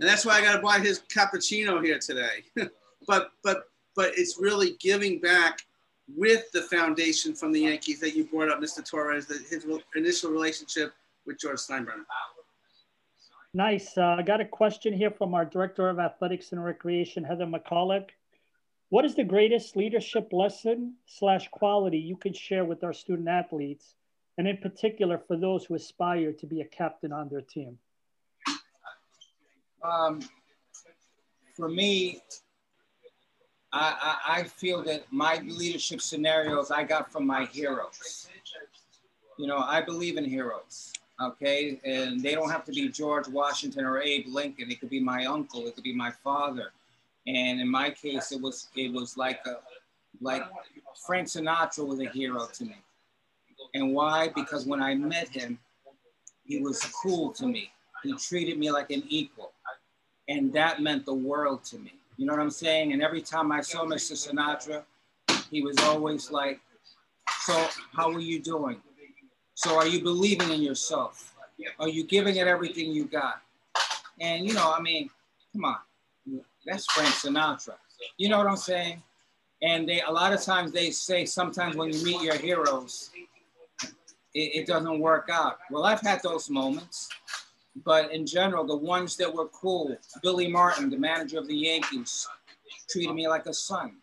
and 0.00 0.02
that's 0.02 0.24
why 0.24 0.34
I 0.34 0.42
got 0.42 0.56
to 0.56 0.62
buy 0.62 0.78
his 0.78 1.02
cappuccino 1.14 1.82
here 1.84 1.98
today. 1.98 2.44
but 3.06 3.32
but 3.42 3.64
but 3.96 4.12
it's 4.16 4.38
really 4.38 4.76
giving 4.80 5.20
back 5.20 5.60
with 6.16 6.50
the 6.52 6.62
foundation 6.62 7.34
from 7.34 7.52
the 7.52 7.60
Yankees 7.60 8.00
that 8.00 8.14
you 8.14 8.24
brought 8.24 8.50
up, 8.50 8.60
Mr. 8.60 8.84
Torres, 8.84 9.26
his 9.26 9.66
initial 9.94 10.30
relationship 10.30 10.92
with 11.26 11.38
George 11.38 11.58
Steinbrenner. 11.58 12.04
Nice. 13.54 13.96
Uh, 13.96 14.16
I 14.18 14.22
got 14.22 14.40
a 14.40 14.44
question 14.44 14.92
here 14.92 15.12
from 15.12 15.32
our 15.32 15.44
Director 15.44 15.88
of 15.88 15.98
Athletics 15.98 16.52
and 16.52 16.62
Recreation, 16.62 17.24
Heather 17.24 17.46
McCulloch. 17.46 18.10
What 18.90 19.04
is 19.04 19.14
the 19.14 19.24
greatest 19.24 19.76
leadership 19.76 20.32
lesson 20.32 20.96
slash 21.06 21.48
quality 21.48 21.98
you 21.98 22.16
could 22.16 22.36
share 22.36 22.64
with 22.64 22.84
our 22.84 22.92
student 22.92 23.28
athletes, 23.28 23.94
and 24.36 24.46
in 24.46 24.58
particular 24.58 25.18
for 25.18 25.36
those 25.36 25.64
who 25.64 25.74
aspire 25.74 26.32
to 26.32 26.46
be 26.46 26.60
a 26.60 26.66
captain 26.66 27.12
on 27.12 27.28
their 27.28 27.40
team? 27.40 27.78
Um, 29.84 30.20
for 31.54 31.68
me, 31.68 32.20
I, 33.72 34.18
I, 34.26 34.40
I 34.40 34.42
feel 34.44 34.82
that 34.84 35.04
my 35.12 35.42
leadership 35.44 36.00
scenarios 36.00 36.70
I 36.70 36.84
got 36.84 37.12
from 37.12 37.26
my 37.26 37.44
heroes. 37.44 38.28
You 39.38 39.46
know, 39.46 39.58
I 39.58 39.82
believe 39.82 40.16
in 40.16 40.24
heroes, 40.24 40.92
okay? 41.20 41.80
And 41.84 42.22
they 42.22 42.34
don't 42.34 42.50
have 42.50 42.64
to 42.64 42.72
be 42.72 42.88
George 42.88 43.28
Washington 43.28 43.84
or 43.84 44.00
Abe 44.00 44.26
Lincoln. 44.28 44.70
It 44.70 44.80
could 44.80 44.90
be 44.90 45.00
my 45.00 45.26
uncle, 45.26 45.66
it 45.66 45.74
could 45.74 45.84
be 45.84 45.94
my 45.94 46.10
father. 46.10 46.72
And 47.26 47.60
in 47.60 47.68
my 47.68 47.90
case, 47.90 48.32
it 48.32 48.40
was 48.40 48.68
it 48.76 48.92
was 48.92 49.16
like 49.16 49.40
a 49.46 49.56
like 50.20 50.42
Frank 51.06 51.28
Sinatra 51.28 51.86
was 51.86 52.00
a 52.00 52.08
hero 52.08 52.46
to 52.52 52.64
me. 52.64 52.76
And 53.74 53.92
why? 53.94 54.28
Because 54.34 54.66
when 54.66 54.82
I 54.82 54.94
met 54.94 55.28
him, 55.28 55.58
he 56.44 56.58
was 56.58 56.82
cool 57.02 57.32
to 57.32 57.46
me. 57.46 57.70
He 58.02 58.14
treated 58.14 58.58
me 58.58 58.70
like 58.70 58.90
an 58.90 59.02
equal. 59.08 59.53
And 60.28 60.52
that 60.54 60.80
meant 60.80 61.04
the 61.04 61.14
world 61.14 61.64
to 61.64 61.78
me. 61.78 61.92
You 62.16 62.26
know 62.26 62.32
what 62.32 62.40
I'm 62.40 62.50
saying? 62.50 62.92
And 62.92 63.02
every 63.02 63.20
time 63.20 63.52
I 63.52 63.60
saw 63.60 63.84
Mr. 63.84 64.12
Sinatra, 64.12 64.82
he 65.50 65.62
was 65.62 65.76
always 65.80 66.30
like, 66.30 66.60
So, 67.40 67.66
how 67.92 68.10
are 68.10 68.20
you 68.20 68.40
doing? 68.40 68.80
So, 69.54 69.76
are 69.76 69.86
you 69.86 70.02
believing 70.02 70.50
in 70.50 70.62
yourself? 70.62 71.34
Are 71.78 71.88
you 71.88 72.04
giving 72.04 72.36
it 72.36 72.46
everything 72.46 72.92
you 72.92 73.04
got? 73.04 73.42
And, 74.20 74.46
you 74.46 74.54
know, 74.54 74.72
I 74.76 74.80
mean, 74.80 75.10
come 75.52 75.64
on, 75.64 75.76
that's 76.66 76.86
Frank 76.92 77.10
Sinatra. 77.10 77.74
You 78.16 78.28
know 78.28 78.38
what 78.38 78.46
I'm 78.46 78.56
saying? 78.56 79.02
And 79.62 79.88
they, 79.88 80.00
a 80.02 80.10
lot 80.10 80.32
of 80.32 80.42
times 80.42 80.72
they 80.72 80.90
say 80.90 81.24
sometimes 81.24 81.76
when 81.76 81.92
you 81.92 82.04
meet 82.04 82.22
your 82.22 82.36
heroes, 82.36 83.10
it, 84.34 84.62
it 84.62 84.66
doesn't 84.66 84.98
work 84.98 85.28
out. 85.32 85.58
Well, 85.70 85.84
I've 85.84 86.00
had 86.00 86.20
those 86.22 86.50
moments. 86.50 87.08
But 87.84 88.12
in 88.12 88.24
general, 88.24 88.64
the 88.64 88.76
ones 88.76 89.16
that 89.16 89.32
were 89.32 89.48
cool, 89.48 89.96
Billy 90.22 90.48
Martin, 90.48 90.90
the 90.90 90.98
manager 90.98 91.38
of 91.38 91.48
the 91.48 91.56
Yankees, 91.56 92.28
treated 92.88 93.14
me 93.14 93.26
like 93.26 93.46
a 93.46 93.54
son. 93.54 93.96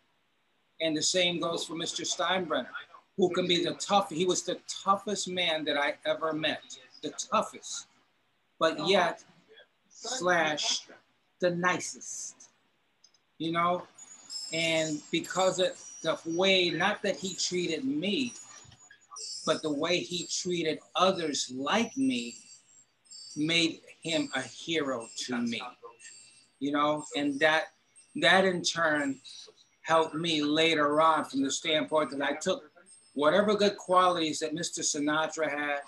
And 0.81 0.97
the 0.97 1.01
same 1.01 1.39
goes 1.39 1.63
for 1.63 1.75
Mr. 1.75 2.01
Steinbrenner, 2.01 2.67
who 3.15 3.29
can 3.33 3.47
be 3.47 3.63
the 3.63 3.73
tough. 3.75 4.09
He 4.09 4.25
was 4.25 4.43
the 4.43 4.59
toughest 4.83 5.29
man 5.29 5.63
that 5.65 5.77
I 5.77 5.95
ever 6.05 6.33
met, 6.33 6.61
the 7.01 7.11
toughest, 7.11 7.87
but 8.59 8.87
yet 8.87 9.23
slash 9.89 10.87
the 11.39 11.51
nicest, 11.51 12.49
you 13.37 13.51
know. 13.51 13.83
And 14.51 15.01
because 15.11 15.59
of 15.59 15.79
the 16.01 16.19
way, 16.25 16.71
not 16.71 17.01
that 17.03 17.15
he 17.15 17.35
treated 17.35 17.85
me, 17.85 18.33
but 19.45 19.61
the 19.61 19.71
way 19.71 19.99
he 19.99 20.27
treated 20.27 20.79
others 20.95 21.51
like 21.55 21.95
me, 21.95 22.35
made 23.35 23.81
him 24.03 24.29
a 24.35 24.41
hero 24.41 25.07
to 25.25 25.37
me 25.37 25.61
you 26.61 26.71
know? 26.71 27.03
And 27.17 27.37
that 27.41 27.65
that 28.21 28.45
in 28.45 28.61
turn 28.61 29.19
helped 29.81 30.13
me 30.13 30.41
later 30.41 31.01
on 31.01 31.25
from 31.25 31.41
the 31.41 31.49
standpoint 31.49 32.11
that 32.11 32.21
i 32.21 32.33
took 32.33 32.63
whatever 33.13 33.55
good 33.55 33.77
qualities 33.77 34.39
that 34.39 34.53
mr 34.53 34.79
sinatra 34.79 35.49
had 35.49 35.79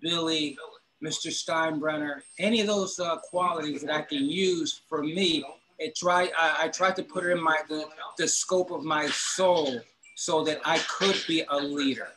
billy 0.00 0.56
mr 1.04 1.26
steinbrenner 1.26 2.20
any 2.38 2.60
of 2.60 2.68
those 2.68 2.98
uh, 3.00 3.16
qualities 3.16 3.82
that 3.82 3.92
i 3.92 4.02
can 4.02 4.30
use 4.30 4.82
for 4.88 5.02
me 5.02 5.44
it 5.80 5.96
try 5.96 6.30
I, 6.38 6.64
I 6.64 6.68
tried 6.68 6.94
to 6.96 7.02
put 7.02 7.24
it 7.24 7.30
in 7.32 7.42
my 7.42 7.58
the, 7.68 7.86
the 8.18 8.28
scope 8.28 8.70
of 8.70 8.84
my 8.84 9.08
soul 9.08 9.80
so 10.14 10.44
that 10.44 10.60
i 10.64 10.78
could 10.78 11.20
be 11.26 11.42
a 11.50 11.58
leader 11.58 12.08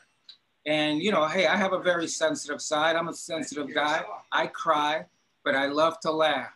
and 0.65 1.02
you 1.02 1.12
know, 1.12 1.28
hey, 1.28 1.47
I 1.47 1.56
have 1.56 1.74
a 1.74 1.80
very 1.80 2.08
sensitive 2.08 2.62
side. 2.62 2.95
I'm 2.95 3.08
a 3.08 3.13
sensitive 3.13 3.74
guy. 3.74 4.04
I 4.32 4.47
cry, 4.47 5.06
but 5.43 5.56
I 5.56 5.67
love 5.67 6.00
to 6.02 6.12
laugh 6.12 6.54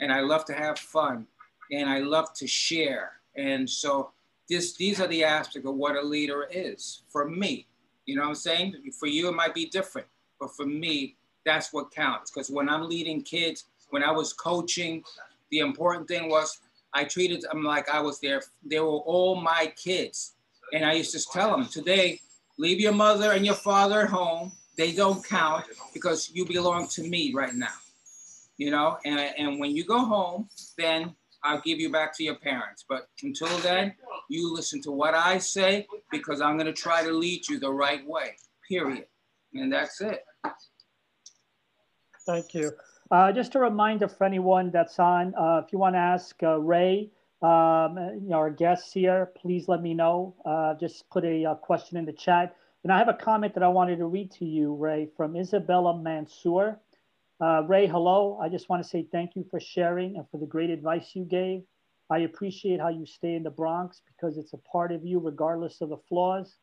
and 0.00 0.12
I 0.12 0.20
love 0.20 0.44
to 0.46 0.54
have 0.54 0.78
fun 0.78 1.26
and 1.70 1.88
I 1.88 1.98
love 1.98 2.32
to 2.34 2.46
share. 2.46 3.12
And 3.36 3.68
so 3.68 4.10
this 4.48 4.74
these 4.76 5.00
are 5.00 5.06
the 5.06 5.24
aspects 5.24 5.68
of 5.68 5.74
what 5.74 5.96
a 5.96 6.02
leader 6.02 6.48
is 6.50 7.02
for 7.08 7.28
me. 7.28 7.66
You 8.06 8.16
know 8.16 8.22
what 8.22 8.28
I'm 8.28 8.34
saying? 8.34 8.74
For 8.98 9.06
you, 9.06 9.28
it 9.28 9.34
might 9.34 9.54
be 9.54 9.66
different, 9.66 10.08
but 10.40 10.54
for 10.56 10.66
me, 10.66 11.16
that's 11.44 11.72
what 11.72 11.92
counts. 11.92 12.30
Because 12.30 12.50
when 12.50 12.68
I'm 12.68 12.88
leading 12.88 13.22
kids, 13.22 13.66
when 13.90 14.02
I 14.02 14.10
was 14.10 14.32
coaching, 14.32 15.04
the 15.50 15.60
important 15.60 16.08
thing 16.08 16.28
was 16.28 16.58
I 16.92 17.04
treated 17.04 17.42
them 17.42 17.62
like 17.62 17.88
I 17.88 18.00
was 18.00 18.18
there. 18.18 18.42
They 18.64 18.80
were 18.80 18.98
all 18.98 19.36
my 19.36 19.72
kids. 19.76 20.34
And 20.72 20.84
I 20.84 20.94
used 20.94 21.12
to 21.12 21.24
tell 21.32 21.50
them 21.50 21.66
today, 21.66 22.20
Leave 22.60 22.78
your 22.78 22.92
mother 22.92 23.32
and 23.32 23.46
your 23.46 23.54
father 23.54 24.02
at 24.02 24.10
home. 24.10 24.52
They 24.76 24.92
don't 24.92 25.24
count 25.24 25.64
because 25.94 26.30
you 26.34 26.44
belong 26.44 26.88
to 26.88 27.02
me 27.02 27.32
right 27.34 27.54
now. 27.54 27.78
You 28.58 28.70
know, 28.70 28.98
and, 29.06 29.18
and 29.18 29.58
when 29.58 29.74
you 29.74 29.82
go 29.82 30.04
home, 30.04 30.46
then 30.76 31.16
I'll 31.42 31.62
give 31.62 31.80
you 31.80 31.90
back 31.90 32.14
to 32.18 32.22
your 32.22 32.34
parents. 32.34 32.84
But 32.86 33.08
until 33.22 33.56
then, 33.60 33.94
you 34.28 34.52
listen 34.52 34.82
to 34.82 34.90
what 34.90 35.14
I 35.14 35.38
say 35.38 35.86
because 36.10 36.42
I'm 36.42 36.58
going 36.58 36.66
to 36.66 36.74
try 36.74 37.02
to 37.02 37.10
lead 37.10 37.48
you 37.48 37.58
the 37.58 37.72
right 37.72 38.06
way, 38.06 38.36
period. 38.68 39.06
And 39.54 39.72
that's 39.72 40.02
it. 40.02 40.22
Thank 42.26 42.52
you. 42.52 42.72
Uh, 43.10 43.32
just 43.32 43.54
a 43.54 43.58
reminder 43.58 44.06
for 44.06 44.24
anyone 44.24 44.70
that's 44.70 44.98
on, 44.98 45.34
uh, 45.34 45.62
if 45.64 45.72
you 45.72 45.78
want 45.78 45.94
to 45.94 46.00
ask 46.00 46.36
uh, 46.42 46.60
Ray 46.60 47.10
um, 47.42 47.96
you 48.20 48.28
know, 48.28 48.36
our 48.36 48.50
guests 48.50 48.92
here, 48.92 49.32
please 49.36 49.66
let 49.66 49.80
me 49.80 49.94
know. 49.94 50.34
Uh, 50.44 50.74
just 50.74 51.08
put 51.08 51.24
a, 51.24 51.44
a, 51.44 51.52
uh, 51.52 51.54
question 51.54 51.96
in 51.96 52.04
the 52.04 52.12
chat. 52.12 52.54
And 52.84 52.92
I 52.92 52.98
have 52.98 53.08
a 53.08 53.14
comment 53.14 53.54
that 53.54 53.62
I 53.62 53.68
wanted 53.68 53.96
to 53.98 54.06
read 54.06 54.30
to 54.32 54.44
you, 54.44 54.74
Ray, 54.74 55.08
from 55.16 55.36
Isabella 55.36 55.98
Mansour. 55.98 56.78
Uh, 57.40 57.62
Ray, 57.66 57.86
hello. 57.86 58.38
I 58.42 58.50
just 58.50 58.68
want 58.68 58.82
to 58.82 58.88
say 58.88 59.06
thank 59.10 59.36
you 59.36 59.44
for 59.50 59.58
sharing 59.58 60.16
and 60.16 60.28
for 60.30 60.38
the 60.38 60.46
great 60.46 60.68
advice 60.68 61.12
you 61.14 61.24
gave. 61.24 61.62
I 62.10 62.20
appreciate 62.20 62.80
how 62.80 62.88
you 62.88 63.06
stay 63.06 63.34
in 63.34 63.42
the 63.42 63.50
Bronx 63.50 64.02
because 64.06 64.36
it's 64.36 64.52
a 64.52 64.58
part 64.58 64.92
of 64.92 65.04
you, 65.04 65.18
regardless 65.18 65.80
of 65.80 65.88
the 65.88 65.96
flaws. 66.08 66.56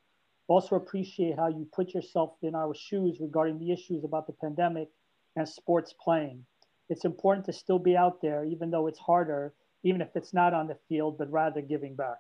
Also 0.48 0.76
appreciate 0.76 1.38
how 1.38 1.48
you 1.48 1.68
put 1.74 1.94
yourself 1.94 2.36
in 2.42 2.54
our 2.54 2.76
shoes 2.76 3.18
regarding 3.20 3.58
the 3.58 3.72
issues 3.72 4.04
about 4.04 4.28
the 4.28 4.34
pandemic 4.34 4.90
and 5.36 5.48
sports 5.48 5.94
playing. 6.00 6.46
It's 6.90 7.06
important 7.06 7.46
to 7.48 7.54
still 7.54 7.80
be 7.80 7.98
out 7.98 8.22
there, 8.22 8.46
even 8.46 8.70
though 8.70 8.88
it's 8.88 9.00
harder 9.00 9.54
even 9.84 10.02
if 10.02 10.10
it's 10.16 10.34
not 10.34 10.54
on 10.54 10.68
the 10.68 10.78
field, 10.90 11.18
but 11.18 11.32
rather 11.32 11.62
giving 11.62 11.96
back. 11.96 12.18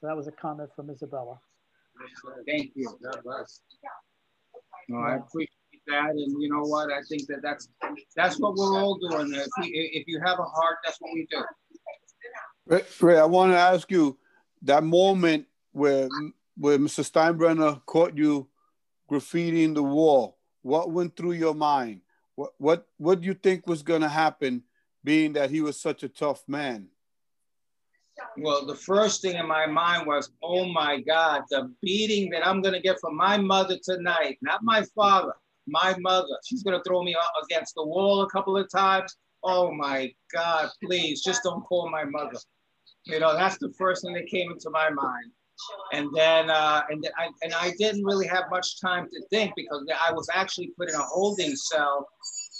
So 0.00 0.06
that 0.06 0.16
was 0.16 0.28
a 0.28 0.32
comment 0.32 0.70
from 0.74 0.90
Isabella. 0.90 1.38
Thank 2.46 2.72
you. 2.74 2.96
God 3.02 3.20
bless. 3.22 3.60
No, 4.88 4.98
I 4.98 5.16
appreciate 5.16 5.50
that, 5.86 6.10
and 6.10 6.42
you 6.42 6.48
know 6.48 6.62
what? 6.62 6.90
I 6.90 7.00
think 7.08 7.26
that 7.26 7.42
that's 7.42 7.68
that's 8.16 8.40
what 8.40 8.54
we're 8.54 8.80
all 8.80 8.98
doing. 8.98 9.32
If, 9.34 9.46
we, 9.60 9.66
if 9.68 10.06
you 10.06 10.20
have 10.24 10.38
a 10.38 10.44
heart, 10.44 10.78
that's 10.84 10.96
what 11.00 11.12
we 11.12 11.26
do. 11.30 11.42
Ray, 12.66 12.82
Ray, 13.00 13.18
I 13.18 13.24
want 13.24 13.52
to 13.52 13.58
ask 13.58 13.90
you 13.90 14.18
that 14.62 14.82
moment 14.82 15.46
where 15.72 16.08
where 16.56 16.78
Mr. 16.78 17.04
Steinbrenner 17.04 17.84
caught 17.86 18.16
you 18.16 18.48
graffitiing 19.10 19.74
the 19.74 19.82
wall? 19.82 20.38
What 20.62 20.90
went 20.90 21.16
through 21.16 21.32
your 21.32 21.54
mind? 21.54 22.00
What 22.36 22.52
what 22.58 22.86
what 22.96 23.20
do 23.20 23.26
you 23.26 23.34
think 23.34 23.66
was 23.66 23.82
going 23.82 24.02
to 24.02 24.08
happen, 24.08 24.62
being 25.04 25.34
that 25.34 25.50
he 25.50 25.60
was 25.60 25.80
such 25.80 26.02
a 26.02 26.08
tough 26.08 26.42
man? 26.46 26.88
Well, 28.36 28.66
the 28.66 28.74
first 28.74 29.22
thing 29.22 29.36
in 29.36 29.46
my 29.46 29.66
mind 29.66 30.06
was, 30.06 30.30
oh 30.42 30.66
my 30.66 31.00
God, 31.00 31.42
the 31.50 31.72
beating 31.82 32.30
that 32.30 32.46
I'm 32.46 32.60
going 32.60 32.74
to 32.74 32.80
get 32.80 33.00
from 33.00 33.16
my 33.16 33.38
mother 33.38 33.78
tonight, 33.82 34.38
not 34.42 34.62
my 34.62 34.84
father, 34.94 35.32
my 35.66 35.94
mother. 35.98 36.38
She's 36.44 36.62
going 36.62 36.76
to 36.76 36.82
throw 36.84 37.02
me 37.02 37.16
against 37.44 37.74
the 37.74 37.84
wall 37.84 38.22
a 38.22 38.28
couple 38.28 38.56
of 38.56 38.70
times. 38.70 39.16
Oh 39.42 39.72
my 39.72 40.12
God, 40.32 40.68
please 40.84 41.22
just 41.22 41.42
don't 41.42 41.62
call 41.62 41.90
my 41.90 42.04
mother. 42.04 42.38
You 43.04 43.20
know, 43.20 43.34
that's 43.34 43.58
the 43.58 43.72
first 43.78 44.02
thing 44.02 44.14
that 44.14 44.26
came 44.26 44.50
into 44.50 44.68
my 44.70 44.90
mind. 44.90 45.32
And 45.92 46.08
then, 46.14 46.50
uh, 46.50 46.82
and 46.88 47.06
I, 47.18 47.28
and 47.42 47.52
I 47.54 47.72
didn't 47.78 48.04
really 48.04 48.26
have 48.26 48.44
much 48.50 48.80
time 48.80 49.08
to 49.10 49.22
think 49.28 49.52
because 49.56 49.86
I 50.08 50.12
was 50.12 50.28
actually 50.32 50.72
put 50.78 50.88
in 50.88 50.94
a 50.94 51.02
holding 51.02 51.54
cell, 51.54 52.08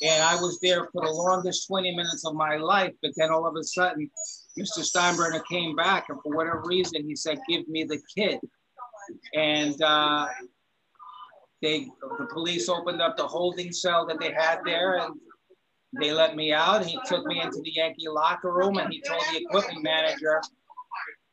and 0.02 0.22
I 0.22 0.34
was 0.36 0.58
there 0.60 0.88
for 0.92 1.04
the 1.04 1.12
longest 1.12 1.66
20 1.68 1.94
minutes 1.94 2.24
of 2.24 2.34
my 2.34 2.56
life. 2.56 2.92
But 3.02 3.12
then 3.16 3.30
all 3.30 3.46
of 3.46 3.54
a 3.56 3.62
sudden, 3.62 4.10
Mr. 4.58 4.80
Steinbrenner 4.80 5.44
came 5.46 5.76
back, 5.76 6.06
and 6.08 6.18
for 6.22 6.34
whatever 6.34 6.62
reason, 6.64 7.04
he 7.06 7.14
said, 7.14 7.38
"Give 7.48 7.68
me 7.68 7.84
the 7.84 8.00
kid." 8.16 8.40
And 9.34 9.80
uh, 9.82 10.26
they, 11.60 11.88
the 12.18 12.26
police 12.32 12.68
opened 12.68 13.02
up 13.02 13.16
the 13.16 13.26
holding 13.26 13.72
cell 13.72 14.06
that 14.06 14.20
they 14.20 14.32
had 14.32 14.60
there, 14.64 14.98
and 14.98 15.14
they 16.00 16.12
let 16.12 16.36
me 16.36 16.52
out. 16.52 16.84
He 16.84 16.98
took 17.06 17.26
me 17.26 17.40
into 17.40 17.60
the 17.62 17.72
Yankee 17.72 18.08
locker 18.08 18.52
room, 18.52 18.78
and 18.78 18.92
he 18.92 19.02
told 19.02 19.22
the 19.32 19.42
equipment 19.42 19.82
manager, 19.82 20.40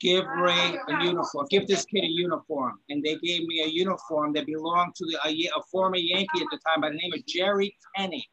"Give 0.02 0.26
Ray 0.26 0.78
a 0.90 1.04
uniform. 1.04 1.48
Give 1.50 1.66
this 1.68 1.86
kid 1.86 2.04
a 2.04 2.08
uniform." 2.08 2.80
And 2.90 3.02
they 3.02 3.16
gave 3.16 3.46
me 3.46 3.62
a 3.64 3.68
uniform 3.68 4.34
that 4.34 4.46
belonged 4.46 4.96
to 4.96 5.06
the, 5.06 5.20
a, 5.26 5.32
a 5.58 5.62
former 5.72 5.98
Yankee 5.98 6.42
at 6.42 6.48
the 6.52 6.60
time 6.68 6.82
by 6.82 6.90
the 6.90 6.96
name 6.96 7.14
of 7.14 7.26
Jerry 7.26 7.78
Kenney. 7.96 8.28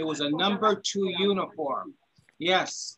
It 0.00 0.06
was 0.06 0.20
a 0.20 0.30
number 0.30 0.80
two 0.82 1.12
uniform. 1.18 1.92
Yes, 2.38 2.96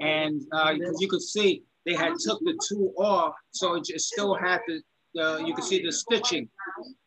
and 0.00 0.42
uh, 0.52 0.74
you 0.98 1.08
could 1.08 1.22
see 1.22 1.62
they 1.86 1.94
had 1.94 2.12
took 2.22 2.40
the 2.40 2.58
two 2.68 2.92
off, 2.98 3.34
so 3.52 3.74
it 3.76 3.84
just 3.84 4.08
still 4.08 4.34
had 4.34 4.60
the, 4.68 4.82
the 5.14 5.44
you 5.46 5.54
could 5.54 5.64
see 5.64 5.82
the 5.82 5.90
stitching 5.90 6.46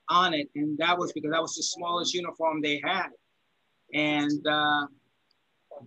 on 0.10 0.34
it, 0.34 0.49
and 0.55 0.75
that 0.79 0.97
was 0.97 1.13
because 1.13 1.29
that 1.29 1.43
was 1.43 1.53
the 1.53 1.62
smallest 1.62 2.15
uniform 2.15 2.60
they 2.60 2.81
had. 2.84 3.10
And 3.93 4.47
uh, 4.47 4.88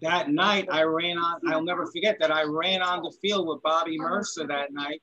that 0.02 0.30
night, 0.30 0.68
I 0.70 0.82
ran 0.84 1.18
on. 1.18 1.40
I'll 1.52 1.64
never 1.64 1.86
forget 1.86 2.16
that 2.20 2.30
I 2.30 2.44
ran 2.44 2.80
on 2.80 3.02
the 3.02 3.12
field 3.20 3.48
with 3.48 3.60
Bobby 3.62 3.98
Murcer 3.98 4.46
that 4.46 4.72
night 4.72 5.02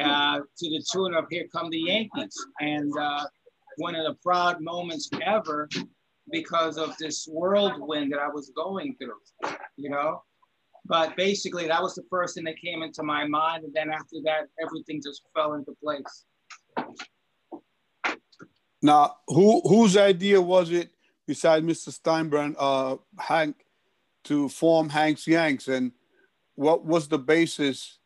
uh, 0.00 0.38
to 0.38 0.70
the 0.70 0.82
tune 0.90 1.12
of 1.12 1.26
"Here 1.28 1.48
Come 1.54 1.68
the 1.68 1.80
Yankees," 1.80 2.34
and 2.60 2.90
uh, 2.98 3.26
one 3.76 3.94
of 3.94 4.06
the 4.06 4.14
proud 4.22 4.62
moments 4.62 5.10
ever 5.22 5.68
because 6.30 6.78
of 6.78 6.96
this 6.98 7.26
whirlwind 7.30 8.12
that 8.12 8.18
I 8.18 8.28
was 8.28 8.50
going 8.54 8.96
through. 8.96 9.56
You 9.76 9.90
know, 9.90 10.22
but 10.86 11.16
basically, 11.16 11.66
that 11.68 11.82
was 11.82 11.94
the 11.94 12.04
first 12.10 12.34
thing 12.34 12.44
that 12.44 12.56
came 12.62 12.82
into 12.82 13.02
my 13.02 13.26
mind. 13.26 13.64
And 13.64 13.72
then 13.74 13.90
after 13.90 14.16
that, 14.24 14.48
everything 14.62 15.00
just 15.04 15.22
fell 15.34 15.54
into 15.54 15.72
place. 15.82 16.24
Now, 18.82 19.16
who 19.28 19.62
whose 19.62 19.96
idea 19.96 20.40
was 20.40 20.70
it, 20.70 20.90
besides 21.26 21.64
Mr. 21.64 21.88
Steinbrenner, 21.88 22.54
uh, 22.58 22.96
Hank, 23.18 23.64
to 24.24 24.48
form 24.50 24.90
Hank's 24.90 25.26
Yanks? 25.26 25.68
And 25.68 25.92
what 26.54 26.84
was 26.84 27.08
the 27.08 27.18
basis 27.18 27.98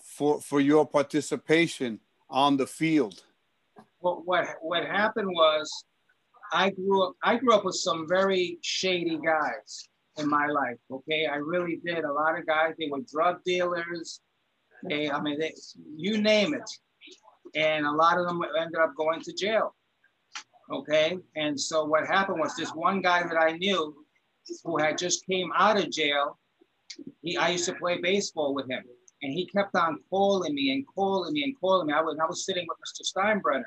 for, 0.00 0.40
for 0.40 0.60
your 0.60 0.86
participation 0.86 2.00
on 2.28 2.56
the 2.56 2.66
field? 2.66 3.22
Well, 4.00 4.22
what, 4.24 4.46
what 4.62 4.84
happened 4.84 5.28
was 5.28 5.68
I 6.52 6.70
grew 6.70 7.06
up, 7.06 7.14
I 7.22 7.36
grew 7.36 7.54
up 7.54 7.64
with 7.64 7.76
some 7.76 8.08
very 8.08 8.58
shady 8.62 9.18
guys 9.24 9.88
in 10.18 10.28
my 10.28 10.46
life. 10.46 10.76
Okay, 10.90 11.26
I 11.26 11.36
really 11.36 11.80
did. 11.84 12.04
A 12.04 12.12
lot 12.12 12.38
of 12.38 12.46
guys, 12.46 12.74
they 12.78 12.88
were 12.90 13.00
drug 13.10 13.42
dealers. 13.44 14.20
They, 14.88 15.10
I 15.10 15.20
mean, 15.20 15.38
they, 15.38 15.54
you 15.96 16.20
name 16.20 16.54
it, 16.54 16.68
and 17.54 17.86
a 17.86 17.92
lot 17.92 18.18
of 18.18 18.26
them 18.26 18.42
ended 18.58 18.80
up 18.80 18.94
going 18.96 19.20
to 19.22 19.32
jail. 19.32 19.74
Okay, 20.72 21.18
and 21.36 21.60
so 21.60 21.84
what 21.84 22.06
happened 22.06 22.38
was 22.38 22.54
this 22.56 22.70
one 22.70 23.02
guy 23.02 23.22
that 23.22 23.36
I 23.36 23.52
knew, 23.52 23.94
who 24.64 24.78
had 24.78 24.98
just 24.98 25.26
came 25.26 25.50
out 25.56 25.76
of 25.76 25.90
jail. 25.90 26.38
He, 27.22 27.36
I 27.36 27.50
used 27.50 27.66
to 27.66 27.74
play 27.74 28.00
baseball 28.00 28.54
with 28.54 28.70
him, 28.70 28.82
and 29.22 29.32
he 29.32 29.46
kept 29.46 29.76
on 29.76 29.98
calling 30.08 30.54
me 30.54 30.72
and 30.72 30.84
calling 30.94 31.32
me 31.32 31.44
and 31.44 31.54
calling 31.60 31.88
me. 31.88 31.92
I 31.92 32.00
was, 32.00 32.16
I 32.20 32.26
was 32.26 32.46
sitting 32.46 32.66
with 32.68 32.78
Mr. 32.78 33.04
Steinbrenner, 33.12 33.64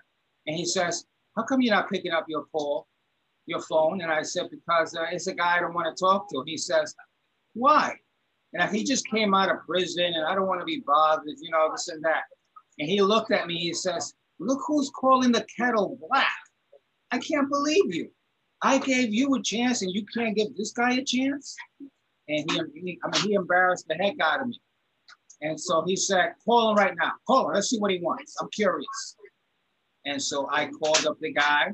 and 0.48 0.56
he 0.56 0.66
says, 0.66 1.06
"How 1.36 1.44
come 1.44 1.62
you're 1.62 1.76
not 1.76 1.90
picking 1.90 2.12
up 2.12 2.26
your 2.28 2.46
call?" 2.46 2.88
your 3.46 3.62
phone? 3.62 4.02
And 4.02 4.12
I 4.12 4.22
said, 4.22 4.50
because 4.50 4.96
uh, 4.96 5.06
it's 5.12 5.28
a 5.28 5.34
guy 5.34 5.58
I 5.58 5.60
don't 5.60 5.74
want 5.74 5.96
to 5.96 6.02
talk 6.02 6.30
to. 6.30 6.44
He 6.46 6.58
says, 6.58 6.96
why? 7.54 7.96
And 8.54 8.76
he 8.76 8.84
just 8.84 9.08
came 9.10 9.34
out 9.34 9.50
of 9.50 9.66
prison 9.66 10.14
and 10.16 10.26
I 10.26 10.36
don't 10.36 10.48
want 10.48 10.62
to 10.62 10.66
be 10.66 10.84
bothered, 10.86 11.26
you 11.26 11.52
know, 11.52 11.70
this 11.72 11.88
and 11.88 12.04
that. 12.04 12.24
And 12.80 12.88
he 12.88 13.02
looked 13.02 13.32
at 13.32 13.48
me, 13.48 13.58
he 13.58 13.74
says, 13.74 14.14
look 14.40 14.60
who's 14.68 14.92
calling 14.92 15.32
the 15.32 15.46
kettle 15.58 15.98
black. 16.08 16.28
I 17.12 17.20
can't 17.20 17.50
believe 17.50 17.94
you. 17.94 18.10
I 18.62 18.78
gave 18.78 19.14
you 19.14 19.34
a 19.36 19.42
chance 19.42 19.82
and 19.82 19.92
you 19.92 20.06
can't 20.06 20.36
give 20.36 20.56
this 20.56 20.72
guy 20.72 20.94
a 20.94 21.04
chance? 21.04 21.56
And 22.28 22.50
he, 22.50 22.62
he 22.76 23.00
I 23.04 23.10
mean, 23.10 23.30
he 23.30 23.34
embarrassed 23.34 23.88
the 23.88 23.96
heck 23.96 24.20
out 24.22 24.42
of 24.42 24.48
me. 24.48 24.60
And 25.42 25.60
so 25.60 25.84
he 25.86 25.96
said, 25.96 26.34
call 26.46 26.72
him 26.72 26.78
right 26.78 26.94
now. 26.98 27.12
Call 27.28 27.50
him. 27.50 27.56
Let's 27.56 27.70
see 27.70 27.80
what 27.80 27.92
he 27.92 28.00
wants. 28.00 28.36
I'm 28.40 28.50
curious. 28.52 29.18
And 30.06 30.22
so 30.22 30.50
I 30.52 30.68
called 30.68 31.06
up 31.06 31.20
the 31.20 31.32
guy 31.32 31.72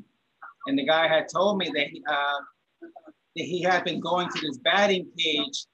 and 0.67 0.77
the 0.77 0.85
guy 0.85 1.07
had 1.07 1.27
told 1.29 1.57
me 1.57 1.71
that 1.73 1.87
he, 1.87 2.03
uh, 2.07 2.39
that 2.81 3.43
he 3.43 3.61
had 3.61 3.83
been 3.83 3.99
going 3.99 4.29
to 4.29 4.41
this 4.41 4.57
batting 4.57 5.07
cage 5.17 5.65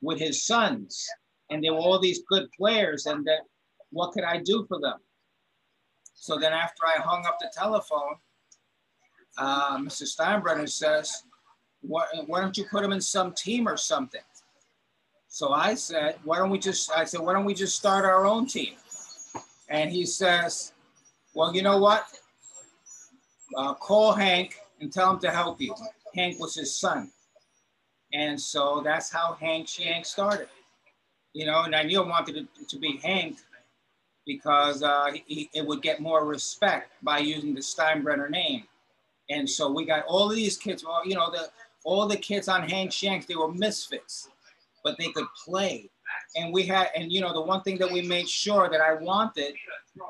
with 0.00 0.18
his 0.18 0.44
sons, 0.44 1.06
and 1.50 1.62
they 1.62 1.70
were 1.70 1.78
all 1.78 1.98
these 1.98 2.22
good 2.30 2.48
players, 2.56 3.06
and 3.06 3.24
that 3.26 3.40
what 3.90 4.12
could 4.12 4.24
I 4.24 4.38
do 4.38 4.64
for 4.68 4.80
them? 4.80 4.98
So 6.14 6.38
then 6.38 6.52
after 6.52 6.86
I 6.86 7.00
hung 7.00 7.26
up 7.26 7.38
the 7.40 7.50
telephone, 7.54 8.16
uh, 9.36 9.78
Mr. 9.78 10.04
Steinbrenner 10.04 10.68
says, 10.68 11.22
why, 11.80 12.04
why 12.26 12.40
don't 12.40 12.56
you 12.56 12.64
put 12.70 12.84
him 12.84 12.92
in 12.92 13.00
some 13.00 13.32
team 13.32 13.68
or 13.68 13.76
something? 13.76 14.20
So 15.28 15.52
I 15.52 15.74
said, 15.74 16.16
why 16.24 16.38
don't 16.38 16.50
we 16.50 16.58
just, 16.58 16.90
I 16.90 17.04
said, 17.04 17.20
why 17.20 17.32
don't 17.34 17.44
we 17.44 17.54
just 17.54 17.76
start 17.76 18.04
our 18.04 18.26
own 18.26 18.46
team? 18.46 18.74
And 19.68 19.90
he 19.90 20.06
says, 20.06 20.72
well, 21.34 21.54
you 21.54 21.62
know 21.62 21.78
what? 21.78 22.06
uh, 23.56 23.74
call 23.74 24.12
Hank 24.12 24.56
and 24.80 24.92
tell 24.92 25.12
him 25.12 25.20
to 25.20 25.30
help 25.30 25.60
you. 25.60 25.74
Hank 26.14 26.38
was 26.38 26.54
his 26.54 26.76
son. 26.76 27.10
And 28.12 28.40
so 28.40 28.80
that's 28.84 29.10
how 29.10 29.36
Hank's 29.40 29.78
Yank 29.78 30.06
started. 30.06 30.48
You 31.34 31.46
know, 31.46 31.62
and 31.62 31.74
I 31.74 31.82
knew 31.82 32.02
I 32.02 32.08
wanted 32.08 32.36
it 32.36 32.68
to 32.68 32.78
be 32.78 32.98
Hank 33.02 33.38
because 34.26 34.82
uh, 34.82 35.12
he, 35.26 35.50
it 35.54 35.66
would 35.66 35.82
get 35.82 36.00
more 36.00 36.24
respect 36.24 36.92
by 37.02 37.18
using 37.18 37.54
the 37.54 37.60
Steinbrenner 37.60 38.30
name. 38.30 38.64
And 39.30 39.48
so 39.48 39.70
we 39.70 39.84
got 39.84 40.04
all 40.06 40.30
of 40.30 40.36
these 40.36 40.56
kids, 40.56 40.84
well, 40.84 41.02
you 41.04 41.14
know, 41.14 41.30
the, 41.30 41.50
all 41.84 42.06
the 42.06 42.16
kids 42.16 42.48
on 42.48 42.68
Hank's 42.68 43.02
Yanks, 43.02 43.26
they 43.26 43.36
were 43.36 43.52
misfits, 43.52 44.28
but 44.82 44.96
they 44.98 45.10
could 45.12 45.26
play. 45.44 45.90
And 46.36 46.52
we 46.52 46.64
had, 46.64 46.88
and 46.94 47.10
you 47.10 47.20
know, 47.20 47.32
the 47.32 47.40
one 47.40 47.62
thing 47.62 47.78
that 47.78 47.90
we 47.90 48.02
made 48.02 48.28
sure 48.28 48.68
that 48.70 48.80
I 48.80 48.94
wanted 48.94 49.54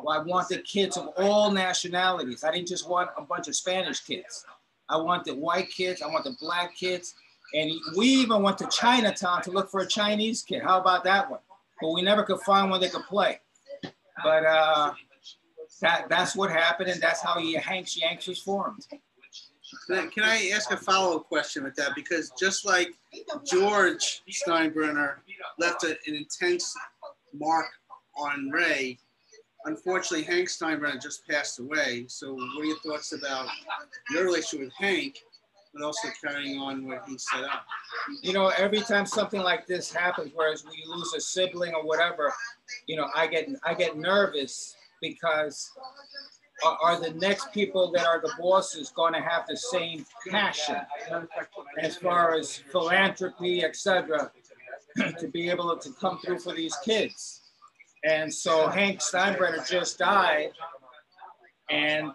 I 0.09 0.19
wanted 0.19 0.65
kids 0.65 0.97
of 0.97 1.09
all 1.17 1.51
nationalities. 1.51 2.45
I 2.45 2.51
didn't 2.51 2.69
just 2.69 2.89
want 2.89 3.11
a 3.17 3.23
bunch 3.23 3.49
of 3.49 3.57
Spanish 3.57 4.01
kids. 4.01 4.45
I 4.89 4.97
wanted 4.97 5.39
white 5.39 5.71
kids. 5.71 6.03
I 6.03 6.07
wanted 6.07 6.37
black 6.41 6.77
kids. 6.77 7.15
And 7.55 7.71
we 7.97 8.07
even 8.07 8.43
went 8.43 8.59
to 8.59 8.69
Chinatown 8.69 9.43
to 9.43 9.51
look 9.51 9.71
for 9.71 9.81
a 9.81 9.87
Chinese 9.87 10.43
kid. 10.43 10.63
How 10.63 10.81
about 10.81 11.05
that 11.05 11.31
one? 11.31 11.41
But 11.81 11.93
we 11.93 12.03
never 12.03 12.23
could 12.23 12.41
find 12.41 12.71
one 12.71 12.81
that 12.81 12.93
could 12.93 13.05
play. 13.05 13.41
But 14.23 14.45
uh, 14.45 14.93
that, 15.81 16.09
that's 16.09 16.35
what 16.35 16.51
happened, 16.51 16.91
and 16.91 17.01
that's 17.01 17.23
how 17.23 17.41
Hanks 17.59 17.97
Yanks 18.01 18.27
was 18.27 18.41
formed. 18.41 18.87
Can 19.89 20.25
I 20.25 20.51
ask 20.55 20.71
a 20.73 20.77
follow-up 20.77 21.29
question 21.29 21.65
with 21.65 21.75
that? 21.77 21.95
Because 21.95 22.33
just 22.39 22.67
like 22.67 22.89
George 23.47 24.23
Steinbrenner 24.31 25.17
left 25.59 25.85
a, 25.85 25.91
an 26.07 26.15
intense 26.15 26.75
mark 27.35 27.67
on 28.17 28.51
Ray, 28.51 28.99
unfortunately, 29.65 30.25
Hank 30.25 30.49
Steinbrenner 30.49 31.01
just 31.01 31.27
passed 31.29 31.59
away. 31.59 32.07
So, 32.09 32.35
what 32.35 32.63
are 32.63 32.65
your 32.65 32.79
thoughts 32.81 33.13
about 33.13 33.49
your 34.11 34.25
relationship 34.25 34.67
with 34.67 34.75
Hank, 34.79 35.23
but 35.75 35.85
also 35.85 36.09
carrying 36.23 36.59
on 36.59 36.87
what 36.87 37.03
he 37.07 37.19
set 37.19 37.45
up? 37.45 37.65
You 38.23 38.33
know, 38.33 38.49
every 38.49 38.81
time 38.81 39.07
something 39.07 39.41
like 39.41 39.67
this 39.67 39.93
happens, 39.93 40.33
whereas 40.35 40.65
we 40.65 40.83
lose 40.87 41.13
a 41.15 41.21
sibling 41.21 41.75
or 41.75 41.85
whatever, 41.85 42.33
you 42.87 42.97
know, 42.97 43.09
I 43.15 43.27
get 43.27 43.49
I 43.65 43.75
get 43.75 43.97
nervous 43.97 44.77
because 45.01 45.71
are, 46.65 46.79
are 46.83 47.01
the 47.01 47.13
next 47.15 47.53
people 47.53 47.91
that 47.93 48.07
are 48.07 48.21
the 48.21 48.33
bosses 48.41 48.91
going 48.91 49.13
to 49.13 49.21
have 49.21 49.47
the 49.47 49.57
same 49.57 50.05
passion 50.29 50.77
as 51.79 51.97
far 51.97 52.35
as 52.35 52.57
philanthropy, 52.57 53.65
etc., 53.65 54.31
to 55.19 55.29
be 55.29 55.51
able 55.51 55.77
to 55.77 55.93
come 56.01 56.19
through 56.19 56.39
for 56.41 56.55
these 56.55 56.77
kids? 56.85 57.41
And 58.05 58.33
so 58.33 58.69
Hank 58.69 59.01
Steinbrenner 59.01 59.69
just 59.69 59.99
died. 59.99 60.51
And 61.71 62.13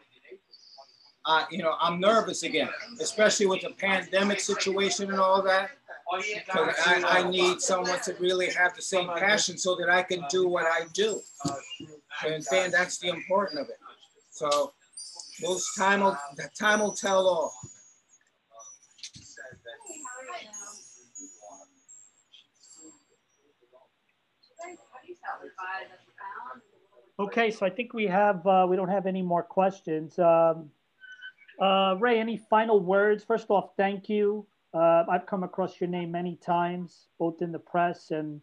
uh, 1.26 1.46
you 1.52 1.60
know, 1.60 1.76
I'm 1.80 2.00
nervous 2.00 2.44
again, 2.44 2.70
especially 3.00 3.46
with 3.46 3.62
the 3.62 3.70
pandemic 3.72 4.40
situation 4.40 5.10
and 5.10 5.20
all 5.20 5.42
that. 5.44 5.72
Because 6.36 6.76
I, 6.86 7.02
I 7.08 7.30
need 7.30 7.62
someone 7.62 8.00
to 8.02 8.14
really 8.20 8.50
have 8.52 8.76
the 8.76 8.82
same 8.82 9.08
passion 9.18 9.58
so 9.58 9.76
that 9.76 9.90
I 9.90 10.04
can 10.04 10.24
do 10.30 10.48
what 10.48 10.66
I 10.66 10.86
do. 10.94 11.22
And 12.26 12.46
then 12.52 12.72
that's 12.72 13.00
the 13.00 13.08
important 13.08 13.62
of 13.62 13.70
it. 13.70 13.78
So 14.32 14.74
most 15.42 15.76
time 15.76 16.02
will 16.02 16.18
time 16.60 16.82
will 16.82 16.94
tell 16.94 17.28
all. 17.28 17.54
Okay, 27.20 27.52
so 27.52 27.66
I 27.66 27.70
think 27.70 27.94
we 27.94 28.08
have, 28.08 28.46
uh, 28.48 28.66
we 28.68 28.76
don't 28.76 28.90
have 28.90 29.06
any 29.06 29.22
more 29.22 29.44
questions. 29.44 30.18
Um, 30.18 30.72
uh, 31.62 31.96
Ray, 32.00 32.20
any 32.20 32.38
final 32.50 32.80
words? 32.80 33.24
First 33.24 33.50
off, 33.50 33.70
thank 33.78 34.10
you. 34.10 34.46
Uh, 34.74 35.06
I've 35.10 35.28
come 35.28 35.44
across 35.44 35.80
your 35.80 35.90
name 35.90 36.12
many 36.12 36.36
times, 36.38 37.08
both 37.20 37.42
in 37.42 37.52
the 37.52 37.60
press 37.60 38.10
and 38.10 38.42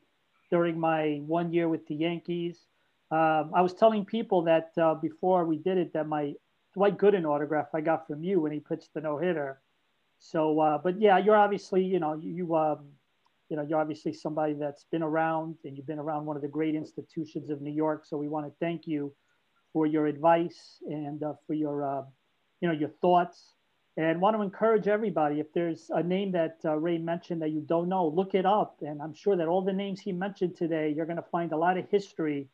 during 0.50 0.78
my 0.78 1.20
one 1.26 1.52
year 1.52 1.68
with 1.68 1.86
the 1.88 1.94
Yankees. 1.94 2.66
Um, 3.10 3.50
I 3.54 3.62
was 3.62 3.74
telling 3.74 4.04
people 4.04 4.42
that 4.42 4.70
uh, 4.80 4.94
before 4.94 5.44
we 5.44 5.58
did 5.58 5.76
it, 5.76 5.92
that 5.94 6.06
my 6.06 6.34
Dwight 6.74 6.96
Gooden 6.96 7.24
autograph 7.24 7.74
I 7.74 7.80
got 7.80 8.06
from 8.06 8.22
you 8.22 8.40
when 8.40 8.52
he 8.52 8.60
pitched 8.60 8.94
the 8.94 9.00
no 9.00 9.18
hitter. 9.18 9.60
So, 10.20 10.60
uh, 10.60 10.78
but 10.78 11.00
yeah, 11.00 11.18
you're 11.18 11.36
obviously, 11.36 11.82
you 11.82 11.98
know, 11.98 12.14
you, 12.22 12.54
um, 12.54 12.86
you 13.50 13.56
know, 13.56 13.66
you're 13.68 13.80
obviously 13.80 14.12
somebody 14.12 14.54
that's 14.54 14.84
been 14.84 15.02
around 15.02 15.56
and 15.64 15.76
you've 15.76 15.86
been 15.86 15.98
around 15.98 16.24
one 16.24 16.36
of 16.36 16.42
the 16.42 16.48
great 16.48 16.76
institutions 16.76 17.50
of 17.50 17.60
New 17.60 17.72
York. 17.72 18.06
So 18.06 18.16
we 18.16 18.28
want 18.28 18.46
to 18.46 18.52
thank 18.60 18.86
you 18.86 19.12
for 19.72 19.86
your 19.86 20.06
advice 20.06 20.78
and 20.86 21.22
uh, 21.22 21.34
for 21.46 21.54
your, 21.54 21.84
uh, 21.84 22.02
you 22.60 22.68
know, 22.68 22.74
your 22.74 22.90
thoughts 23.00 23.54
and 23.96 24.20
want 24.20 24.36
to 24.36 24.42
encourage 24.42 24.86
everybody. 24.86 25.40
If 25.40 25.52
there's 25.52 25.90
a 25.90 26.02
name 26.02 26.30
that 26.32 26.58
uh, 26.64 26.76
Ray 26.76 26.98
mentioned 26.98 27.42
that 27.42 27.50
you 27.50 27.60
don't 27.60 27.88
know, 27.88 28.06
look 28.06 28.34
it 28.34 28.46
up. 28.46 28.78
And 28.82 29.02
I'm 29.02 29.14
sure 29.14 29.36
that 29.36 29.48
all 29.48 29.62
the 29.62 29.72
names 29.72 30.00
he 30.00 30.12
mentioned 30.12 30.56
today, 30.56 30.92
you're 30.96 31.06
going 31.06 31.16
to 31.16 31.30
find 31.30 31.52
a 31.52 31.56
lot 31.56 31.76
of 31.76 31.90
history. 31.90 32.48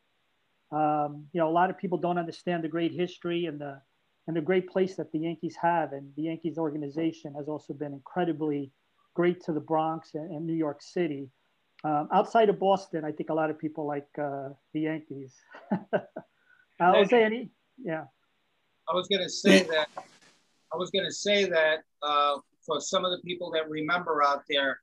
Um, 0.71 1.27
you 1.31 1.39
know, 1.39 1.47
a 1.47 1.51
lot 1.51 1.69
of 1.69 1.77
people 1.77 1.99
don't 1.99 2.17
understand 2.17 2.63
the 2.63 2.67
great 2.67 2.91
history 2.91 3.45
and 3.45 3.59
the 3.59 3.79
and 4.25 4.35
the 4.35 4.41
great 4.41 4.67
place 4.67 4.97
that 4.97 5.09
the 5.13 5.19
Yankees 5.19 5.55
have. 5.61 5.93
And 5.93 6.11
the 6.17 6.23
Yankees 6.23 6.57
organization 6.57 7.33
has 7.35 7.47
also 7.47 7.73
been 7.73 7.93
incredibly 7.93 8.71
great 9.17 9.43
to 9.43 9.51
the 9.51 9.59
Bronx 9.59 10.13
and, 10.13 10.29
and 10.31 10.45
New 10.45 10.53
York 10.53 10.79
City. 10.79 11.27
Um, 11.83 12.07
outside 12.13 12.49
of 12.49 12.59
Boston, 12.59 13.03
I 13.03 13.11
think 13.11 13.31
a 13.31 13.33
lot 13.33 13.49
of 13.49 13.57
people 13.57 13.87
like 13.87 14.07
uh, 14.21 14.49
the 14.73 14.81
Yankees. 14.81 15.33
I 16.79 16.99
was 16.99 17.11
any, 17.11 17.49
yeah. 17.83 18.03
I 18.87 18.93
was 18.93 19.07
going 19.07 19.23
to 19.23 19.29
say 19.29 19.63
that. 19.63 19.89
I 20.71 20.77
was 20.77 20.91
going 20.91 21.05
to 21.05 21.11
say 21.11 21.45
that 21.45 21.79
uh, 22.03 22.35
for 22.63 22.79
some 22.79 23.05
of 23.05 23.11
the 23.11 23.17
people 23.25 23.49
that 23.53 23.67
remember 23.67 24.21
out 24.23 24.43
there, 24.47 24.81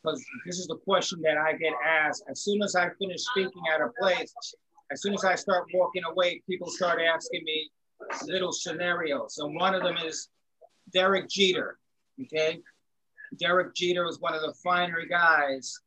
because 0.00 0.24
this 0.46 0.60
is 0.60 0.68
the 0.68 0.76
question 0.76 1.20
that 1.22 1.36
I 1.36 1.54
get 1.54 1.72
asked. 1.84 2.22
As 2.30 2.44
soon 2.44 2.62
as 2.62 2.76
I 2.76 2.88
finish 3.00 3.22
speaking 3.32 3.62
at 3.74 3.80
a 3.80 3.90
place, 4.00 4.32
as 4.92 5.02
soon 5.02 5.14
as 5.14 5.24
I 5.24 5.34
start 5.34 5.64
walking 5.74 6.04
away, 6.04 6.40
people 6.48 6.70
start 6.70 7.00
asking 7.02 7.42
me 7.44 7.68
little 8.26 8.52
scenarios. 8.52 9.38
And 9.38 9.56
one 9.56 9.74
of 9.74 9.82
them 9.82 9.96
is 10.06 10.28
Derek 10.92 11.28
Jeter. 11.28 11.78
Okay. 12.22 12.60
Derek 13.38 13.74
Jeter 13.74 14.04
was 14.04 14.20
one 14.20 14.34
of 14.34 14.42
the 14.42 14.52
finer 14.54 15.04
guys 15.08 15.78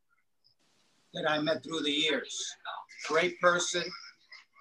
that 1.13 1.29
I 1.29 1.39
met 1.39 1.63
through 1.63 1.81
the 1.81 1.91
years. 1.91 2.55
Great 3.07 3.39
person, 3.39 3.83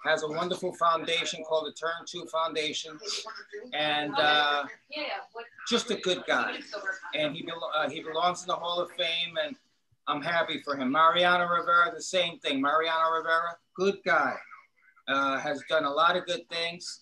has 0.03 0.23
a 0.23 0.27
wonderful 0.27 0.73
foundation 0.73 1.43
called 1.43 1.65
the 1.65 1.71
Turn 1.71 1.91
Two 2.05 2.25
Foundation, 2.25 2.99
and 3.73 4.13
uh, 4.17 4.65
just 5.69 5.91
a 5.91 5.95
good 5.95 6.23
guy. 6.27 6.57
And 7.15 7.35
he, 7.35 7.47
uh, 7.77 7.89
he 7.89 8.01
belongs 8.01 8.41
in 8.41 8.47
the 8.47 8.55
Hall 8.55 8.79
of 8.79 8.91
Fame, 8.91 9.37
and 9.43 9.55
I'm 10.07 10.21
happy 10.21 10.61
for 10.63 10.75
him. 10.75 10.91
Mariano 10.91 11.47
Rivera, 11.47 11.91
the 11.93 12.01
same 12.01 12.37
thing. 12.39 12.61
Mariano 12.61 13.11
Rivera, 13.17 13.55
good 13.75 13.97
guy, 14.05 14.35
uh, 15.07 15.39
has 15.39 15.61
done 15.69 15.85
a 15.85 15.91
lot 15.91 16.17
of 16.17 16.25
good 16.25 16.47
things, 16.49 17.01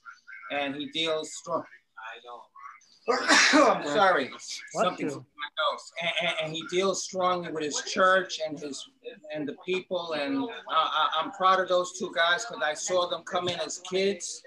and 0.52 0.76
he 0.76 0.89
deals 0.89 1.34
strong. 1.34 1.63
I 1.98 2.20
know. 2.26 2.41
I'm 3.10 3.86
sorry, 3.86 4.30
something's 4.72 5.14
in 5.14 5.20
my 5.20 5.72
nose. 5.72 5.92
And, 6.02 6.12
and, 6.22 6.36
and, 6.44 6.54
he 6.54 6.64
deals 6.70 7.04
strongly 7.04 7.52
with 7.52 7.64
his 7.64 7.82
church 7.82 8.40
and 8.46 8.60
his 8.60 8.88
and 9.34 9.48
the 9.48 9.56
people. 9.66 10.14
And 10.14 10.48
I, 10.70 11.10
I'm 11.20 11.32
proud 11.32 11.60
of 11.60 11.68
those 11.68 11.98
two 11.98 12.12
guys 12.16 12.46
because 12.46 12.62
I 12.64 12.74
saw 12.76 13.10
them 13.10 13.24
come 13.24 13.48
in 13.48 13.60
as 13.60 13.80
kids, 13.90 14.44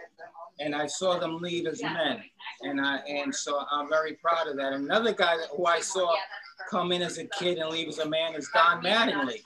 and 0.60 0.74
I 0.74 0.86
saw 0.86 1.18
them 1.18 1.38
leave 1.38 1.66
as 1.66 1.82
men. 1.82 2.22
And 2.62 2.80
I 2.80 2.98
and 2.98 3.34
so 3.34 3.64
I'm 3.70 3.88
very 3.88 4.14
proud 4.14 4.46
of 4.46 4.56
that. 4.56 4.72
Another 4.72 5.12
guy 5.12 5.36
that, 5.36 5.48
who 5.56 5.66
I 5.66 5.80
saw 5.80 6.14
come 6.70 6.92
in 6.92 7.02
as 7.02 7.18
a 7.18 7.24
kid 7.24 7.58
and 7.58 7.70
leave 7.70 7.88
as 7.88 7.98
a 7.98 8.08
man 8.08 8.34
is 8.34 8.48
Don 8.54 8.82
Mattingly. 8.84 9.42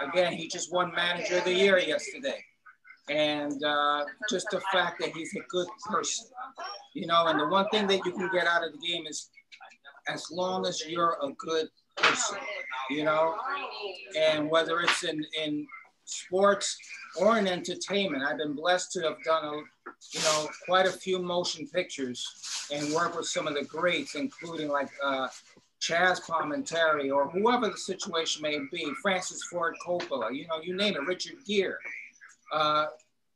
Again, 0.00 0.32
he 0.32 0.48
just 0.48 0.72
won 0.72 0.94
Manager 0.94 1.38
of 1.38 1.44
the 1.44 1.52
Year 1.52 1.78
yesterday 1.78 2.42
and 3.10 3.62
uh, 3.64 4.04
just 4.30 4.46
the 4.52 4.60
fact 4.72 5.00
that 5.00 5.10
he's 5.10 5.34
a 5.34 5.40
good 5.48 5.66
person, 5.84 6.28
you 6.94 7.06
know. 7.06 7.26
And 7.26 7.40
the 7.40 7.48
one 7.48 7.68
thing 7.70 7.86
that 7.88 8.00
you 8.06 8.12
can 8.12 8.30
get 8.32 8.46
out 8.46 8.64
of 8.64 8.72
the 8.72 8.78
game 8.86 9.04
is, 9.06 9.28
as 10.08 10.30
long 10.30 10.64
as 10.64 10.86
you're 10.88 11.16
a 11.20 11.30
good 11.32 11.68
person, 11.96 12.38
you 12.88 13.04
know, 13.04 13.34
and 14.16 14.48
whether 14.48 14.80
it's 14.80 15.02
in 15.02 15.22
in 15.42 15.66
sports 16.04 16.76
or 17.20 17.36
in 17.36 17.48
entertainment, 17.48 18.22
I've 18.22 18.38
been 18.38 18.54
blessed 18.54 18.92
to 18.92 19.00
have 19.02 19.16
done 19.24 19.44
a, 19.44 19.56
you 20.14 20.22
know, 20.22 20.48
quite 20.66 20.86
a 20.86 20.92
few 20.92 21.18
motion 21.18 21.66
pictures 21.66 22.24
and 22.72 22.94
work 22.94 23.16
with 23.16 23.26
some 23.26 23.48
of 23.48 23.54
the 23.54 23.64
greats, 23.64 24.14
including 24.14 24.68
like. 24.68 24.88
Uh, 25.04 25.28
Chazz 25.80 26.20
Palminteri 26.20 27.10
or 27.10 27.30
whoever 27.30 27.70
the 27.70 27.76
situation 27.78 28.42
may 28.42 28.58
be, 28.70 28.92
Francis 29.00 29.42
Ford 29.44 29.74
Coppola, 29.82 30.30
you 30.30 30.46
know, 30.46 30.60
you 30.62 30.76
name 30.76 30.94
it, 30.94 31.06
Richard 31.06 31.36
Gere 31.46 31.78
uh, 32.52 32.86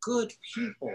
good 0.03 0.33
people. 0.55 0.93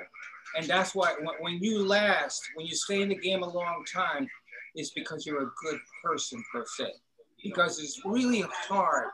And 0.56 0.66
that's 0.66 0.96
why 0.96 1.14
when 1.40 1.62
you 1.62 1.86
last, 1.86 2.42
when 2.56 2.66
you 2.66 2.76
stay 2.76 3.02
in 3.02 3.10
the 3.10 3.16
game 3.16 3.44
a 3.44 3.50
long 3.50 3.84
time, 3.92 4.28
it's 4.76 4.92
because 4.92 5.26
you're 5.26 5.44
a 5.44 5.52
good 5.64 5.80
person 6.04 6.44
per 6.52 6.66
se. 6.66 6.92
Because 7.44 7.80
it's 7.80 8.02
really 8.06 8.44
hard 8.68 9.10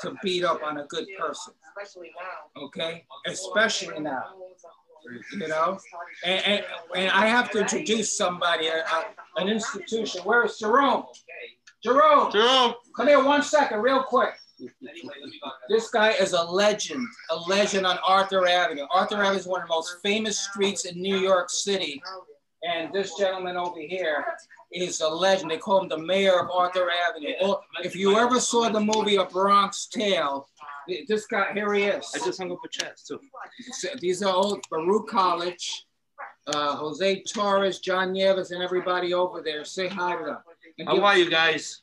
to 0.00 0.14
beat 0.22 0.44
up 0.44 0.62
on 0.62 0.78
a 0.78 0.84
good 0.86 1.06
person. 1.18 1.54
Okay? 2.56 3.04
Especially 3.26 4.00
now. 4.00 4.24
You 5.32 5.48
know? 5.48 5.78
And, 6.24 6.44
and, 6.44 6.64
and 6.94 7.10
I 7.10 7.26
have 7.26 7.50
to 7.52 7.60
introduce 7.60 8.16
somebody, 8.16 8.68
a, 8.68 8.78
a, 8.78 9.04
an 9.36 9.48
institution. 9.48 10.22
Where 10.22 10.44
is 10.44 10.58
Jerome? 10.58 11.04
Jerome. 11.82 12.32
Jerome. 12.32 12.74
Come 12.96 13.08
here 13.08 13.22
one 13.24 13.42
second, 13.42 13.80
real 13.80 14.02
quick. 14.02 14.30
This 15.68 15.90
guy 15.90 16.10
is 16.10 16.32
a 16.32 16.42
legend, 16.42 17.06
a 17.30 17.36
legend 17.48 17.86
on 17.86 17.98
Arthur 18.06 18.46
Avenue. 18.46 18.86
Arthur 18.90 19.22
Avenue 19.22 19.38
is 19.38 19.46
one 19.46 19.62
of 19.62 19.68
the 19.68 19.74
most 19.74 19.96
famous 20.02 20.38
streets 20.38 20.84
in 20.84 21.00
New 21.00 21.18
York 21.18 21.50
City. 21.50 22.02
And 22.62 22.92
this 22.92 23.16
gentleman 23.16 23.56
over 23.56 23.80
here 23.80 24.24
is 24.72 25.00
a 25.00 25.08
legend. 25.08 25.50
They 25.50 25.58
call 25.58 25.82
him 25.82 25.88
the 25.88 25.98
mayor 25.98 26.40
of 26.40 26.50
Arthur 26.50 26.88
Avenue. 27.08 27.34
Or 27.40 27.60
if 27.84 27.94
you 27.94 28.16
ever 28.18 28.40
saw 28.40 28.68
the 28.68 28.80
movie 28.80 29.16
A 29.16 29.24
Bronx 29.24 29.86
Tale, 29.86 30.48
this 31.06 31.26
guy, 31.26 31.52
here 31.54 31.72
he 31.74 31.84
is. 31.84 32.10
I 32.14 32.18
just 32.24 32.40
hung 32.40 32.50
up 32.50 32.58
a 32.64 32.68
chest 32.68 33.06
too. 33.06 33.20
These 34.00 34.22
are 34.22 34.34
old 34.34 34.64
Baruch 34.70 35.08
College, 35.08 35.86
uh, 36.48 36.76
Jose 36.76 37.22
Torres, 37.22 37.78
John 37.78 38.12
Nieves, 38.12 38.50
and 38.50 38.62
everybody 38.62 39.14
over 39.14 39.42
there. 39.42 39.64
Say 39.64 39.86
hi 39.88 40.16
to 40.16 40.24
them. 40.24 40.38
How 40.86 41.04
are 41.04 41.16
you 41.16 41.30
guys? 41.30 41.82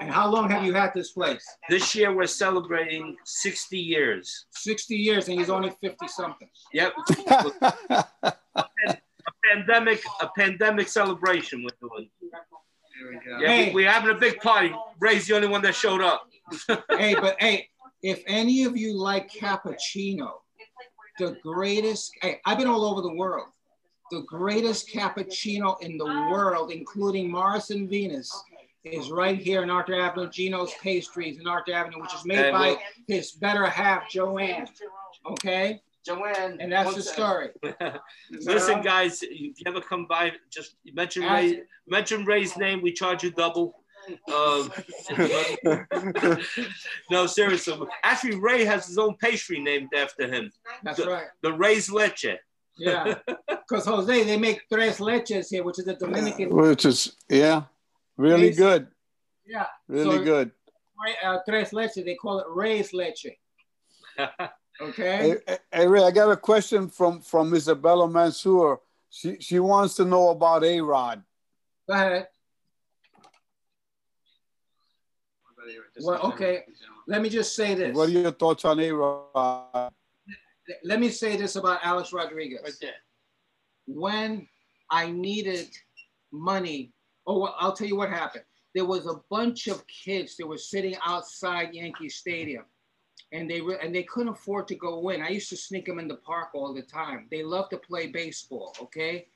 And 0.00 0.10
how 0.10 0.30
long 0.30 0.50
have 0.50 0.64
you 0.64 0.72
had 0.72 0.92
this 0.94 1.12
place? 1.12 1.44
This 1.68 1.94
year 1.94 2.14
we're 2.14 2.26
celebrating 2.26 3.16
60 3.24 3.78
years. 3.78 4.46
60 4.50 4.94
years, 4.94 5.28
and 5.28 5.38
he's 5.38 5.50
only 5.50 5.72
50 5.80 6.08
something. 6.08 6.48
Yep. 6.72 6.92
a 7.90 8.34
pandemic, 9.44 10.02
a 10.20 10.28
pandemic 10.36 10.88
celebration 10.88 11.64
we're 11.64 11.88
doing. 11.88 12.08
There 12.20 13.10
We 13.10 13.44
yeah, 13.44 13.48
hey. 13.48 13.72
we, 13.72 13.86
are 13.86 13.90
having 13.90 14.10
a 14.10 14.18
big 14.18 14.40
party. 14.40 14.74
Ray's 15.00 15.26
the 15.26 15.36
only 15.36 15.48
one 15.48 15.62
that 15.62 15.74
showed 15.74 16.00
up. 16.00 16.28
hey, 16.90 17.14
but 17.14 17.36
hey, 17.40 17.68
if 18.02 18.22
any 18.26 18.64
of 18.64 18.76
you 18.76 18.94
like 18.94 19.30
cappuccino, 19.30 20.30
the 21.18 21.36
greatest, 21.42 22.12
hey, 22.22 22.40
I've 22.44 22.58
been 22.58 22.68
all 22.68 22.84
over 22.84 23.02
the 23.02 23.14
world. 23.14 23.48
The 24.10 24.22
greatest 24.22 24.88
cappuccino 24.88 25.80
in 25.82 25.98
the 25.98 26.06
world, 26.06 26.70
including 26.70 27.30
Mars 27.30 27.70
and 27.70 27.90
Venus, 27.90 28.32
is 28.84 29.10
right 29.10 29.38
here 29.38 29.62
in 29.62 29.70
Arthur 29.70 30.00
Avenue, 30.00 30.28
Gino's 30.30 30.72
Pastries 30.82 31.38
in 31.38 31.46
Arthur 31.46 31.72
Avenue, 31.72 32.00
which 32.00 32.14
is 32.14 32.24
made 32.24 32.38
and 32.38 32.52
by 32.52 32.68
we'll, 32.68 32.78
his 33.06 33.32
better 33.32 33.66
half, 33.66 34.08
Joanne. 34.08 34.68
Okay? 35.30 35.80
Joanne. 36.04 36.58
And 36.60 36.72
that's 36.72 36.94
the 36.94 37.02
story. 37.02 37.50
Listen, 38.30 38.80
guys, 38.80 39.22
if 39.22 39.30
you 39.30 39.54
ever 39.66 39.80
come 39.80 40.06
by, 40.06 40.32
just 40.50 40.76
mention 40.92 41.22
Ray, 41.24 41.62
mention 41.86 42.24
Ray's 42.24 42.56
name. 42.56 42.80
We 42.82 42.92
charge 42.92 43.22
you 43.22 43.30
double. 43.30 43.74
Um, 44.34 44.72
no, 47.10 47.26
seriously. 47.26 47.78
Actually, 48.02 48.36
Ray 48.36 48.64
has 48.64 48.86
his 48.86 48.96
own 48.96 49.16
pastry 49.16 49.60
named 49.60 49.90
after 49.94 50.26
him. 50.26 50.50
That's 50.82 50.98
the, 50.98 51.10
right. 51.10 51.26
The 51.42 51.52
Ray's 51.52 51.90
Leche. 51.90 52.38
Yeah, 52.78 53.16
because 53.48 53.84
Jose, 53.86 54.24
they 54.24 54.38
make 54.38 54.62
tres 54.72 54.98
leches 54.98 55.48
here, 55.50 55.64
which 55.64 55.80
is 55.80 55.88
a 55.88 55.94
Dominican. 55.94 56.50
Which 56.50 56.84
is 56.84 57.16
yeah, 57.28 57.64
really 58.18 58.50
good. 58.50 58.88
Yeah, 59.46 59.66
really 59.88 60.18
so, 60.18 60.24
good. 60.24 60.50
Uh, 61.24 61.38
tres 61.48 61.70
leches, 61.70 62.04
they 62.04 62.16
call 62.16 62.40
it 62.40 62.46
raised 62.50 62.92
leche. 62.92 63.26
Okay. 64.80 65.36
Hey, 65.46 65.58
hey, 65.72 65.86
Ray, 65.88 66.04
I 66.04 66.10
got 66.10 66.30
a 66.30 66.36
question 66.36 66.88
from 66.88 67.20
from 67.20 67.52
Isabella 67.52 68.08
Mansour. 68.08 68.78
She 69.10 69.36
she 69.40 69.58
wants 69.58 69.96
to 69.96 70.04
know 70.04 70.28
about 70.28 70.62
A 70.62 70.80
Rod. 70.80 71.22
Go 71.88 71.94
ahead. 71.94 72.28
Well, 76.00 76.20
okay. 76.32 76.64
Let 77.08 77.22
me 77.22 77.28
just 77.28 77.56
say 77.56 77.74
this. 77.74 77.96
What 77.96 78.08
are 78.08 78.12
your 78.12 78.32
thoughts 78.32 78.64
on 78.64 78.78
A 78.78 78.92
Rod? 78.92 79.92
Let 80.84 81.00
me 81.00 81.08
say 81.08 81.36
this 81.36 81.56
about 81.56 81.80
Alex 81.82 82.12
Rodriguez. 82.12 82.60
Right 82.62 82.72
there. 82.80 83.00
When 83.86 84.46
I 84.90 85.10
needed 85.10 85.70
money, 86.30 86.92
oh, 87.28 87.38
well, 87.38 87.54
I'll 87.58 87.72
tell 87.72 87.86
you 87.86 87.96
what 87.96 88.10
happened. 88.10 88.44
There 88.74 88.84
was 88.84 89.06
a 89.06 89.20
bunch 89.30 89.68
of 89.68 89.84
kids 89.86 90.36
that 90.36 90.46
were 90.46 90.58
sitting 90.58 90.96
outside 91.04 91.74
Yankee 91.74 92.08
Stadium 92.08 92.64
and 93.32 93.50
they 93.50 93.60
re- 93.60 93.78
and 93.82 93.94
they 93.94 94.04
couldn't 94.04 94.32
afford 94.32 94.68
to 94.68 94.74
go 94.74 95.10
in. 95.10 95.22
I 95.22 95.28
used 95.28 95.50
to 95.50 95.56
sneak 95.56 95.86
them 95.86 95.98
in 95.98 96.08
the 96.08 96.16
park 96.16 96.50
all 96.54 96.72
the 96.72 96.82
time. 96.82 97.26
They 97.30 97.42
love 97.42 97.68
to 97.70 97.76
play 97.76 98.06
baseball, 98.06 98.74
okay, 98.80 99.26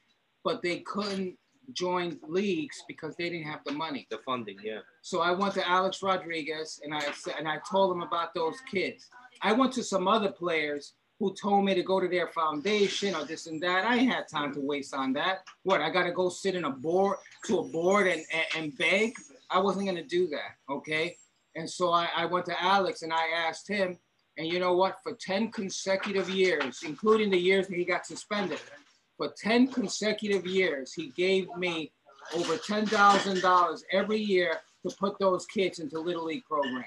but 0.45 0.63
they 0.63 0.79
couldn't 0.81 1.37
join 1.73 2.19
leagues 2.27 2.83
because 2.89 3.15
they 3.17 3.31
didn't 3.31 3.47
have 3.47 3.61
the 3.65 3.73
money. 3.73 4.07
The 4.11 4.19
funding, 4.19 4.59
yeah. 4.63 4.81
So 5.03 5.21
I 5.21 5.33
went 5.33 5.55
to 5.55 5.69
Alex 5.69 6.03
Rodriguez 6.03 6.81
and 6.85 6.95
I 6.95 7.03
and 7.39 7.49
I 7.49 7.59
told 7.71 7.95
him 7.95 8.03
about 8.03 8.35
those 8.35 8.57
kids. 8.71 9.09
I 9.43 9.53
went 9.53 9.73
to 9.73 9.83
some 9.83 10.09
other 10.09 10.31
players 10.31 10.95
who 11.19 11.35
told 11.41 11.65
me 11.65 11.75
to 11.75 11.83
go 11.85 12.01
to 12.01 12.09
their 12.09 12.29
foundation 12.29 13.15
or 13.15 13.25
this 13.25 13.47
and 13.47 13.63
that. 13.63 13.85
I 13.85 13.97
ain't 13.97 14.13
had 14.13 14.27
time 14.27 14.53
to 14.55 14.61
waste 14.61 14.93
on 14.93 15.13
that. 15.13 15.47
What 15.63 15.81
I 15.81 15.89
got 15.89 16.03
to 16.05 16.13
go 16.13 16.29
sit 16.29 16.57
in 16.57 16.65
a 16.65 16.71
board 16.71 17.19
to 17.47 17.59
a 17.59 17.69
board 17.69 18.07
and, 18.07 18.23
and, 18.33 18.47
and 18.57 18.79
beg? 18.79 19.15
I 19.51 19.59
wasn't 19.59 19.87
gonna 19.87 20.05
do 20.05 20.29
that. 20.29 20.57
Okay. 20.73 21.17
And 21.55 21.69
so 21.69 21.93
I, 21.93 22.09
I 22.17 22.27
went 22.27 22.47
to 22.47 22.63
Alex 22.63 23.03
and 23.03 23.13
I 23.13 23.27
asked 23.47 23.69
him, 23.69 23.99
and 24.39 24.47
you 24.47 24.59
know 24.59 24.75
what? 24.75 24.99
For 25.03 25.13
10 25.13 25.51
consecutive 25.51 26.31
years, 26.31 26.81
including 26.85 27.31
the 27.31 27.39
years 27.39 27.69
that 27.69 27.77
he 27.77 27.85
got 27.85 28.07
suspended, 28.07 28.61
for 29.19 29.33
10 29.37 29.69
consecutive 29.69 30.47
years, 30.47 30.95
he 30.95 31.09
gave 31.11 31.47
me 31.57 31.93
over 32.35 32.57
$10,000 32.57 33.83
every 33.93 34.19
year 34.19 34.61
to 34.87 34.97
put 34.97 35.19
those 35.19 35.45
kids 35.47 35.79
into 35.79 36.01
Little 36.01 36.25
League 36.25 36.45
programs. 36.45 36.87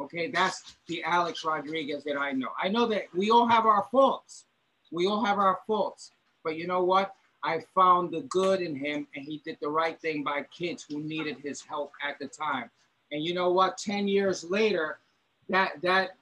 Okay, 0.00 0.30
that's 0.30 0.76
the 0.88 1.02
Alex 1.04 1.44
Rodriguez 1.44 2.04
that 2.04 2.18
I 2.18 2.32
know. 2.32 2.50
I 2.60 2.68
know 2.68 2.86
that 2.86 3.04
we 3.14 3.30
all 3.30 3.46
have 3.46 3.64
our 3.64 3.86
faults. 3.90 4.44
We 4.90 5.06
all 5.06 5.24
have 5.24 5.38
our 5.38 5.60
faults. 5.66 6.10
But 6.42 6.56
you 6.56 6.66
know 6.66 6.84
what? 6.84 7.14
I 7.44 7.62
found 7.74 8.10
the 8.10 8.22
good 8.22 8.62
in 8.62 8.74
him 8.74 9.06
and 9.14 9.24
he 9.24 9.42
did 9.44 9.58
the 9.60 9.68
right 9.68 10.00
thing 10.00 10.24
by 10.24 10.44
kids 10.44 10.86
who 10.88 11.00
needed 11.00 11.36
his 11.38 11.60
help 11.60 11.92
at 12.02 12.18
the 12.18 12.26
time. 12.26 12.70
And 13.12 13.22
you 13.22 13.34
know 13.34 13.50
what? 13.50 13.76
10 13.76 14.08
years 14.08 14.44
later, 14.44 14.98
that 15.50 15.82
that 15.82 16.16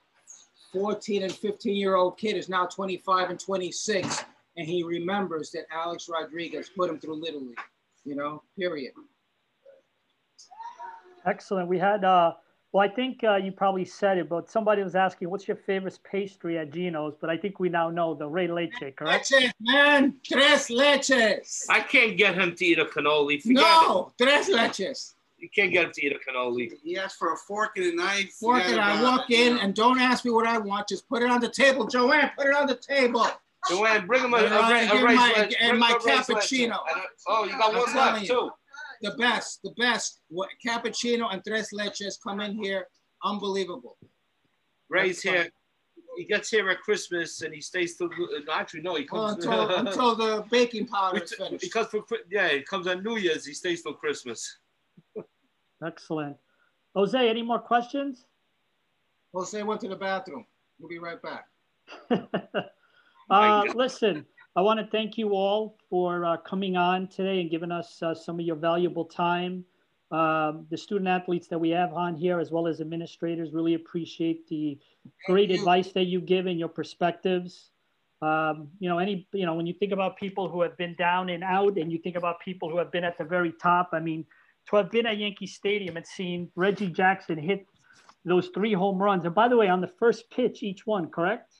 14 0.73 1.23
and 1.23 1.33
15 1.33 1.77
year 1.77 1.95
old 1.95 2.18
kid 2.18 2.37
is 2.37 2.49
now 2.49 2.66
25 2.66 3.31
and 3.31 3.39
26, 3.39 4.25
and 4.57 4.66
he 4.66 4.83
remembers 4.83 5.51
that 5.53 5.66
Alex 5.73 6.09
Rodriguez 6.09 6.70
put 6.75 6.91
him 6.91 6.99
through 6.99 7.23
Little 7.23 7.41
League, 7.43 7.61
you 8.05 8.16
know, 8.16 8.43
period. 8.59 8.93
Excellent. 11.25 11.68
We 11.68 11.79
had, 11.79 12.05
uh, 12.05 12.33
well, 12.73 12.89
I 12.89 12.93
think 12.93 13.23
uh, 13.23 13.37
you 13.37 13.53
probably 13.53 13.85
said 13.85 14.16
it, 14.16 14.31
but 14.31 14.51
somebody 14.51 14.83
was 14.83 14.95
asking, 14.95 15.29
what's 15.29 15.47
your 15.47 15.59
favorite 15.59 15.99
pastry 16.11 16.59
at 16.59 16.73
Gino's? 16.73 17.14
But 17.20 17.29
I 17.29 17.37
think 17.37 17.61
we 17.61 17.68
now 17.68 17.91
know 17.91 18.14
the 18.14 18.27
Ray 18.27 18.49
Leche, 18.49 18.95
correct? 18.97 19.31
Leches, 19.31 19.53
man. 19.61 20.14
Tres 20.25 20.68
leches. 20.68 21.66
I 21.68 21.81
can't 21.81 22.16
get 22.16 22.35
him 22.35 22.55
to 22.57 22.64
eat 22.64 22.79
a 22.79 22.87
cannoli. 22.87 23.43
Forget 23.43 23.62
no, 23.62 24.12
it. 24.18 24.25
tres 24.25 24.49
leches. 24.49 25.12
You 25.37 25.51
can't 25.55 25.70
get 25.70 25.85
him 25.85 25.93
to 25.93 26.07
eat 26.07 26.12
a 26.12 26.31
cannoli. 26.31 26.73
He 26.83 26.97
asked 26.97 27.18
for 27.18 27.35
a 27.35 27.37
fork 27.37 27.77
and 27.77 27.87
a 27.87 27.95
knife. 27.95 28.33
Fork 28.41 28.62
and 28.64 28.81
I 28.81 29.03
walk 29.03 29.31
in 29.31 29.59
and 29.59 29.75
don't 29.75 29.99
ask 29.99 30.25
me 30.25 30.31
what 30.31 30.47
I 30.47 30.57
want. 30.57 30.89
Just 30.89 31.07
put 31.09 31.23
it 31.23 31.31
on 31.31 31.41
the 31.41 31.51
table. 31.51 31.87
Joanne, 31.87 32.31
put 32.39 32.47
it 32.47 32.55
on 32.55 32.66
the 32.66 32.77
table. 32.77 33.27
Joanne, 33.68 34.07
bring 34.07 34.23
him 34.23 34.33
a, 34.33 34.39
a, 34.39 34.41
a, 34.41 34.47
a 34.47 35.05
rice 35.05 35.16
my, 35.16 35.51
and 35.61 35.79
my 35.79 35.93
cappuccino. 35.93 36.79
oh, 37.29 37.45
you 37.45 37.51
got 37.59 37.75
one 37.75 37.95
left 37.95 38.27
too. 38.27 38.51
The 39.03 39.12
best, 39.18 39.61
the 39.62 39.72
best. 39.76 40.20
What, 40.28 40.48
cappuccino 40.64 41.32
and 41.32 41.42
tres 41.44 41.70
leches 41.74 42.14
come 42.22 42.40
in 42.40 42.55
here. 42.55 42.86
Unbelievable. 43.24 43.96
Ray's 44.88 45.20
here. 45.20 45.48
He 46.16 46.24
gets 46.24 46.50
here 46.50 46.68
at 46.68 46.80
Christmas 46.82 47.42
and 47.42 47.55
he 47.55 47.61
stays 47.61 47.96
till. 47.96 48.11
Actually, 48.53 48.82
no, 48.82 48.94
he 48.94 49.05
comes 49.05 49.46
well, 49.46 49.68
until, 49.76 49.86
until 49.86 50.14
the 50.14 50.44
baking 50.50 50.86
powder 50.86 51.22
is 51.22 51.32
finished. 51.32 51.62
Because 51.62 51.86
for 51.86 52.05
yeah, 52.30 52.48
he 52.50 52.62
comes 52.62 52.86
on 52.86 53.03
New 53.03 53.16
Year's. 53.16 53.44
He 53.46 53.55
stays 53.55 53.82
till 53.82 53.94
Christmas. 53.94 54.59
Excellent. 55.86 56.36
Jose, 56.94 57.28
any 57.28 57.42
more 57.42 57.59
questions? 57.59 58.26
Jose 59.34 59.62
went 59.62 59.80
to 59.80 59.88
the 59.88 59.96
bathroom. 59.96 60.44
We'll 60.78 60.88
be 60.88 60.98
right 60.98 61.20
back. 61.22 61.46
uh, 63.30 63.64
listen, 63.74 64.26
I 64.55 64.61
want 64.61 64.78
to 64.80 64.86
thank 64.86 65.16
you 65.16 65.30
all 65.30 65.78
for 65.88 66.26
uh, 66.26 66.36
coming 66.36 66.76
on 66.76 67.09
today 67.09 67.40
and 67.40 67.50
giving 67.50 67.72
us 67.72 68.03
uh, 68.03 68.14
some 68.14 68.38
of 68.38 68.44
your 68.44 68.57
valuable 68.57 69.07
time. 69.07 69.64
Um, 70.11 70.66
the 70.70 70.76
student 70.76 71.09
athletes 71.09 71.48
that 71.48 71.59
we 71.59 71.70
have 71.70 71.94
on 71.94 72.14
here, 72.14 72.38
as 72.38 72.50
well 72.50 72.68
as 72.68 72.82
administrators, 72.82 73.55
really 73.55 73.72
appreciate 73.72 74.46
the 74.48 74.78
great 75.26 75.50
advice 75.50 75.92
that 75.92 76.05
you 76.05 76.20
give 76.20 76.44
and 76.44 76.59
your 76.59 76.68
perspectives. 76.68 77.70
Um, 78.20 78.68
you 78.78 78.90
know, 78.90 78.98
any, 78.98 79.26
you 79.32 79.46
know, 79.46 79.55
when 79.55 79.66
you 79.66 79.72
think 79.72 79.90
about 79.90 80.18
people 80.18 80.50
who 80.50 80.61
have 80.61 80.76
been 80.76 80.94
down 80.96 81.30
and 81.30 81.42
out 81.42 81.78
and 81.78 81.90
you 81.90 81.98
think 81.98 82.16
about 82.16 82.38
people 82.40 82.68
who 82.68 82.76
have 82.76 82.92
been 82.92 83.05
at 83.05 83.16
the 83.16 83.24
very 83.24 83.53
top, 83.53 83.88
I 83.94 84.00
mean, 84.00 84.26
to 84.68 84.76
have 84.76 84.90
been 84.90 85.07
at 85.07 85.16
Yankee 85.16 85.46
Stadium 85.46 85.96
and 85.96 86.07
seen 86.07 86.50
Reggie 86.57 86.88
Jackson 86.90 87.38
hit 87.38 87.66
those 88.26 88.48
three 88.48 88.74
home 88.74 89.03
runs. 89.03 89.24
And 89.24 89.34
by 89.34 89.48
the 89.48 89.57
way, 89.57 89.68
on 89.68 89.80
the 89.80 89.88
first 89.98 90.30
pitch, 90.30 90.62
each 90.62 90.86
one, 90.86 91.09
correct? 91.09 91.51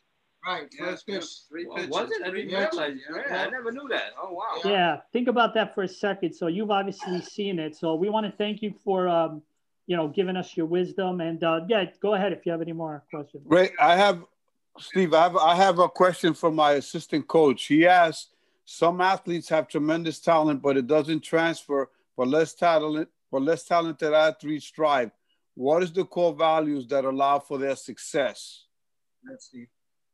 Right, 0.45 0.68
first 0.76 1.07
pitch, 1.07 1.24
three 1.49 1.66
pitches. 1.72 1.90
was 1.90 2.11
it? 2.11 2.22
I 2.24 2.30
didn't 2.30 2.49
realize. 2.49 2.99
Yeah, 3.09 3.47
I 3.47 3.51
never 3.51 3.70
knew 3.70 3.86
that. 3.88 4.11
Oh 4.20 4.32
wow. 4.32 4.61
Yeah, 4.64 5.01
think 5.12 5.28
about 5.28 5.55
that 5.55 5.74
for 5.74 5.84
a 5.84 5.88
second. 5.88 6.34
So 6.34 6.49
you've 6.49 6.70
obviously 6.70 7.20
seen 7.20 7.59
it. 7.61 7.76
So 7.76 7.95
we 7.95 8.09
want 8.09 8.26
to 8.26 8.32
thank 8.32 8.61
you 8.61 8.74
for, 8.84 9.09
um, 9.09 9.43
you 9.86 9.97
know, 9.97 10.09
giving 10.09 10.36
us 10.36 10.57
your 10.57 10.66
wisdom. 10.66 11.20
And 11.20 11.43
uh, 11.45 11.61
yeah, 11.68 11.84
go 12.01 12.14
ahead 12.14 12.32
if 12.32 12.45
you 12.45 12.51
have 12.51 12.61
any 12.61 12.72
more 12.72 13.05
questions. 13.11 13.45
Great. 13.47 13.72
I 13.80 13.97
have, 13.97 14.24
Steve. 14.78 15.14
I 15.14 15.22
have 15.22 15.36
I 15.36 15.55
have 15.55 15.78
a 15.78 15.88
question 15.88 16.34
for 16.34 16.51
my 16.51 16.72
assistant 16.72 17.28
coach. 17.28 17.66
He 17.66 17.86
asked, 17.86 18.30
some 18.64 19.01
athletes 19.01 19.49
have 19.49 19.68
tremendous 19.68 20.18
talent, 20.18 20.61
but 20.61 20.76
it 20.76 20.88
doesn't 20.88 21.20
transfer 21.20 21.88
for 22.16 22.26
less 22.26 22.55
talent 22.55 23.09
for 23.32 23.40
less 23.40 23.64
talented 23.64 24.12
athletes 24.12 24.66
strive. 24.66 25.11
What 25.55 25.82
is 25.82 25.90
the 25.93 26.05
core 26.05 26.34
values 26.34 26.86
that 26.88 27.05
allow 27.05 27.38
for 27.38 27.59
their 27.59 27.76
success? 27.76 28.66
That's 29.24 29.47
Steve. 29.47 29.68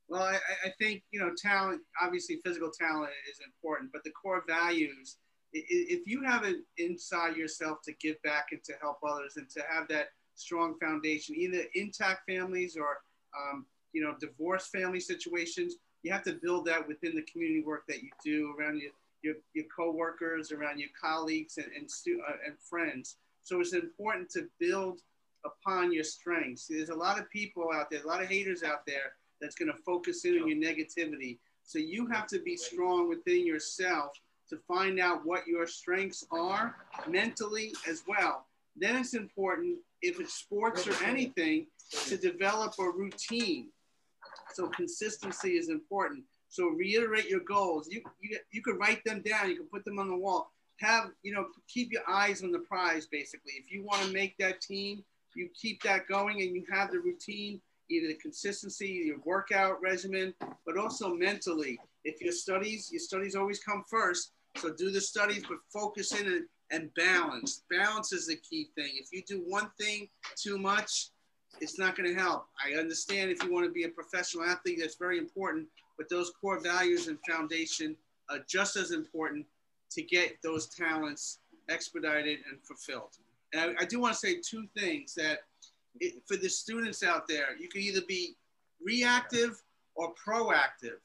Well, 0.09 0.23
I, 0.23 0.39
I 0.65 0.71
think 0.79 1.03
you 1.11 1.21
know 1.21 1.33
talent. 1.37 1.83
Obviously, 2.03 2.41
physical 2.45 2.71
talent 2.71 3.13
is 3.31 3.41
important, 3.45 3.93
but 3.93 4.05
the 4.05 4.11
core 4.11 4.45
values. 4.47 5.17
If 5.53 6.07
you 6.07 6.23
have 6.25 6.45
it 6.45 6.57
inside 6.77 7.37
yourself 7.37 7.79
to 7.85 7.93
give 7.95 8.21
back 8.23 8.49
and 8.53 8.63
to 8.65 8.75
help 8.83 8.99
others, 9.07 9.37
and 9.37 9.49
to 9.51 9.63
have 9.69 9.89
that 9.89 10.11
strong 10.35 10.79
foundation, 10.79 11.35
either 11.37 11.63
intact 11.75 12.29
families 12.31 12.77
or 12.77 12.99
um, 13.37 13.65
you 13.93 14.03
know 14.03 14.15
divorced 14.21 14.71
family 14.73 15.01
situations, 15.01 15.77
you 16.03 16.13
have 16.13 16.23
to 16.25 16.39
build 16.43 16.67
that 16.67 16.87
within 16.87 17.15
the 17.15 17.23
community 17.23 17.63
work 17.63 17.85
that 17.89 18.03
you 18.03 18.11
do 18.23 18.55
around 18.59 18.79
you 18.79 18.91
your, 19.23 19.35
your 19.55 19.65
coworkers, 19.75 20.53
around 20.53 20.79
your 20.79 20.91
colleagues 21.01 21.59
and, 21.59 21.67
and, 21.77 21.91
stu- 21.91 22.23
uh, 22.29 22.37
and 22.47 22.57
friends. 22.61 23.17
So 23.43 23.61
it's 23.61 23.73
important 23.73 24.31
to 24.31 24.49
build 24.61 25.01
upon 25.45 25.93
your 25.93 26.05
strengths. 26.05 26.67
There's 26.67 26.91
a 26.91 26.95
lot 26.95 27.19
of 27.19 27.29
people 27.31 27.71
out 27.75 27.91
there, 27.91 28.03
a 28.03 28.07
lot 28.07 28.23
of 28.23 28.29
haters 28.29 28.63
out 28.63 28.87
there 28.87 29.15
that's 29.41 29.55
going 29.55 29.71
to 29.71 29.79
focus 29.79 30.25
in 30.25 30.41
on 30.41 30.49
your 30.49 30.59
negativity. 30.59 31.39
So 31.65 31.79
you 31.79 32.07
have 32.07 32.27
to 32.29 32.39
be 32.41 32.57
strong 32.57 33.09
within 33.09 33.47
yourself 33.47 34.13
to 34.49 34.57
find 34.67 34.99
out 34.99 35.27
what 35.27 35.47
your 35.47 35.67
strengths 35.67 36.25
are 36.31 36.77
mentally 37.07 37.73
as 37.87 38.03
well. 38.09 38.47
Then 38.77 38.97
it's 38.97 39.15
important, 39.15 39.79
if 40.01 40.21
it's 40.21 40.35
sports 40.35 40.87
or 40.87 41.05
anything, 41.05 41.67
to 42.07 42.17
develop 42.17 42.75
a 42.79 42.85
routine. 42.85 43.69
So 44.55 44.69
consistency 44.69 45.57
is 45.57 45.69
important. 45.69 46.25
So 46.49 46.69
reiterate 46.69 47.29
your 47.29 47.41
goals. 47.41 47.89
You, 47.91 48.03
you, 48.21 48.39
you 48.51 48.63
could 48.63 48.79
write 48.79 49.05
them 49.05 49.21
down. 49.21 49.51
You 49.51 49.57
can 49.57 49.67
put 49.67 49.85
them 49.85 49.99
on 49.99 50.09
the 50.09 50.17
wall. 50.17 50.51
Have, 50.79 51.11
you 51.23 51.33
know, 51.33 51.47
keep 51.67 51.93
your 51.93 52.09
eyes 52.09 52.43
on 52.43 52.53
the 52.53 52.61
prize, 52.61 53.07
basically. 53.07 53.53
If 53.59 53.71
you 53.71 53.85
want 53.85 54.03
to 54.03 54.13
make 54.13 54.39
that 54.39 54.61
team, 54.61 55.05
you 55.35 55.49
keep 55.61 55.83
that 55.83 56.07
going 56.09 56.41
and 56.41 56.55
you 56.55 56.65
have 56.73 56.91
the 56.91 57.01
routine, 57.01 57.61
either 57.91 58.09
the 58.09 58.15
consistency, 58.15 58.89
your 59.07 59.19
workout 59.25 59.81
regimen, 59.81 60.35
but 60.67 60.77
also 60.77 61.15
mentally. 61.15 61.79
If 62.05 62.21
your 62.21 62.33
studies, 62.33 62.91
your 62.91 63.01
studies 63.01 63.35
always 63.35 63.61
come 63.61 63.85
first. 63.89 64.33
So 64.57 64.73
do 64.73 64.91
the 64.91 65.01
studies, 65.01 65.45
but 65.49 65.59
focus 65.73 66.13
in 66.19 66.27
and, 66.27 66.45
and 66.71 66.95
balance. 66.95 67.63
Balance 67.71 68.13
is 68.13 68.27
the 68.27 68.37
key 68.37 68.69
thing. 68.75 68.93
If 68.95 69.09
you 69.13 69.23
do 69.27 69.43
one 69.47 69.71
thing 69.79 70.09
too 70.37 70.59
much, 70.59 71.09
it's 71.61 71.79
not 71.79 71.97
going 71.97 72.09
to 72.09 72.21
help. 72.21 72.47
I 72.65 72.79
understand 72.79 73.31
if 73.31 73.43
you 73.43 73.53
want 73.53 73.67
to 73.67 73.73
be 73.73 73.85
a 73.85 73.89
professional 73.89 74.45
athlete, 74.45 74.79
that's 74.81 74.97
very 74.97 75.19
important, 75.19 75.67
but 75.97 76.09
those 76.09 76.33
core 76.41 76.61
values 76.61 77.09
and 77.09 77.19
foundation 77.29 77.97
are 78.31 78.41
just 78.49 78.77
as 78.77 78.91
important 78.91 79.47
to 79.91 80.03
get 80.03 80.37
those 80.43 80.67
talents 80.67 81.39
expedited 81.69 82.41
and 82.51 82.61
fulfilled. 82.63 83.17
And 83.53 83.77
I, 83.79 83.83
I 83.83 83.85
do 83.87 84.01
want 84.01 84.13
to 84.13 84.19
say 84.19 84.37
two 84.41 84.67
things 84.77 85.15
that 85.15 85.41
it, 86.01 86.23
for 86.27 86.37
the 86.37 86.49
students 86.49 87.03
out 87.03 87.29
there, 87.29 87.57
you 87.59 87.69
can 87.69 87.83
either 87.83 88.03
be 88.03 88.37
reactive 88.85 89.63
or 89.95 90.13
proactive. 90.15 90.99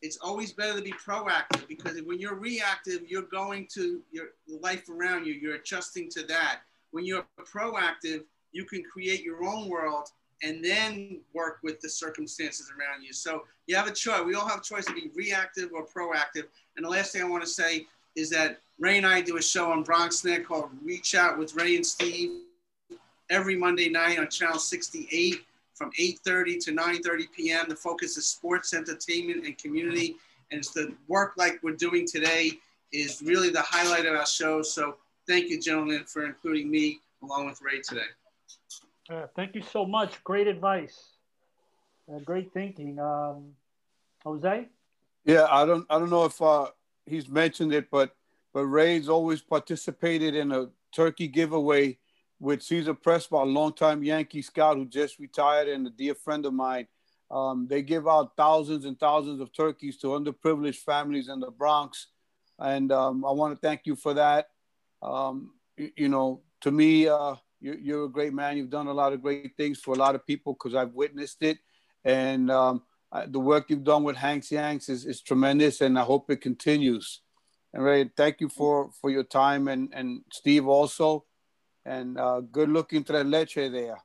It's 0.00 0.18
always 0.20 0.52
better 0.52 0.76
to 0.76 0.82
be 0.82 0.92
proactive 0.92 1.66
because 1.68 1.96
when 2.04 2.18
you're 2.18 2.34
reactive, 2.34 3.02
you're 3.06 3.22
going 3.22 3.68
to 3.74 4.00
your 4.10 4.26
life 4.60 4.88
around 4.88 5.26
you, 5.26 5.34
you're 5.34 5.54
adjusting 5.54 6.08
to 6.10 6.22
that. 6.26 6.60
When 6.90 7.04
you're 7.04 7.24
proactive, 7.40 8.24
you 8.50 8.64
can 8.64 8.82
create 8.82 9.22
your 9.22 9.44
own 9.44 9.68
world 9.68 10.08
and 10.42 10.64
then 10.64 11.20
work 11.32 11.60
with 11.62 11.80
the 11.80 11.88
circumstances 11.88 12.70
around 12.76 13.04
you. 13.04 13.12
So 13.12 13.44
you 13.66 13.76
have 13.76 13.86
a 13.86 13.92
choice. 13.92 14.22
We 14.26 14.34
all 14.34 14.46
have 14.46 14.58
a 14.58 14.64
choice 14.64 14.84
to 14.86 14.92
be 14.92 15.10
reactive 15.14 15.70
or 15.72 15.86
proactive. 15.86 16.46
And 16.76 16.84
the 16.84 16.90
last 16.90 17.12
thing 17.12 17.22
I 17.22 17.28
want 17.28 17.44
to 17.44 17.48
say 17.48 17.86
is 18.16 18.28
that 18.30 18.60
Ray 18.78 18.98
and 18.98 19.06
I 19.06 19.20
do 19.20 19.36
a 19.36 19.42
show 19.42 19.70
on 19.70 19.84
BronxNet 19.84 20.44
called 20.44 20.70
Reach 20.84 21.14
Out 21.14 21.38
with 21.38 21.54
Ray 21.54 21.76
and 21.76 21.86
Steve 21.86 22.40
every 23.32 23.56
Monday 23.56 23.88
night 23.88 24.18
on 24.18 24.28
Channel 24.28 24.58
68 24.58 25.40
from 25.74 25.90
8.30 25.98 26.64
to 26.66 26.72
9.30 26.72 27.24
p.m. 27.34 27.64
The 27.66 27.74
focus 27.74 28.18
is 28.18 28.26
sports, 28.26 28.74
entertainment, 28.74 29.46
and 29.46 29.56
community. 29.56 30.16
And 30.50 30.58
it's 30.58 30.70
the 30.70 30.94
work 31.08 31.32
like 31.38 31.58
we're 31.62 31.76
doing 31.76 32.06
today 32.06 32.52
is 32.92 33.22
really 33.24 33.48
the 33.48 33.62
highlight 33.62 34.04
of 34.04 34.14
our 34.14 34.26
show. 34.26 34.60
So 34.60 34.96
thank 35.26 35.48
you, 35.48 35.58
gentlemen, 35.58 36.04
for 36.04 36.26
including 36.26 36.70
me 36.70 37.00
along 37.22 37.46
with 37.46 37.62
Ray 37.62 37.80
today. 37.80 38.02
Uh, 39.10 39.26
thank 39.34 39.54
you 39.54 39.62
so 39.62 39.86
much. 39.86 40.22
Great 40.24 40.46
advice. 40.46 41.02
Uh, 42.12 42.18
great 42.18 42.52
thinking. 42.52 42.98
Um, 42.98 43.52
Jose? 44.24 44.68
Yeah, 45.24 45.46
I 45.50 45.64
don't 45.64 45.86
I 45.88 45.98
don't 45.98 46.10
know 46.10 46.24
if 46.24 46.40
uh, 46.42 46.66
he's 47.06 47.28
mentioned 47.28 47.72
it, 47.72 47.90
but 47.90 48.14
but 48.52 48.66
Ray's 48.66 49.08
always 49.08 49.40
participated 49.40 50.34
in 50.34 50.52
a 50.52 50.68
turkey 50.92 51.28
giveaway 51.28 51.98
with 52.42 52.60
Caesar 52.60 52.92
Prespa, 52.92 53.40
a 53.40 53.44
longtime 53.44 54.02
Yankee 54.02 54.42
scout 54.42 54.76
who 54.76 54.84
just 54.84 55.20
retired 55.20 55.68
and 55.68 55.86
a 55.86 55.90
dear 55.90 56.16
friend 56.16 56.44
of 56.44 56.52
mine. 56.52 56.88
Um, 57.30 57.68
they 57.70 57.82
give 57.82 58.08
out 58.08 58.32
thousands 58.36 58.84
and 58.84 58.98
thousands 58.98 59.40
of 59.40 59.52
turkeys 59.52 59.96
to 59.98 60.08
underprivileged 60.08 60.80
families 60.80 61.28
in 61.28 61.38
the 61.38 61.52
Bronx. 61.52 62.08
And 62.58 62.90
um, 62.90 63.24
I 63.24 63.30
want 63.30 63.54
to 63.54 63.66
thank 63.66 63.82
you 63.84 63.94
for 63.94 64.14
that. 64.14 64.48
Um, 65.00 65.52
you, 65.76 65.92
you, 65.96 66.08
know, 66.08 66.42
to 66.62 66.72
me, 66.72 67.06
uh, 67.06 67.36
you, 67.60 67.78
you're 67.80 68.06
a 68.06 68.10
great 68.10 68.34
man. 68.34 68.56
You've 68.56 68.70
done 68.70 68.88
a 68.88 68.92
lot 68.92 69.12
of 69.12 69.22
great 69.22 69.56
things 69.56 69.78
for 69.78 69.94
a 69.94 69.98
lot 69.98 70.16
of 70.16 70.26
people 70.26 70.54
because 70.54 70.74
I've 70.74 70.94
witnessed 70.94 71.44
it. 71.44 71.58
And 72.04 72.50
um, 72.50 72.82
the 73.28 73.38
work 73.38 73.66
you've 73.68 73.84
done 73.84 74.02
with 74.02 74.16
Hank's 74.16 74.50
Yanks 74.50 74.88
is, 74.88 75.06
is 75.06 75.20
tremendous, 75.20 75.80
and 75.80 75.96
I 75.96 76.02
hope 76.02 76.28
it 76.28 76.40
continues. 76.40 77.20
And 77.72 77.84
Ray, 77.84 78.10
thank 78.16 78.40
you 78.40 78.48
for 78.48 78.90
for 79.00 79.10
your 79.10 79.22
time, 79.22 79.68
and 79.68 79.90
and 79.94 80.22
Steve 80.30 80.66
also, 80.66 81.24
and 81.84 82.18
uh, 82.18 82.40
good 82.40 82.68
looking 82.68 83.04
to 83.04 83.12
that 83.12 83.26
leche 83.26 83.54
there. 83.54 83.98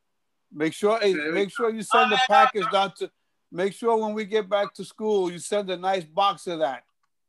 Make 0.51 0.73
sure, 0.73 0.99
hey, 0.99 1.13
make 1.13 1.51
sure 1.51 1.69
you 1.69 1.84
send 1.84 2.11
the 2.11 2.19
package 2.28 2.65
down 2.71 2.93
to. 2.99 3.11
Make 3.51 3.73
sure 3.73 3.97
when 3.97 4.13
we 4.13 4.25
get 4.25 4.49
back 4.49 4.73
to 4.73 4.84
school, 4.84 5.32
you 5.32 5.39
send 5.39 5.69
a 5.69 5.78
nice 5.78 6.03
box 6.03 6.47
of 6.47 6.59
that 6.59 6.84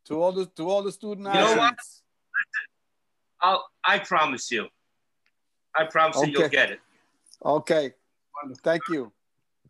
to 0.07 0.21
all 0.21 0.33
the 0.33 0.47
to 0.47 0.69
all 0.69 0.83
the 0.83 0.93
student 0.93 1.27
you 1.27 1.33
athletes. 1.33 1.57
Know 1.57 1.63
what? 1.63 1.79
I'll, 3.41 3.69
I 3.85 3.99
promise 4.01 4.51
you. 4.51 4.67
I 5.77 5.85
promise 5.85 6.17
okay. 6.17 6.31
you, 6.31 6.39
you'll 6.39 6.49
get 6.49 6.71
it. 6.71 6.81
Okay. 7.45 7.93
Thank 8.65 8.83
you. 8.89 9.13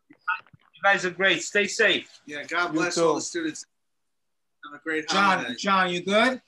You 0.09 0.83
guys 0.83 1.05
are 1.05 1.11
great. 1.11 1.43
Stay 1.43 1.67
safe. 1.67 2.21
Yeah, 2.27 2.45
God 2.45 2.73
bless 2.73 2.97
all 2.99 3.17
the 3.17 3.21
students. 3.21 3.67
Have 4.65 4.81
a 4.81 4.83
great 4.83 5.09
John, 5.09 5.39
holiday. 5.39 5.55
John, 5.55 5.91
you 5.91 6.03
good? 6.03 6.41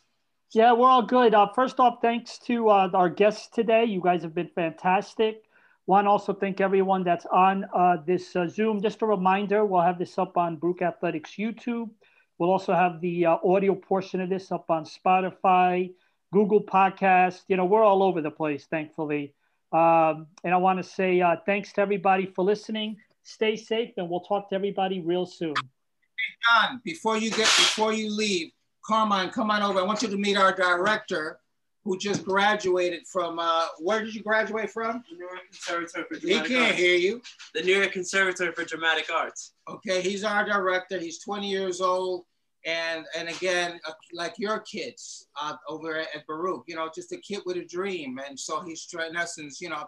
Yeah, 0.52 0.72
we're 0.72 0.88
all 0.88 1.02
good. 1.02 1.32
Uh, 1.32 1.48
first 1.54 1.78
off, 1.78 1.98
thanks 2.02 2.38
to 2.46 2.68
uh, 2.68 2.90
our 2.92 3.08
guests 3.08 3.48
today. 3.48 3.84
You 3.84 4.00
guys 4.00 4.22
have 4.22 4.34
been 4.34 4.50
fantastic. 4.54 5.44
Want 5.86 6.06
to 6.06 6.10
also 6.10 6.32
thank 6.32 6.60
everyone 6.60 7.04
that's 7.04 7.26
on 7.26 7.66
uh, 7.74 7.98
this 8.04 8.34
uh, 8.34 8.48
Zoom. 8.48 8.82
Just 8.82 9.02
a 9.02 9.06
reminder, 9.06 9.64
we'll 9.64 9.80
have 9.80 9.98
this 9.98 10.18
up 10.18 10.36
on 10.36 10.56
Baruch 10.56 10.82
Athletics 10.82 11.32
YouTube. 11.38 11.90
We'll 12.38 12.50
also 12.50 12.72
have 12.72 13.00
the 13.00 13.26
uh, 13.26 13.36
audio 13.44 13.74
portion 13.74 14.20
of 14.20 14.28
this 14.28 14.50
up 14.50 14.70
on 14.70 14.84
Spotify, 14.84 15.92
Google 16.32 16.64
Podcast. 16.64 17.42
You 17.48 17.56
know, 17.56 17.64
we're 17.64 17.84
all 17.84 18.02
over 18.02 18.20
the 18.20 18.30
place, 18.30 18.66
thankfully. 18.66 19.34
Um, 19.72 20.26
and 20.42 20.52
I 20.52 20.56
want 20.56 20.82
to 20.82 20.88
say 20.88 21.20
uh, 21.20 21.36
thanks 21.46 21.72
to 21.74 21.80
everybody 21.80 22.26
for 22.26 22.44
listening 22.44 22.96
stay 23.22 23.56
safe, 23.56 23.92
and 23.96 24.08
we'll 24.08 24.20
talk 24.20 24.48
to 24.50 24.54
everybody 24.54 25.00
real 25.00 25.26
soon. 25.26 25.54
Hey, 25.54 26.34
John, 26.46 26.80
before 26.84 27.16
you 27.16 27.30
get 27.30 27.46
before 27.46 27.92
you 27.92 28.14
leave, 28.14 28.50
Carmine, 28.84 29.30
come 29.30 29.50
on 29.50 29.62
over. 29.62 29.78
I 29.78 29.82
want 29.82 30.02
you 30.02 30.08
to 30.08 30.16
meet 30.16 30.36
our 30.36 30.54
director, 30.54 31.38
who 31.84 31.98
just 31.98 32.24
graduated 32.24 33.06
from. 33.06 33.38
Uh, 33.38 33.66
where 33.78 34.04
did 34.04 34.14
you 34.14 34.22
graduate 34.22 34.70
from? 34.70 35.02
The 35.10 35.16
New 35.16 35.26
York 35.26 35.40
Conservatory 35.50 36.04
for 36.08 36.18
Dramatic 36.18 36.22
Arts. 36.22 36.48
He 36.48 36.54
can't 36.54 36.66
Arts. 36.66 36.78
hear 36.78 36.96
you. 36.96 37.22
The 37.54 37.62
New 37.62 37.76
York 37.76 37.92
Conservatory 37.92 38.52
for 38.52 38.64
Dramatic 38.64 39.10
Arts. 39.12 39.52
Okay, 39.68 40.00
he's 40.02 40.24
our 40.24 40.44
director. 40.44 40.98
He's 40.98 41.18
20 41.22 41.48
years 41.48 41.80
old. 41.80 42.24
And, 42.66 43.06
and 43.16 43.28
again, 43.30 43.80
uh, 43.88 43.92
like 44.12 44.34
your 44.38 44.60
kids 44.60 45.28
uh, 45.40 45.54
over 45.66 45.96
at 45.96 46.26
Baruch, 46.26 46.64
you 46.66 46.74
know, 46.74 46.90
just 46.94 47.10
a 47.12 47.16
kid 47.16 47.40
with 47.46 47.56
a 47.56 47.64
dream. 47.64 48.20
And 48.26 48.38
so 48.38 48.60
he's, 48.60 48.86
in 48.92 49.16
essence, 49.16 49.62
you 49.62 49.70
know, 49.70 49.84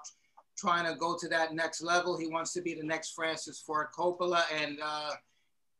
trying 0.57 0.91
to 0.91 0.99
go 0.99 1.17
to 1.19 1.29
that 1.29 1.55
next 1.55 1.83
level. 1.83 2.17
He 2.17 2.29
wants 2.29 2.55
to 2.55 2.63
be 2.63 2.75
the 2.75 2.83
next 2.83 3.11
Francis 3.11 3.61
Ford 3.61 3.89
Coppola 3.95 4.43
and 4.63 4.79
uh, 4.83 5.11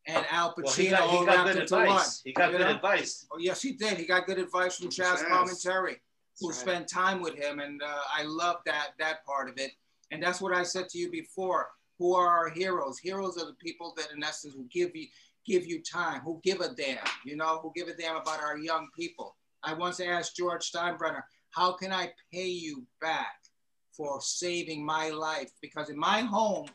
and 0.07 0.25
Al 0.31 0.55
Pacino 0.55 0.63
well, 0.65 0.73
he 0.73 0.89
got, 0.91 1.11
he 1.11 1.27
got 1.27 1.47
good 1.47 1.63
advice. 1.63 2.23
He 2.25 2.33
got 2.33 2.51
good 2.51 2.61
know? 2.61 2.71
advice. 2.71 3.27
Oh 3.33 3.39
yes, 3.39 3.63
he 3.63 3.73
did. 3.73 3.99
He 3.99 4.07
got 4.07 4.27
good 4.27 4.39
advice 4.39 4.77
from 4.77 4.89
Chazz 4.89 5.25
Palminteri, 5.25 5.97
who 6.41 6.49
right. 6.49 6.57
spent 6.57 6.89
time 6.89 7.23
with 7.23 7.35
him, 7.35 7.61
and 7.61 7.81
uh, 7.83 8.01
I 8.17 8.25
love 8.25 8.57
that 8.67 8.91
that 8.99 9.25
part 9.25 9.49
of 9.49 9.59
it. 9.59 9.73
And 10.11 10.23
that's 10.23 10.41
what 10.41 10.55
I 10.55 10.63
said 10.63 10.89
to 10.91 10.99
you 10.99 11.11
before. 11.11 11.69
Who 11.99 12.15
are 12.15 12.27
our 12.27 12.51
heroes? 12.51 12.99
Heroes 12.99 13.41
are 13.41 13.47
the 13.47 13.55
people 13.55 13.95
that, 13.97 14.09
in 14.15 14.23
essence, 14.25 14.55
will 14.55 14.67
give 14.73 14.95
you 14.95 15.07
give 15.47 15.67
you 15.67 15.83
time, 15.83 16.21
who 16.21 16.41
give 16.43 16.61
a 16.61 16.75
damn, 16.75 16.99
you 17.25 17.37
know, 17.37 17.61
who 17.63 17.73
give 17.75 17.89
a 17.89 17.95
damn 17.95 18.17
about 18.17 18.41
our 18.41 18.59
young 18.59 18.89
people. 18.97 19.37
I 19.63 19.75
once 19.75 20.01
asked 20.01 20.37
George 20.37 20.71
Steinbrenner, 20.71 21.23
"How 21.51 21.73
can 21.73 21.93
I 21.93 22.13
pay 22.33 22.47
you 22.47 22.87
back?" 23.01 23.39
for 23.93 24.21
saving 24.23 24.85
my 24.85 25.11
life 25.11 25.51
because 25.61 25.91
in 25.91 25.99
my 25.99 26.21
home 26.21 26.67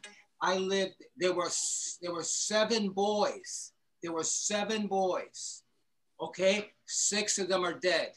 I 0.42 0.58
lived 0.58 1.04
there 1.18 1.34
were 1.34 1.50
there 2.02 2.14
were 2.14 2.24
seven 2.24 2.90
boys. 2.90 3.72
There 4.04 4.14
were 4.14 4.24
seven 4.24 4.88
boys. 4.88 5.64
Okay? 6.22 6.72
Six 6.86 7.38
of 7.40 7.48
them 7.48 7.64
are 7.64 7.74
dead. 7.74 8.12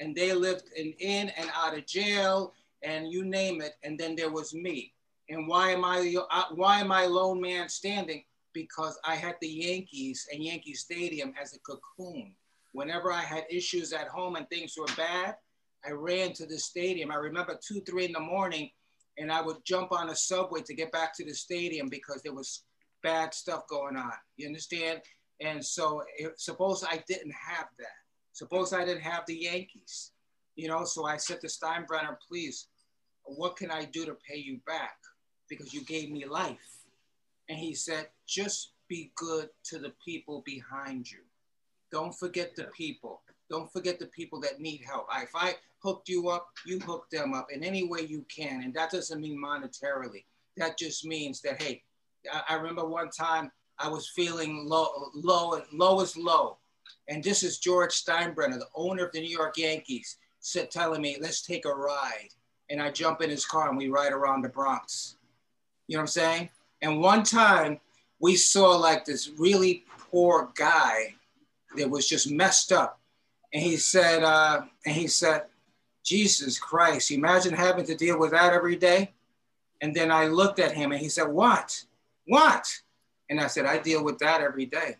And 0.00 0.14
they 0.14 0.32
lived 0.32 0.64
in 0.76 0.92
in 0.98 1.28
and 1.30 1.50
out 1.54 1.76
of 1.76 1.86
jail 1.86 2.54
and 2.82 3.12
you 3.12 3.24
name 3.24 3.60
it. 3.60 3.74
And 3.84 3.98
then 3.98 4.16
there 4.16 4.30
was 4.30 4.52
me. 4.52 4.92
And 5.28 5.46
why 5.46 5.70
am 5.70 5.84
I 5.84 6.14
uh, 6.30 6.44
why 6.54 6.80
am 6.80 6.90
I 6.92 7.06
lone 7.06 7.40
man 7.40 7.68
standing? 7.68 8.24
Because 8.52 8.98
I 9.04 9.14
had 9.14 9.36
the 9.40 9.48
Yankees 9.48 10.28
and 10.32 10.44
Yankee 10.44 10.74
Stadium 10.74 11.32
as 11.40 11.54
a 11.54 11.60
cocoon. 11.60 12.34
Whenever 12.72 13.12
I 13.12 13.20
had 13.20 13.44
issues 13.50 13.92
at 13.92 14.08
home 14.08 14.36
and 14.36 14.48
things 14.48 14.76
were 14.76 14.86
bad 14.96 15.36
I 15.84 15.90
ran 15.90 16.32
to 16.34 16.46
the 16.46 16.58
stadium. 16.58 17.10
I 17.10 17.16
remember 17.16 17.58
two, 17.60 17.80
three 17.80 18.04
in 18.04 18.12
the 18.12 18.20
morning, 18.20 18.70
and 19.18 19.30
I 19.30 19.42
would 19.42 19.64
jump 19.64 19.92
on 19.92 20.10
a 20.10 20.16
subway 20.16 20.62
to 20.62 20.74
get 20.74 20.92
back 20.92 21.14
to 21.16 21.24
the 21.24 21.34
stadium 21.34 21.88
because 21.88 22.22
there 22.22 22.34
was 22.34 22.64
bad 23.02 23.34
stuff 23.34 23.66
going 23.68 23.96
on. 23.96 24.12
You 24.36 24.46
understand? 24.46 25.00
And 25.40 25.64
so, 25.64 26.02
it, 26.16 26.40
suppose 26.40 26.84
I 26.88 27.02
didn't 27.08 27.32
have 27.32 27.66
that. 27.78 27.86
Suppose 28.32 28.72
I 28.72 28.84
didn't 28.84 29.02
have 29.02 29.24
the 29.26 29.36
Yankees. 29.36 30.12
You 30.56 30.68
know, 30.68 30.84
so 30.84 31.06
I 31.06 31.16
said 31.16 31.40
to 31.40 31.46
Steinbrenner, 31.46 32.16
please, 32.26 32.68
what 33.24 33.56
can 33.56 33.70
I 33.70 33.84
do 33.86 34.04
to 34.06 34.16
pay 34.28 34.38
you 34.38 34.58
back? 34.66 34.96
Because 35.48 35.72
you 35.74 35.84
gave 35.84 36.10
me 36.10 36.24
life. 36.26 36.58
And 37.48 37.58
he 37.58 37.74
said, 37.74 38.08
just 38.26 38.72
be 38.88 39.12
good 39.16 39.48
to 39.64 39.78
the 39.78 39.92
people 40.04 40.42
behind 40.46 41.10
you. 41.10 41.18
Don't 41.90 42.14
forget 42.14 42.54
the 42.56 42.64
people. 42.76 43.22
Don't 43.52 43.70
forget 43.70 43.98
the 43.98 44.06
people 44.06 44.40
that 44.40 44.60
need 44.60 44.80
help. 44.82 45.08
If 45.14 45.36
I 45.36 45.56
hooked 45.80 46.08
you 46.08 46.30
up, 46.30 46.48
you 46.64 46.80
hook 46.80 47.10
them 47.12 47.34
up 47.34 47.48
in 47.52 47.62
any 47.62 47.86
way 47.86 48.00
you 48.00 48.24
can. 48.34 48.62
And 48.62 48.72
that 48.72 48.90
doesn't 48.90 49.20
mean 49.20 49.38
monetarily. 49.38 50.24
That 50.56 50.78
just 50.78 51.04
means 51.04 51.42
that, 51.42 51.60
hey, 51.60 51.82
I, 52.32 52.42
I 52.48 52.54
remember 52.54 52.86
one 52.86 53.10
time 53.10 53.52
I 53.78 53.88
was 53.88 54.08
feeling 54.08 54.66
low, 54.66 55.10
low, 55.14 55.60
low 55.70 56.00
as 56.00 56.16
low. 56.16 56.56
And 57.08 57.22
this 57.22 57.42
is 57.42 57.58
George 57.58 57.92
Steinbrenner, 57.92 58.58
the 58.58 58.68
owner 58.74 59.04
of 59.04 59.12
the 59.12 59.20
New 59.20 59.28
York 59.28 59.58
Yankees, 59.58 60.16
said, 60.40 60.70
telling 60.70 61.02
me, 61.02 61.18
let's 61.20 61.42
take 61.42 61.66
a 61.66 61.74
ride. 61.74 62.30
And 62.70 62.80
I 62.80 62.90
jump 62.90 63.20
in 63.20 63.28
his 63.28 63.44
car 63.44 63.68
and 63.68 63.76
we 63.76 63.88
ride 63.88 64.12
around 64.12 64.40
the 64.40 64.48
Bronx. 64.48 65.16
You 65.88 65.96
know 65.96 66.00
what 66.00 66.04
I'm 66.04 66.06
saying? 66.06 66.48
And 66.80 67.02
one 67.02 67.22
time 67.22 67.80
we 68.18 68.34
saw 68.34 68.76
like 68.76 69.04
this 69.04 69.28
really 69.36 69.84
poor 70.10 70.50
guy 70.54 71.16
that 71.76 71.90
was 71.90 72.08
just 72.08 72.30
messed 72.30 72.72
up 72.72 72.98
and 73.52 73.62
he 73.62 73.76
said, 73.76 74.22
uh, 74.24 74.62
and 74.86 74.94
he 74.96 75.06
said, 75.08 75.44
Jesus 76.04 76.58
Christ, 76.58 77.10
imagine 77.10 77.54
having 77.54 77.86
to 77.86 77.94
deal 77.96 78.18
with 78.18 78.32
that 78.32 78.52
every 78.52 78.76
day. 78.76 79.12
And 79.80 79.94
then 79.94 80.10
I 80.10 80.26
looked 80.26 80.58
at 80.60 80.72
him 80.72 80.92
and 80.92 81.00
he 81.00 81.08
said, 81.08 81.28
What? 81.28 81.84
What? 82.26 82.66
And 83.30 83.40
I 83.40 83.48
said, 83.48 83.66
I 83.66 83.78
deal 83.78 84.04
with 84.04 84.18
that 84.18 84.40
every 84.40 84.66
day. 84.66 84.96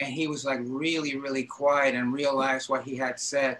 and 0.00 0.12
he 0.12 0.26
was 0.28 0.44
like 0.44 0.60
really, 0.64 1.16
really 1.16 1.44
quiet 1.44 1.94
and 1.94 2.12
realized 2.12 2.68
what 2.68 2.84
he 2.84 2.96
had 2.96 3.18
said. 3.20 3.58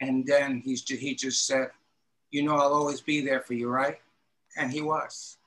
And 0.00 0.26
then 0.26 0.60
he's 0.64 0.82
he 0.88 1.14
just 1.14 1.46
said, 1.46 1.68
"You 2.30 2.42
know, 2.44 2.56
I'll 2.56 2.74
always 2.74 3.00
be 3.00 3.20
there 3.24 3.40
for 3.40 3.54
you, 3.54 3.68
right?" 3.68 3.98
And 4.56 4.70
he 4.72 4.82
was. 4.82 5.38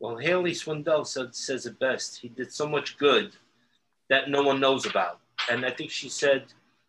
Well, 0.00 0.16
Haley 0.18 0.52
Swindal 0.52 1.06
said, 1.06 1.34
says 1.34 1.66
it 1.66 1.78
best. 1.78 2.18
He 2.18 2.28
did 2.28 2.52
so 2.52 2.68
much 2.68 2.98
good 2.98 3.32
that 4.10 4.28
no 4.28 4.42
one 4.42 4.60
knows 4.60 4.86
about. 4.86 5.20
And 5.50 5.64
I 5.64 5.70
think 5.70 5.90
she 5.90 6.08
said, 6.10 6.44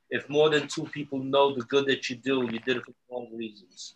if 0.10 0.30
more 0.30 0.49
than 0.49 0.68
two 0.68 0.86
people 0.86 1.20
know 1.20 1.53
the 1.53 1.64
good 1.66 1.86
that 1.88 2.10
you 2.10 2.16
do, 2.16 2.43
you 2.51 2.60
did 2.60 2.78
it 2.78 2.86
for 2.86 2.91
the 2.91 2.97
wrong 3.12 3.28
reasons. 3.34 3.95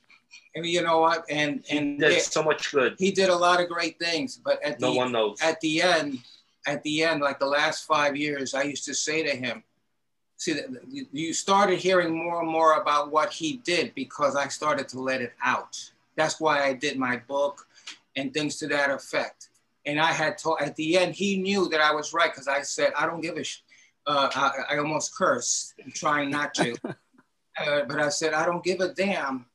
And 0.56 0.66
you 0.66 0.82
know 0.82 1.00
what? 1.00 1.26
And 1.30 1.64
He 1.66 1.78
and 1.78 2.00
did 2.00 2.14
yeah, 2.14 2.20
so 2.20 2.44
much 2.44 2.72
good. 2.72 2.96
he 3.00 3.12
did 3.12 3.30
a 3.30 3.36
lot 3.36 3.62
of 3.62 3.70
great 3.70 3.98
things, 4.00 4.40
but 4.44 4.62
at 4.64 4.80
No 4.80 4.92
the 4.92 4.98
one 4.98 5.12
knows. 5.12 5.42
at 5.42 5.60
the 5.62 5.82
end, 5.82 6.20
at 6.68 6.84
the 6.84 7.04
end, 7.04 7.22
like 7.22 7.40
the 7.40 7.46
last 7.46 7.86
five 7.86 8.16
years, 8.18 8.54
I 8.54 8.64
used 8.64 8.86
to 8.86 8.94
say 8.94 9.24
to 9.24 9.32
him, 9.36 9.64
see, 10.38 10.60
you- 11.14 11.34
started 11.34 11.80
hearing 11.80 12.14
more 12.16 12.42
and 12.42 12.50
more 12.50 12.74
about 12.82 13.12
what 13.12 13.32
he 13.32 13.58
did 13.58 13.96
because 13.96 14.36
I 14.36 14.48
started 14.50 14.88
to 14.90 15.00
let 15.00 15.22
it 15.22 15.34
out. 15.44 15.92
That's 16.16 16.40
why 16.42 16.64
I 16.64 16.74
did 16.74 16.98
my 16.98 17.18
book 17.18 17.68
and 18.18 18.34
things 18.34 18.58
to 18.58 18.68
that 18.68 18.90
effect. 18.92 19.50
And 19.86 20.00
I 20.00 20.12
had 20.12 20.38
told 20.38 20.60
at 20.60 20.76
the 20.76 20.98
end, 20.98 21.16
he 21.16 21.38
knew 21.38 21.68
that 21.70 21.80
I 21.82 21.94
was 21.94 22.14
right 22.14 22.32
because 22.32 22.48
I 22.50 22.62
said, 22.62 22.92
I 22.98 23.06
don't 23.06 23.22
give 23.22 23.38
a 23.38 23.44
sh-. 23.44 23.62
Uh, 24.08 24.30
I, 24.34 24.76
I 24.76 24.78
almost 24.80 25.16
cursed, 25.16 25.76
trying 25.94 26.30
not 26.30 26.54
to. 26.56 26.76
uh, 26.86 27.82
but 27.88 28.00
I 28.00 28.10
said, 28.10 28.34
I 28.34 28.46
don't 28.46 28.64
give 28.64 28.80
a 28.80 28.94
damn 28.94 29.46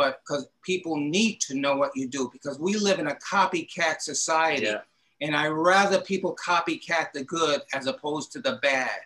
but 0.00 0.22
because 0.24 0.48
people 0.64 0.96
need 0.96 1.40
to 1.42 1.54
know 1.54 1.76
what 1.76 1.94
you 1.94 2.08
do 2.08 2.30
because 2.32 2.58
we 2.58 2.74
live 2.74 2.98
in 2.98 3.08
a 3.08 3.14
copycat 3.16 4.00
society 4.00 4.64
Yeah. 4.64 4.80
and 5.20 5.36
i 5.36 5.46
rather 5.46 6.00
people 6.00 6.34
copycat 6.42 7.12
the 7.12 7.22
good 7.24 7.60
as 7.74 7.86
opposed 7.86 8.32
to 8.32 8.40
the 8.40 8.58
bad 8.62 8.98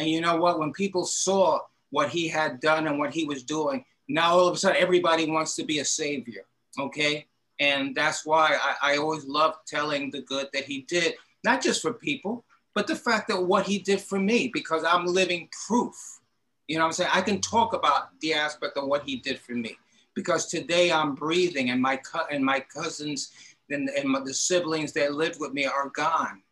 and 0.00 0.08
you 0.08 0.20
know 0.20 0.36
what 0.36 0.58
when 0.58 0.72
people 0.72 1.04
saw 1.06 1.60
what 1.90 2.08
he 2.08 2.26
had 2.26 2.58
done 2.58 2.88
and 2.88 2.98
what 2.98 3.14
he 3.14 3.24
was 3.24 3.44
doing 3.44 3.84
now 4.08 4.32
all 4.32 4.48
of 4.48 4.54
a 4.54 4.58
sudden 4.58 4.82
everybody 4.82 5.30
wants 5.30 5.54
to 5.54 5.64
be 5.64 5.78
a 5.78 5.84
savior 5.84 6.44
okay 6.76 7.24
and 7.60 7.94
that's 7.94 8.26
why 8.26 8.58
i, 8.60 8.94
I 8.94 8.96
always 8.96 9.24
love 9.24 9.54
telling 9.64 10.10
the 10.10 10.22
good 10.22 10.48
that 10.54 10.64
he 10.64 10.80
did 10.88 11.14
not 11.44 11.62
just 11.62 11.80
for 11.80 11.92
people 11.92 12.44
but 12.74 12.86
the 12.86 12.96
fact 12.96 13.28
that 13.28 13.42
what 13.42 13.66
he 13.66 13.78
did 13.78 14.00
for 14.00 14.18
me 14.18 14.50
because 14.52 14.84
i'm 14.84 15.06
living 15.06 15.48
proof 15.66 16.20
you 16.68 16.78
know 16.78 16.84
i'm 16.84 16.92
saying 16.92 17.10
i 17.12 17.20
can 17.20 17.40
talk 17.40 17.74
about 17.74 18.18
the 18.20 18.32
aspect 18.32 18.76
of 18.76 18.86
what 18.86 19.02
he 19.04 19.16
did 19.16 19.38
for 19.38 19.52
me 19.52 19.76
because 20.14 20.46
today 20.46 20.92
I'm 20.92 21.14
breathing 21.14 21.70
and 21.70 21.80
my 21.80 21.96
co- 21.96 22.26
and 22.30 22.44
my 22.44 22.60
cousins 22.60 23.32
and, 23.70 23.88
and 23.88 24.08
my, 24.08 24.20
the 24.20 24.34
siblings 24.34 24.92
that 24.92 25.14
lived 25.14 25.40
with 25.40 25.52
me 25.52 25.64
are 25.64 25.88
gone. 25.90 26.42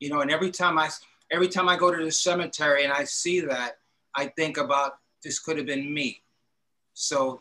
You 0.00 0.10
know, 0.10 0.20
and 0.20 0.30
every 0.30 0.50
time 0.50 0.78
I 0.78 0.90
every 1.30 1.48
time 1.48 1.68
I 1.68 1.76
go 1.76 1.94
to 1.94 2.04
the 2.04 2.12
cemetery 2.12 2.84
and 2.84 2.92
I 2.92 3.04
see 3.04 3.40
that, 3.40 3.78
I 4.14 4.26
think 4.26 4.56
about 4.56 4.98
this 5.22 5.38
could 5.38 5.56
have 5.56 5.66
been 5.66 5.92
me. 5.92 6.22
So 6.94 7.40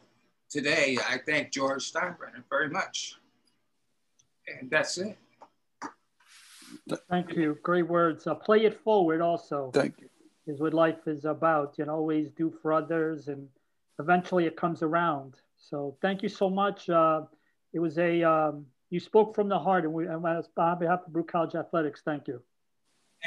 today 0.49 0.97
I 1.07 1.19
thank 1.25 1.51
George 1.51 1.91
Steinbrenner 1.91 2.43
very 2.49 2.69
much. 2.69 3.15
And 4.47 4.69
that's 4.69 4.97
it. 4.97 5.17
Thank 7.09 7.35
you. 7.35 7.57
Great 7.63 7.87
words. 7.87 8.27
Uh, 8.27 8.35
play 8.35 8.65
it 8.65 8.81
forward 8.83 9.21
also 9.21 9.71
Thank 9.73 9.95
you. 9.99 10.09
is 10.45 10.59
what 10.59 10.73
life 10.73 11.07
is 11.07 11.25
about. 11.25 11.75
You 11.77 11.85
know, 11.85 11.95
always 11.95 12.31
do 12.31 12.53
for 12.61 12.73
others 12.73 13.27
and 13.27 13.47
eventually 13.99 14.45
it 14.45 14.55
comes 14.55 14.81
around. 14.81 15.35
So 15.57 15.97
thank 16.01 16.21
you 16.23 16.29
so 16.29 16.49
much. 16.49 16.89
Uh, 16.89 17.21
it 17.73 17.79
was 17.79 17.97
a, 17.97 18.23
um, 18.23 18.65
you 18.89 18.99
spoke 18.99 19.35
from 19.35 19.49
the 19.49 19.59
heart 19.59 19.83
and 19.83 19.93
we, 19.93 20.05
and 20.05 20.25
on 20.25 20.79
behalf 20.79 21.01
of 21.05 21.13
Baruch 21.13 21.31
College 21.31 21.55
Athletics, 21.55 22.01
thank 22.05 22.27
you. 22.27 22.41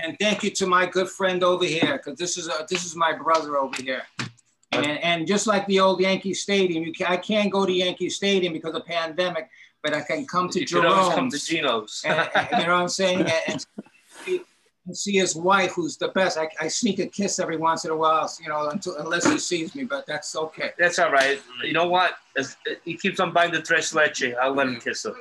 And 0.03 0.17
thank 0.21 0.43
you 0.43 0.51
to 0.51 0.67
my 0.67 0.87
good 0.87 1.09
friend 1.09 1.43
over 1.43 1.65
here, 1.65 1.99
because 1.99 2.19
this 2.19 2.39
is 2.39 2.47
a, 2.49 2.65
this 2.69 2.85
is 2.85 2.95
my 2.95 3.13
brother 3.13 3.57
over 3.57 3.83
here. 3.83 4.03
And, 4.73 4.99
and 5.03 5.27
just 5.27 5.49
like 5.49 5.67
the 5.67 5.81
old 5.81 6.01
Yankee 6.01 6.33
Stadium, 6.33 6.85
you 6.85 6.93
can, 6.93 7.09
I 7.09 7.17
can't 7.17 7.51
go 7.51 7.67
to 7.67 7.73
Yankee 7.73 8.09
Stadium 8.09 8.53
because 8.53 8.75
of 8.75 8.87
pandemic, 8.87 9.51
but 9.83 9.95
I 9.95 10.01
can 10.03 10.27
come 10.27 10.49
to 10.51 10.61
You 10.61 10.67
could 10.67 10.85
always 10.87 11.15
come 11.15 11.31
to 11.31 11.39
Jerome's. 11.39 11.47
Gino's. 11.47 12.03
and, 12.05 12.31
and- 12.35 12.49
you 12.61 12.67
know 12.67 12.75
what 12.75 12.83
I'm 12.83 12.89
saying? 12.89 13.21
And, 13.21 13.31
and 13.49 13.67
see- 14.25 14.43
and 14.87 14.97
see 14.97 15.13
his 15.19 15.37
wife, 15.37 15.73
who's 15.73 15.99
the 15.99 16.09
best. 16.09 16.39
I, 16.39 16.49
I 16.59 16.67
sneak 16.69 16.99
a 17.01 17.07
kiss 17.07 17.39
every 17.39 17.59
once 17.59 17.85
in 17.85 17.91
a 17.91 17.97
while, 17.97 18.33
you 18.43 18.49
know, 18.49 18.71
until, 18.71 18.97
unless 18.97 19.31
he 19.31 19.39
sees 19.39 19.75
me, 19.75 19.85
but 19.85 20.07
that's 20.07 20.35
okay. 20.35 20.71
That's 20.79 20.99
all 20.99 21.13
right. 21.13 21.39
You 21.63 21.75
know 21.75 21.87
what? 21.87 22.15
As, 22.37 22.57
he 22.85 22.97
keeps 22.97 23.21
on 23.21 23.33
buying 23.33 23.53
the 23.53 23.61
tres 23.61 23.95
leche. 23.95 24.33
I'll 24.41 24.55
let 24.55 24.69
him 24.69 24.81
kiss 24.81 25.05
her. 25.05 25.15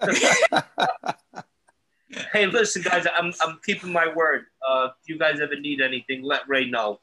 hey, 2.32 2.46
listen, 2.46 2.82
guys, 2.82 3.06
I'm, 3.16 3.32
I'm 3.42 3.58
keeping 3.64 3.92
my 3.92 4.12
word. 4.12 4.46
Uh, 4.68 4.88
if 5.00 5.08
you 5.08 5.18
guys 5.18 5.40
ever 5.40 5.58
need 5.58 5.80
anything, 5.80 6.22
let 6.24 6.48
Ray 6.48 6.68
know. 6.68 7.00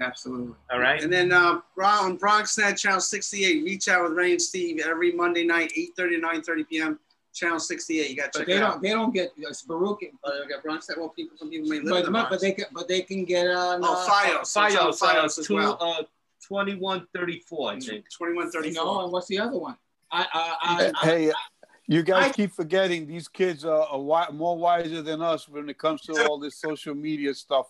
Absolutely. 0.00 0.54
All 0.72 0.78
right? 0.80 1.02
And 1.02 1.12
then 1.12 1.32
uh, 1.32 1.60
Bron- 1.76 2.04
on 2.04 2.18
BronxNet 2.18 2.78
Channel 2.78 3.00
68, 3.00 3.62
reach 3.64 3.88
out 3.88 4.04
with 4.04 4.12
Ray 4.12 4.32
and 4.32 4.40
Steve 4.40 4.80
every 4.84 5.12
Monday 5.12 5.44
night, 5.44 5.70
8:30 5.76 5.94
to 5.96 6.50
9:30 6.52 6.68
p.m. 6.68 6.98
Channel 7.34 7.58
68. 7.60 8.10
You 8.10 8.16
got 8.16 8.32
to 8.32 8.38
But 8.38 8.38
check 8.40 8.46
they 8.46 8.54
it 8.56 8.60
don't, 8.60 8.70
out. 8.72 8.82
they 8.82 8.88
don't 8.90 9.14
get, 9.14 9.32
it's 9.36 9.62
Baruch, 9.62 10.00
Oh, 10.24 10.42
they 10.42 10.48
got 10.48 10.62
BronxNet. 10.64 10.98
Well, 10.98 11.08
people, 11.10 11.36
some 11.38 11.50
people 11.50 11.68
may 11.68 11.80
live 11.80 12.06
in 12.06 12.12
but, 12.12 12.24
the 12.24 12.26
but 12.30 12.40
they 12.40 12.52
can, 12.52 12.64
but 12.72 12.88
they 12.88 13.02
can 13.02 13.24
get 13.24 13.46
on. 13.48 13.80
oh, 13.82 14.06
uh, 14.06 14.08
Fios. 14.10 14.54
Fios, 14.54 14.88
It's 14.90 15.02
on 15.02 15.14
Fios, 15.14 15.38
as 15.38 15.46
two, 15.46 15.54
well. 15.56 15.78
uh, 15.80 16.02
2134, 16.46 17.70
I 17.70 17.72
think. 17.80 18.04
2134. 18.10 18.84
No, 18.84 19.02
and 19.04 19.12
what's 19.12 19.28
the 19.28 19.38
other 19.38 19.58
one? 19.58 19.76
I, 20.10 20.26
I, 20.32 20.56
I, 20.62 20.92
I, 21.02 21.06
Hey, 21.06 21.32
you 21.86 22.02
guys 22.02 22.26
I- 22.26 22.32
keep 22.32 22.52
forgetting 22.52 23.06
these 23.06 23.28
kids 23.28 23.64
are, 23.64 23.82
are 23.82 23.92
wi- 23.98 24.30
more 24.32 24.56
wiser 24.58 25.00
than 25.02 25.22
us 25.22 25.48
when 25.48 25.68
it 25.68 25.78
comes 25.78 26.02
to 26.02 26.26
all 26.26 26.38
this 26.38 26.56
social 26.60 26.94
media 26.94 27.32
stuff 27.34 27.66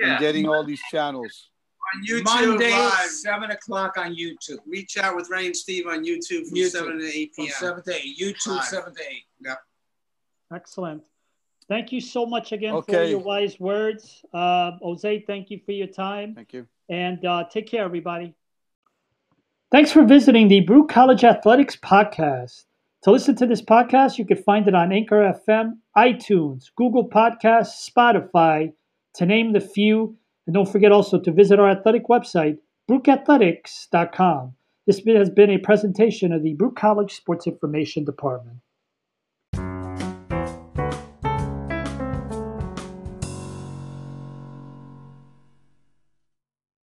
Yeah. 0.00 0.12
and 0.12 0.20
getting 0.20 0.48
all 0.48 0.64
these 0.64 0.80
channels. 0.90 1.50
On 1.94 2.04
YouTube 2.04 2.24
Monday, 2.24 2.70
live. 2.70 3.08
seven 3.08 3.50
o'clock 3.52 3.96
on 3.96 4.14
YouTube. 4.14 4.58
Reach 4.66 4.96
out 4.98 5.14
with 5.14 5.30
Ray 5.30 5.46
and 5.46 5.56
Steve 5.56 5.86
on 5.86 6.04
YouTube 6.04 6.46
from 6.48 6.56
YouTube. 6.58 6.70
7 6.70 6.98
to 6.98 7.06
8 7.06 7.34
From 7.34 7.44
p.m. 7.44 7.54
seven 7.58 7.82
to 7.84 7.94
eight. 7.94 8.18
YouTube, 8.18 8.46
Live. 8.56 8.64
seven 8.64 8.94
to 8.94 9.00
eight. 9.02 9.24
Excellent. 10.52 11.02
Thank 11.68 11.90
you 11.92 12.00
so 12.00 12.26
much 12.26 12.52
again 12.52 12.80
for 12.82 13.02
your 13.02 13.18
wise 13.18 13.58
words. 13.58 14.22
Uh, 14.32 14.72
Jose, 14.80 15.24
thank 15.26 15.50
you 15.50 15.60
for 15.66 15.72
your 15.72 15.88
time. 15.88 16.34
Thank 16.34 16.52
you. 16.52 16.66
and 16.88 17.24
uh, 17.24 17.44
take 17.50 17.66
care, 17.68 17.84
everybody. 17.84 18.34
Thanks 19.72 19.90
for 19.90 20.04
visiting 20.04 20.46
the 20.46 20.60
Baruch 20.60 20.88
College 20.88 21.24
Athletics 21.24 21.74
podcast. 21.76 22.64
To 23.02 23.10
listen 23.10 23.34
to 23.36 23.46
this 23.46 23.62
podcast, 23.62 24.16
you 24.18 24.24
can 24.24 24.36
find 24.42 24.66
it 24.68 24.74
on 24.76 24.92
Anchor 24.92 25.34
FM, 25.48 25.78
iTunes, 25.96 26.70
Google 26.76 27.08
Podcasts, 27.08 27.88
Spotify, 27.90 28.72
to 29.14 29.26
name 29.26 29.52
the 29.52 29.60
few. 29.60 30.16
And 30.46 30.54
don't 30.54 30.70
forget 30.70 30.92
also 30.92 31.20
to 31.20 31.32
visit 31.32 31.58
our 31.58 31.70
athletic 31.70 32.06
website, 32.08 32.58
baruchathletics.com. 32.90 34.54
This 34.86 35.02
has 35.04 35.30
been 35.30 35.50
a 35.50 35.58
presentation 35.58 36.32
of 36.32 36.42
the 36.42 36.54
Baruch 36.54 36.76
College 36.76 37.12
Sports 37.12 37.46
Information 37.46 38.04
Department. 38.04 38.58